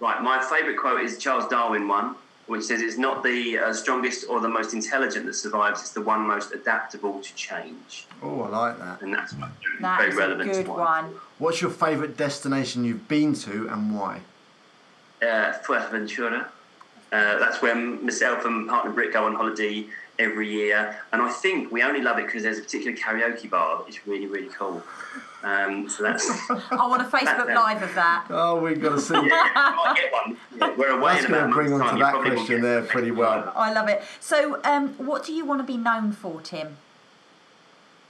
Right, 0.01 0.21
my 0.23 0.41
favourite 0.45 0.77
quote 0.79 1.01
is 1.01 1.17
Charles 1.19 1.47
Darwin 1.49 1.89
one, 1.89 2.17
which 2.53 2.65
says, 2.65 2.83
"It's 2.83 2.99
not 2.99 3.25
the 3.25 3.59
uh, 3.59 3.73
strongest 3.73 4.27
or 4.29 4.39
the 4.41 4.49
most 4.49 4.75
intelligent 4.75 5.25
that 5.27 5.35
survives; 5.35 5.81
it's 5.81 5.91
the 5.93 6.03
one 6.03 6.21
most 6.21 6.53
adaptable 6.53 7.19
to 7.21 7.35
change." 7.35 8.07
Oh, 8.23 8.43
I 8.43 8.49
like 8.49 8.79
that. 8.79 9.01
And 9.01 9.13
that's 9.13 9.33
That 9.81 9.99
very 9.99 10.11
is 10.11 10.15
a 10.15 10.19
relevant. 10.19 10.53
good 10.53 10.67
to 10.67 10.71
one. 10.73 11.15
What's 11.39 11.61
your 11.63 11.71
favourite 11.71 12.17
destination 12.17 12.85
you've 12.85 13.09
been 13.09 13.33
to 13.47 13.69
and 13.69 13.99
why? 13.99 14.21
Uh, 15.23 15.53
Fuerteventura. 15.65 16.45
Uh, 17.11 17.39
that's 17.39 17.61
where 17.63 17.75
myself 17.75 18.45
and 18.45 18.69
partner 18.69 18.91
Britt 18.93 19.13
go 19.13 19.25
on 19.25 19.35
holiday 19.35 19.87
every 20.19 20.49
year, 20.51 20.97
and 21.13 21.21
I 21.23 21.31
think 21.31 21.73
we 21.73 21.83
only 21.83 22.01
love 22.03 22.19
it 22.19 22.27
because 22.27 22.43
there's 22.43 22.59
a 22.59 22.63
particular 22.63 22.97
karaoke 22.97 23.49
bar 23.49 23.79
that 23.79 23.89
is 23.89 24.07
really 24.07 24.27
really 24.27 24.49
cool. 24.49 24.83
Um, 25.45 25.89
so 25.89 26.05
that's 26.05 26.29
I 26.51 26.87
want 26.87 27.03
a 27.03 27.05
Facebook 27.05 27.47
That- 27.47 27.57
Live 27.57 27.83
of 27.83 27.95
that. 27.95 28.27
Oh, 28.31 28.61
we've 28.61 28.81
got 28.81 28.91
to 28.91 29.01
see. 29.01 29.15
yeah, 29.15 29.21
you 29.21 29.29
might 29.77 29.95
get 29.97 30.13
one. 30.13 30.37
Yeah, 30.57 30.77
we're 30.77 30.99
away 30.99 31.15
That's 31.15 31.27
going 31.27 31.49
to 31.49 31.53
bring 31.53 31.71
month's 31.71 31.85
on 31.91 31.95
to 31.95 31.99
You 31.99 32.05
that 32.05 32.15
question 32.35 32.63
there 32.63 32.83
pretty 32.83 33.11
well. 33.11 33.53
I 33.57 33.73
love 33.73 33.89
it. 33.89 34.03
So, 34.21 34.61
um, 34.65 34.91
what 34.95 35.25
do 35.25 35.33
you 35.33 35.45
want 35.45 35.61
to 35.61 35.67
be 35.67 35.77
known 35.77 36.13
for, 36.13 36.41
Tim? 36.41 36.77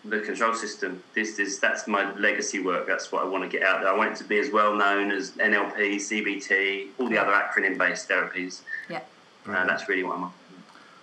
the 0.05 0.21
control 0.21 0.55
system. 0.55 1.03
This 1.15 1.39
is 1.39 1.61
that's 1.61 1.87
my 1.87 2.13
legacy 2.15 2.59
work. 2.61 2.87
That's 2.87 3.13
what 3.13 3.23
I 3.23 3.29
want 3.29 3.45
to 3.45 3.49
get 3.49 3.67
out 3.67 3.81
there. 3.83 3.89
I 3.89 3.97
want 3.97 4.13
it 4.13 4.17
to 4.17 4.25
be 4.25 4.39
as 4.39 4.51
well 4.51 4.75
known 4.75 5.13
as 5.13 5.31
NLP, 5.33 5.97
CBT, 5.97 6.89
all 6.99 7.09
the 7.09 7.19
other 7.19 7.33
acronym 7.33 7.79
based 7.79 8.09
therapies. 8.09 8.63
Yeah. 8.91 9.01
Uh, 9.47 9.65
that's 9.67 9.89
really 9.89 10.03
what 10.03 10.19
I'm. 10.19 10.33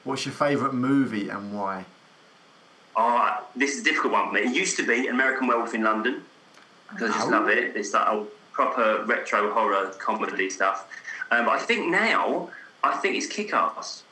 What's 0.03 0.25
your 0.25 0.33
favourite 0.33 0.73
movie 0.73 1.29
and 1.29 1.53
why? 1.53 1.85
Oh, 3.01 3.47
this 3.55 3.75
is 3.75 3.81
a 3.81 3.83
difficult 3.85 4.11
one 4.11 4.27
for 4.27 4.33
me. 4.33 4.41
It 4.41 4.53
used 4.53 4.75
to 4.77 4.85
be 4.85 5.07
American 5.07 5.47
Werewolf 5.47 5.73
in 5.73 5.83
London 5.83 6.21
because 6.91 7.11
I 7.11 7.13
just 7.13 7.27
Oh. 7.27 7.31
love 7.31 7.47
it. 7.47 7.75
It's 7.77 7.93
like 7.93 8.07
old, 8.09 8.27
proper 8.51 9.03
retro 9.05 9.53
horror 9.53 9.85
comedy 9.99 10.49
stuff. 10.49 10.85
Um, 11.31 11.45
but 11.45 11.51
I 11.53 11.59
think 11.59 11.87
now 11.89 12.49
I 12.83 12.97
think 12.97 13.15
it's 13.15 13.27
Kick-Ass 13.27 14.03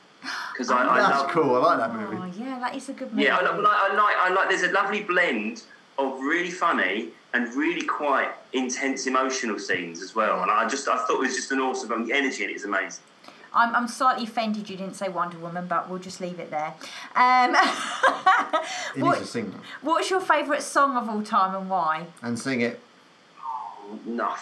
because 0.52 0.70
I, 0.70 0.86
I 0.88 1.00
That's 1.00 1.20
love. 1.20 1.30
cool. 1.30 1.54
I 1.56 1.58
like 1.58 1.78
that 1.78 1.94
movie. 1.94 2.16
Oh, 2.18 2.32
yeah, 2.42 2.58
that 2.60 2.74
is 2.74 2.88
a 2.88 2.94
good 2.94 3.10
movie. 3.12 3.24
Yeah, 3.24 3.36
I 3.36 3.42
like, 3.42 3.66
I 3.66 3.94
like. 3.94 4.16
I 4.16 4.28
like. 4.32 4.48
There's 4.48 4.62
a 4.62 4.72
lovely 4.72 5.02
blend 5.02 5.62
of 5.98 6.18
really 6.20 6.50
funny 6.50 7.08
and 7.34 7.54
really 7.54 7.84
quite 7.86 8.30
intense 8.54 9.06
emotional 9.06 9.58
scenes 9.58 10.00
as 10.00 10.14
well. 10.14 10.40
And 10.42 10.50
I 10.50 10.66
just 10.66 10.88
I 10.88 10.96
thought 10.96 11.16
it 11.16 11.26
was 11.28 11.34
just 11.36 11.52
an 11.52 11.60
awesome 11.60 12.10
energy 12.10 12.42
and 12.44 12.52
it's 12.52 12.64
amazing. 12.64 13.02
I'm, 13.54 13.74
I'm 13.74 13.88
slightly 13.88 14.24
offended 14.24 14.68
you 14.68 14.76
didn't 14.76 14.94
say 14.94 15.08
Wonder 15.08 15.38
Woman, 15.38 15.66
but 15.68 15.88
we'll 15.88 15.98
just 15.98 16.20
leave 16.20 16.38
it 16.38 16.50
there. 16.50 16.74
Um, 17.16 17.56
It 18.96 19.02
what- 19.02 19.18
needs 19.18 19.32
to 19.32 19.52
what's 19.82 20.10
your 20.10 20.20
favourite 20.20 20.62
song 20.62 20.96
of 20.96 21.08
all 21.08 21.22
time 21.22 21.54
and 21.54 21.68
why? 21.70 22.06
and 22.22 22.38
sing 22.38 22.60
it. 22.62 22.80
No, 24.04 24.34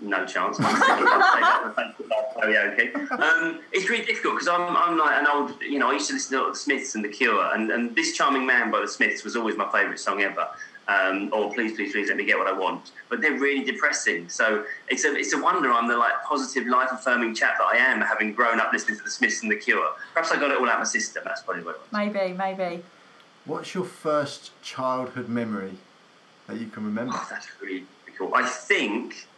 no 0.00 0.26
chance. 0.26 0.58
I'm 0.58 0.64
singing, 0.80 1.06
I'll 1.08 1.34
say 1.34 1.40
that 1.40 1.72
for 1.74 1.82
Facebook 1.82 2.42
karaoke. 2.42 3.10
Um, 3.20 3.60
it's 3.72 3.88
really 3.88 4.04
difficult 4.04 4.34
because 4.34 4.48
I'm, 4.48 4.76
I'm 4.76 4.96
like 4.98 5.20
an 5.20 5.26
old, 5.32 5.60
you 5.62 5.78
know, 5.78 5.90
I 5.90 5.94
used 5.94 6.08
to 6.08 6.14
listen 6.14 6.38
to 6.38 6.50
the 6.50 6.56
Smiths 6.56 6.94
and 6.94 7.04
The 7.04 7.08
Cure, 7.08 7.54
and, 7.54 7.70
and 7.70 7.94
This 7.94 8.16
Charming 8.16 8.46
Man 8.46 8.70
by 8.70 8.80
the 8.80 8.88
Smiths 8.88 9.22
was 9.24 9.36
always 9.36 9.56
my 9.56 9.70
favourite 9.70 9.98
song 10.00 10.22
ever. 10.22 10.48
Um, 10.90 11.30
or 11.32 11.52
please, 11.52 11.76
please, 11.76 11.92
please 11.92 12.08
let 12.08 12.16
me 12.16 12.24
get 12.24 12.36
what 12.36 12.48
I 12.48 12.52
want. 12.52 12.90
But 13.08 13.20
they're 13.20 13.38
really 13.38 13.64
depressing. 13.64 14.28
So 14.28 14.64
it's 14.88 15.04
a, 15.04 15.14
it's 15.14 15.32
a 15.32 15.40
wonder 15.40 15.70
I'm 15.70 15.86
the 15.86 15.96
like 15.96 16.14
positive, 16.24 16.66
life 16.66 16.88
affirming 16.90 17.34
chap 17.34 17.58
that 17.58 17.64
I 17.64 17.76
am, 17.76 18.00
having 18.00 18.32
grown 18.32 18.58
up 18.58 18.72
listening 18.72 18.98
to 18.98 19.04
the 19.04 19.10
Smiths 19.10 19.42
and 19.42 19.50
The 19.50 19.56
Cure. 19.56 19.92
Perhaps 20.14 20.32
I 20.32 20.40
got 20.40 20.50
it 20.50 20.58
all 20.58 20.66
out 20.66 20.74
of 20.74 20.78
my 20.80 20.84
system. 20.84 21.22
That's 21.24 21.42
probably 21.42 21.62
what 21.62 21.76
it 21.76 21.80
was. 21.82 21.92
Maybe, 21.92 22.32
maybe. 22.32 22.82
What's 23.44 23.72
your 23.72 23.84
first 23.84 24.50
childhood 24.62 25.28
memory 25.28 25.74
that 26.48 26.58
you 26.58 26.66
can 26.66 26.84
remember? 26.84 27.12
Oh, 27.14 27.26
that's 27.30 27.48
really, 27.60 27.84
really 28.06 28.18
cool. 28.18 28.34
I 28.34 28.44
think, 28.44 29.28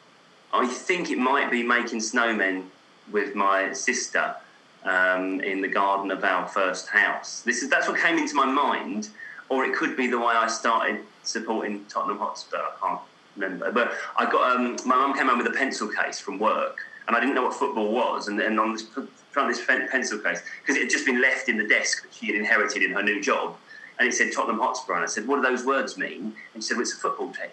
I 0.54 0.66
think 0.66 1.10
it 1.10 1.18
might 1.18 1.50
be 1.50 1.62
making 1.62 1.98
snowmen 1.98 2.64
with 3.10 3.34
my 3.34 3.74
sister 3.74 4.36
um, 4.84 5.40
in 5.40 5.60
the 5.60 5.68
garden 5.68 6.10
of 6.10 6.24
our 6.24 6.48
first 6.48 6.88
house. 6.88 7.42
This 7.42 7.62
is 7.62 7.68
that's 7.68 7.88
what 7.88 8.00
came 8.00 8.16
into 8.16 8.34
my 8.34 8.46
mind, 8.46 9.10
or 9.50 9.64
it 9.64 9.74
could 9.74 9.96
be 9.96 10.06
the 10.06 10.18
way 10.18 10.34
I 10.34 10.48
started 10.48 11.00
supporting 11.22 11.84
Tottenham 11.86 12.18
Hotspur. 12.18 12.58
I 12.58 12.72
can't 12.80 13.00
remember, 13.36 13.72
but 13.72 13.92
I 14.16 14.30
got 14.30 14.56
um, 14.56 14.76
my 14.84 14.96
mum 14.96 15.14
came 15.14 15.28
home 15.28 15.38
with 15.38 15.46
a 15.46 15.56
pencil 15.56 15.88
case 15.88 16.20
from 16.20 16.38
work, 16.38 16.78
and 17.06 17.16
I 17.16 17.20
didn't 17.20 17.34
know 17.34 17.44
what 17.44 17.54
football 17.54 17.92
was, 17.92 18.28
and 18.28 18.38
then 18.38 18.58
on 18.58 18.72
this 18.72 18.84
front 19.30 19.50
of 19.50 19.56
this 19.56 19.64
pencil 19.66 20.18
case 20.18 20.42
because 20.60 20.76
it 20.76 20.82
had 20.82 20.90
just 20.90 21.06
been 21.06 21.20
left 21.20 21.48
in 21.48 21.56
the 21.56 21.66
desk 21.66 22.02
that 22.02 22.12
she 22.12 22.26
had 22.26 22.36
inherited 22.36 22.82
in 22.82 22.92
her 22.92 23.02
new 23.02 23.20
job. 23.20 23.56
And 23.98 24.08
it 24.08 24.12
said 24.12 24.32
Tottenham 24.32 24.58
Hotspur, 24.58 24.94
and 24.94 25.02
I 25.02 25.06
said, 25.06 25.26
"What 25.26 25.36
do 25.36 25.42
those 25.42 25.64
words 25.64 25.96
mean?" 25.96 26.34
And 26.54 26.62
she 26.62 26.68
said, 26.68 26.76
well, 26.76 26.82
"It's 26.82 26.94
a 26.94 26.96
football 26.96 27.32
team." 27.32 27.50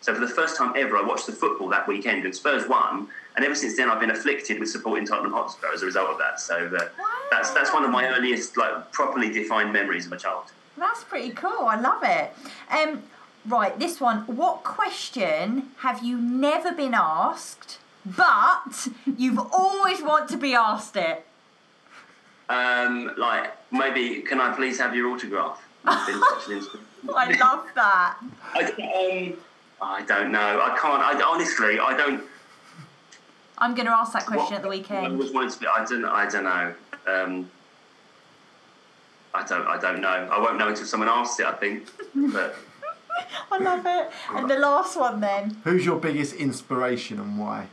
So 0.00 0.14
for 0.14 0.20
the 0.20 0.28
first 0.28 0.56
time 0.56 0.72
ever, 0.76 0.96
I 0.96 1.02
watched 1.02 1.26
the 1.26 1.32
football 1.32 1.68
that 1.70 1.88
weekend, 1.88 2.24
and 2.24 2.34
Spurs 2.34 2.68
won. 2.68 3.08
And 3.34 3.44
ever 3.44 3.54
since 3.54 3.76
then, 3.76 3.90
I've 3.90 3.98
been 3.98 4.10
afflicted 4.10 4.60
with 4.60 4.70
supporting 4.70 5.06
Tottenham 5.06 5.32
Hotspur 5.32 5.68
as 5.74 5.82
a 5.82 5.86
result 5.86 6.10
of 6.10 6.18
that. 6.18 6.38
So 6.38 6.54
uh, 6.54 6.88
that's 7.30 7.50
that's 7.50 7.72
one 7.72 7.84
of 7.84 7.90
my 7.90 8.06
earliest, 8.06 8.56
like 8.56 8.92
properly 8.92 9.32
defined 9.32 9.72
memories 9.72 10.06
of 10.06 10.12
a 10.12 10.16
childhood. 10.16 10.52
That's 10.76 11.04
pretty 11.04 11.30
cool. 11.30 11.66
I 11.66 11.80
love 11.80 12.02
it. 12.04 12.32
Um, 12.70 13.02
right, 13.46 13.78
this 13.78 14.00
one. 14.00 14.18
What 14.26 14.62
question 14.64 15.70
have 15.78 16.02
you 16.04 16.18
never 16.18 16.72
been 16.72 16.94
asked, 16.94 17.78
but 18.04 18.88
you've 19.16 19.38
always 19.52 20.02
want 20.02 20.28
to 20.30 20.36
be 20.36 20.54
asked 20.54 20.96
it? 20.96 21.26
Um, 22.48 23.12
like 23.16 23.52
maybe, 23.72 24.20
can 24.22 24.40
I 24.40 24.54
please 24.54 24.78
have 24.78 24.94
your 24.94 25.08
autograph? 25.10 25.60
It's 25.86 26.06
been 26.06 26.20
such 26.20 26.46
an 26.48 26.52
inspiration. 26.58 26.86
I 27.16 27.30
love 27.38 27.66
that. 27.74 28.16
I, 28.54 28.62
don't- 28.62 29.32
um, 29.32 29.36
I 29.80 30.02
don't 30.02 30.32
know. 30.32 30.60
I 30.60 30.76
can't. 30.78 31.02
I 31.02 31.20
honestly, 31.22 31.78
I 31.78 31.96
don't. 31.96 32.22
I'm 33.58 33.74
going 33.74 33.86
to 33.86 33.92
ask 33.92 34.12
that 34.12 34.26
question 34.26 34.44
what- 34.44 34.52
at 34.54 34.62
the 34.62 34.68
I 34.68 34.70
weekend. 34.70 35.34
wanted 35.34 35.52
to 35.52 35.60
be. 35.60 35.66
I 35.66 35.84
don't. 35.84 36.04
I 36.04 36.28
don't 36.28 36.44
know. 36.44 36.74
Um, 37.06 37.50
I 39.36 39.44
don't. 39.46 39.66
I 39.66 39.78
don't 39.78 40.00
know. 40.00 40.08
I 40.32 40.38
won't 40.40 40.58
know 40.58 40.68
until 40.68 40.86
someone 40.86 41.08
asks 41.08 41.38
it. 41.40 41.46
I 41.46 41.52
think. 41.52 41.88
But 42.32 42.56
I 43.52 43.58
love 43.58 43.84
it. 43.86 44.10
And 44.34 44.48
the 44.50 44.58
last 44.58 44.96
one 44.96 45.20
then. 45.20 45.56
Who's 45.64 45.84
your 45.84 45.98
biggest 45.98 46.34
inspiration 46.34 47.18
and 47.20 47.38
why? 47.38 47.68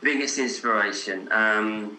biggest 0.00 0.38
inspiration 0.38 1.28
um, 1.32 1.98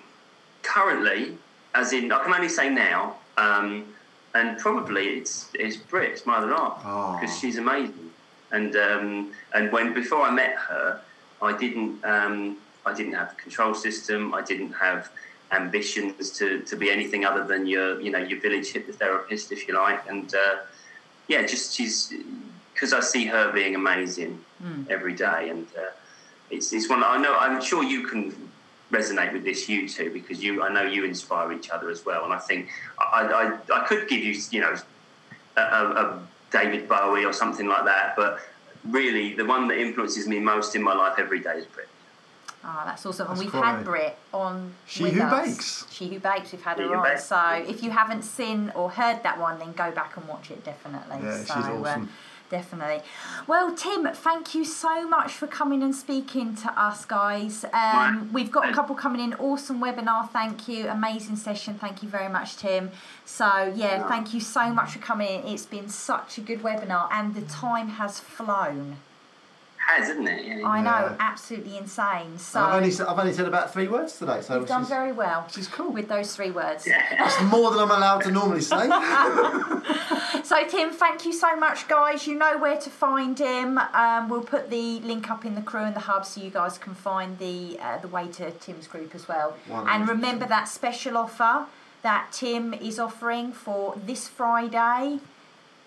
currently, 0.64 1.38
as 1.76 1.91
in, 1.91 2.10
I 2.14 2.24
can 2.24 2.34
only 2.34 2.47
say 2.47 2.70
now, 2.70 3.18
um, 3.38 3.93
and 4.34 4.58
probably 4.58 5.06
it's 5.18 5.50
it's 5.54 5.76
Brit, 5.76 6.12
it's 6.12 6.26
my 6.26 6.38
other 6.38 6.47
half, 6.54 6.82
Oh. 6.86 7.18
because 7.20 7.38
she's 7.39 7.58
amazing. 7.58 8.12
And 8.52 8.76
um, 8.78 9.32
and 9.54 9.72
when 9.72 9.93
before 9.93 10.22
I 10.22 10.32
met 10.32 10.56
her, 10.56 11.02
I 11.41 11.56
didn't 11.58 12.04
um, 12.06 12.58
I 12.86 12.93
didn't 12.93 13.14
have 13.14 13.32
a 13.34 13.36
control 13.36 13.74
system. 13.74 14.34
I 14.34 14.41
didn't 14.41 14.72
have 14.74 15.10
ambitions 15.52 16.30
to, 16.32 16.62
to 16.62 16.76
be 16.76 16.89
anything 16.91 17.26
other 17.26 17.43
than 17.43 17.66
your 17.66 18.00
you 18.02 18.12
know 18.12 18.20
your 18.20 18.39
village 18.39 18.74
hypnotherapist, 18.74 19.52
if 19.52 19.68
you 19.68 19.76
like. 19.76 20.08
And 20.10 20.34
uh, 20.34 20.58
yeah, 21.28 21.45
just 21.45 21.76
she's 21.76 22.14
because 22.74 22.93
I 22.93 23.00
see 23.00 23.26
her 23.26 23.52
being 23.52 23.76
amazing 23.76 24.43
every 24.89 25.14
day, 25.14 25.50
and 25.50 25.68
uh, 25.78 25.91
it's 26.50 26.72
it's 26.74 26.89
one 26.89 27.04
I 27.04 27.18
know. 27.18 27.38
I'm 27.38 27.62
sure 27.62 27.84
you 27.84 28.08
can 28.08 28.50
resonate 28.91 29.34
with 29.34 29.43
this, 29.43 29.70
you 29.70 29.88
two, 29.88 30.12
because 30.12 30.43
you 30.43 30.64
I 30.64 30.70
know 30.72 30.84
you 30.84 31.06
inspire 31.06 31.52
each 31.54 31.70
other 31.70 31.89
as 31.89 32.06
well. 32.06 32.24
And 32.26 32.34
I 32.34 32.39
think 32.39 32.70
I 33.00 33.58
I, 33.72 33.82
I 33.82 33.86
could 33.88 34.08
give 34.08 34.22
you 34.24 34.36
you 34.52 34.62
know 34.62 34.76
a, 35.58 35.62
a, 35.62 35.91
a 35.91 36.28
David 36.52 36.88
Bowie 36.88 37.26
or 37.26 37.34
something 37.34 37.68
like 37.68 37.86
that, 37.86 38.16
but 38.16 38.39
really 38.88 39.36
the 39.36 39.45
one 39.45 39.68
that 39.68 39.78
influences 39.78 40.28
me 40.28 40.39
most 40.39 40.76
in 40.76 40.82
my 40.82 40.93
life 40.93 41.16
every 41.18 41.39
day 41.39 41.58
is 41.58 41.66
Brit. 41.66 41.88
Oh, 42.64 42.82
that's 42.86 43.05
awesome. 43.05 43.30
And 43.30 43.39
we've 43.39 43.49
quality. 43.49 43.78
had 43.78 43.86
Brit 43.86 44.18
on. 44.34 44.74
She 44.86 45.03
with 45.03 45.14
Who 45.14 45.22
us. 45.22 45.47
Bakes. 45.47 45.86
She 45.91 46.07
Who 46.10 46.20
Bakes. 46.20 46.51
We've 46.51 46.62
had 46.62 46.78
She 46.78 46.84
her 46.84 46.89
Who 46.89 46.95
on. 46.95 47.03
Bakes. 47.03 47.26
So 47.26 47.51
if 47.68 47.84
you 47.84 47.91
haven't 47.91 48.24
seen 48.24 48.72
or 48.76 48.89
heard 48.89 49.24
that 49.24 49.39
one, 49.39 49.60
then 49.60 49.72
go 49.74 49.91
back 49.91 50.18
and 50.18 50.28
watch 50.28 50.51
it 50.51 50.64
definitely. 50.64 51.18
Yeah, 51.24 51.38
she's 51.38 51.47
so, 51.47 51.55
awesome. 51.55 52.03
Uh, 52.03 52.07
definitely. 52.49 53.01
Well, 53.47 53.76
Tim, 53.76 54.07
thank 54.14 54.55
you 54.55 54.66
so 54.66 55.07
much 55.07 55.32
for 55.32 55.47
coming 55.47 55.82
and 55.84 55.95
speaking 55.95 56.55
to 56.57 56.80
us, 56.80 57.05
guys. 57.05 57.64
Um, 57.72 58.32
we've 58.34 58.51
got 58.51 58.70
a 58.70 58.74
couple 58.74 58.95
coming 58.95 59.22
in. 59.22 59.36
Awesome 59.36 59.80
webinar. 59.80 60.30
Thank 60.30 60.68
you. 60.68 60.89
Amazing 60.89 61.38
session. 61.38 61.76
Thank 61.76 62.03
you 62.03 62.10
very 62.10 62.28
much, 62.28 62.57
Tim. 62.57 62.91
So, 63.24 63.72
yeah, 63.76 64.07
thank 64.07 64.34
you 64.34 64.41
so 64.41 64.74
much 64.74 64.91
for 64.91 64.99
coming 64.99 65.43
in. 65.43 65.53
It's 65.53 65.66
been 65.66 65.88
such 65.88 66.38
a 66.38 66.41
good 66.41 66.62
webinar, 66.62 67.07
and 67.12 67.36
the 67.36 67.41
time 67.41 67.89
has 67.89 68.20
flown. 68.20 68.97
Has, 69.90 70.10
isn't 70.10 70.28
it? 70.28 70.46
Yeah. 70.46 70.68
I 70.68 70.82
know, 70.82 70.90
Yeah. 71.08 71.16
absolutely 71.20 71.78
insane. 71.78 72.38
So, 72.38 72.60
I've 72.62 72.76
only 72.76 72.92
said, 72.92 73.08
I've 73.08 73.18
only 73.18 73.34
said 73.34 73.48
about 73.48 73.74
three 73.74 73.88
words 73.88 74.18
today, 74.20 74.42
so 74.42 74.60
you've 74.60 74.68
done 74.68 74.84
is, 74.84 74.90
very 74.90 75.12
well 75.12 75.42
which 75.48 75.58
is 75.58 75.68
cool. 75.68 75.92
with 75.92 76.08
those 76.08 76.36
three 76.36 76.52
words. 76.52 76.86
Yeah. 76.86 77.02
It's 77.26 77.42
more 77.52 77.72
than 77.72 77.80
I'm 77.80 77.92
allowed 77.92 78.22
to 78.24 78.32
normally 78.32 78.62
say. 78.62 78.88
So, 80.44 80.56
Tim, 80.68 80.92
thank 80.92 81.26
you 81.26 81.34
so 81.34 81.56
much, 81.56 81.88
guys. 81.88 82.26
You 82.26 82.36
know 82.36 82.58
where 82.58 82.78
to 82.78 82.90
find 82.90 83.38
him. 83.38 83.78
Um, 83.78 84.30
we'll 84.30 84.42
put 84.44 84.70
the 84.72 85.00
link 85.02 85.30
up 85.30 85.46
in 85.46 85.54
the 85.54 85.62
crew 85.62 85.82
and 85.82 85.96
the 85.96 86.00
hub 86.02 86.26
so 86.26 86.42
you 86.42 86.50
guys 86.50 86.78
can 86.80 86.96
find 86.96 87.38
the 87.38 87.78
uh, 87.80 87.98
the 88.00 88.08
way 88.08 88.28
to 88.30 88.50
Tim's 88.52 88.88
group 88.88 89.14
as 89.14 89.28
well. 89.28 89.56
And 89.70 90.08
remember 90.08 90.46
that 90.48 90.68
special 90.68 91.18
offer 91.18 91.66
that 92.02 92.32
Tim 92.32 92.74
is 92.74 92.98
offering 93.00 93.52
for 93.52 93.96
this 94.04 94.28
Friday. 94.28 95.20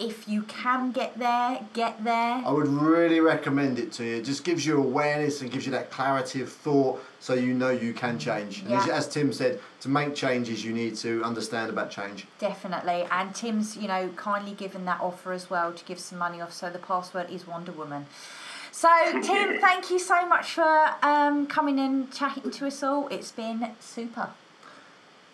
If 0.02 0.26
you 0.26 0.42
can 0.42 0.90
get 0.90 1.16
there, 1.16 1.60
get 1.74 2.02
there. 2.02 2.42
I 2.44 2.50
would 2.50 2.66
really 2.66 3.20
recommend 3.20 3.78
it 3.78 3.92
to 3.92 4.04
you. 4.04 4.16
It 4.16 4.24
just 4.24 4.42
gives 4.42 4.66
you 4.66 4.76
awareness 4.76 5.42
and 5.42 5.50
gives 5.50 5.64
you 5.64 5.70
that 5.72 5.92
clarity 5.92 6.42
of 6.42 6.50
thought 6.50 7.00
so 7.20 7.34
you 7.34 7.54
know 7.54 7.70
you 7.70 7.92
can 7.92 8.18
change. 8.18 8.62
And 8.62 8.72
as, 8.72 8.88
as 8.88 9.08
Tim 9.08 9.32
said, 9.32 9.60
to 9.82 9.88
make 9.88 10.16
changes, 10.16 10.64
you 10.64 10.72
need 10.72 10.96
to 10.96 11.22
understand 11.22 11.70
about 11.70 11.92
change. 11.92 12.26
Definitely. 12.40 13.06
And 13.12 13.32
Tim's, 13.32 13.76
you 13.76 13.86
know, 13.86 14.08
kindly 14.16 14.54
given 14.54 14.84
that 14.86 15.00
offer 15.00 15.32
as 15.32 15.48
well 15.48 15.72
to 15.72 15.84
give 15.84 16.00
some 16.00 16.18
money 16.18 16.40
off. 16.40 16.52
So 16.52 16.68
the 16.68 16.80
password 16.80 17.30
is 17.30 17.46
Wonder 17.46 17.70
Woman. 17.70 18.06
So, 18.72 18.88
Tim, 19.22 19.58
thank 19.60 19.88
you 19.88 20.00
so 20.00 20.26
much 20.26 20.50
for 20.50 20.90
um, 21.02 21.46
coming 21.46 21.78
and 21.78 22.12
chatting 22.12 22.50
to 22.50 22.66
us 22.66 22.82
all. 22.82 23.06
It's 23.06 23.30
been 23.30 23.70
super. 23.78 24.30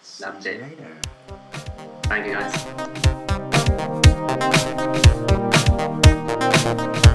See 0.03 0.25
Loved 0.25 0.45
you 0.45 0.53
it. 0.53 0.61
later. 0.61 0.97
Thank 2.03 2.27
you, 2.27 2.35
guys. 2.35 3.25
Thank 6.69 7.08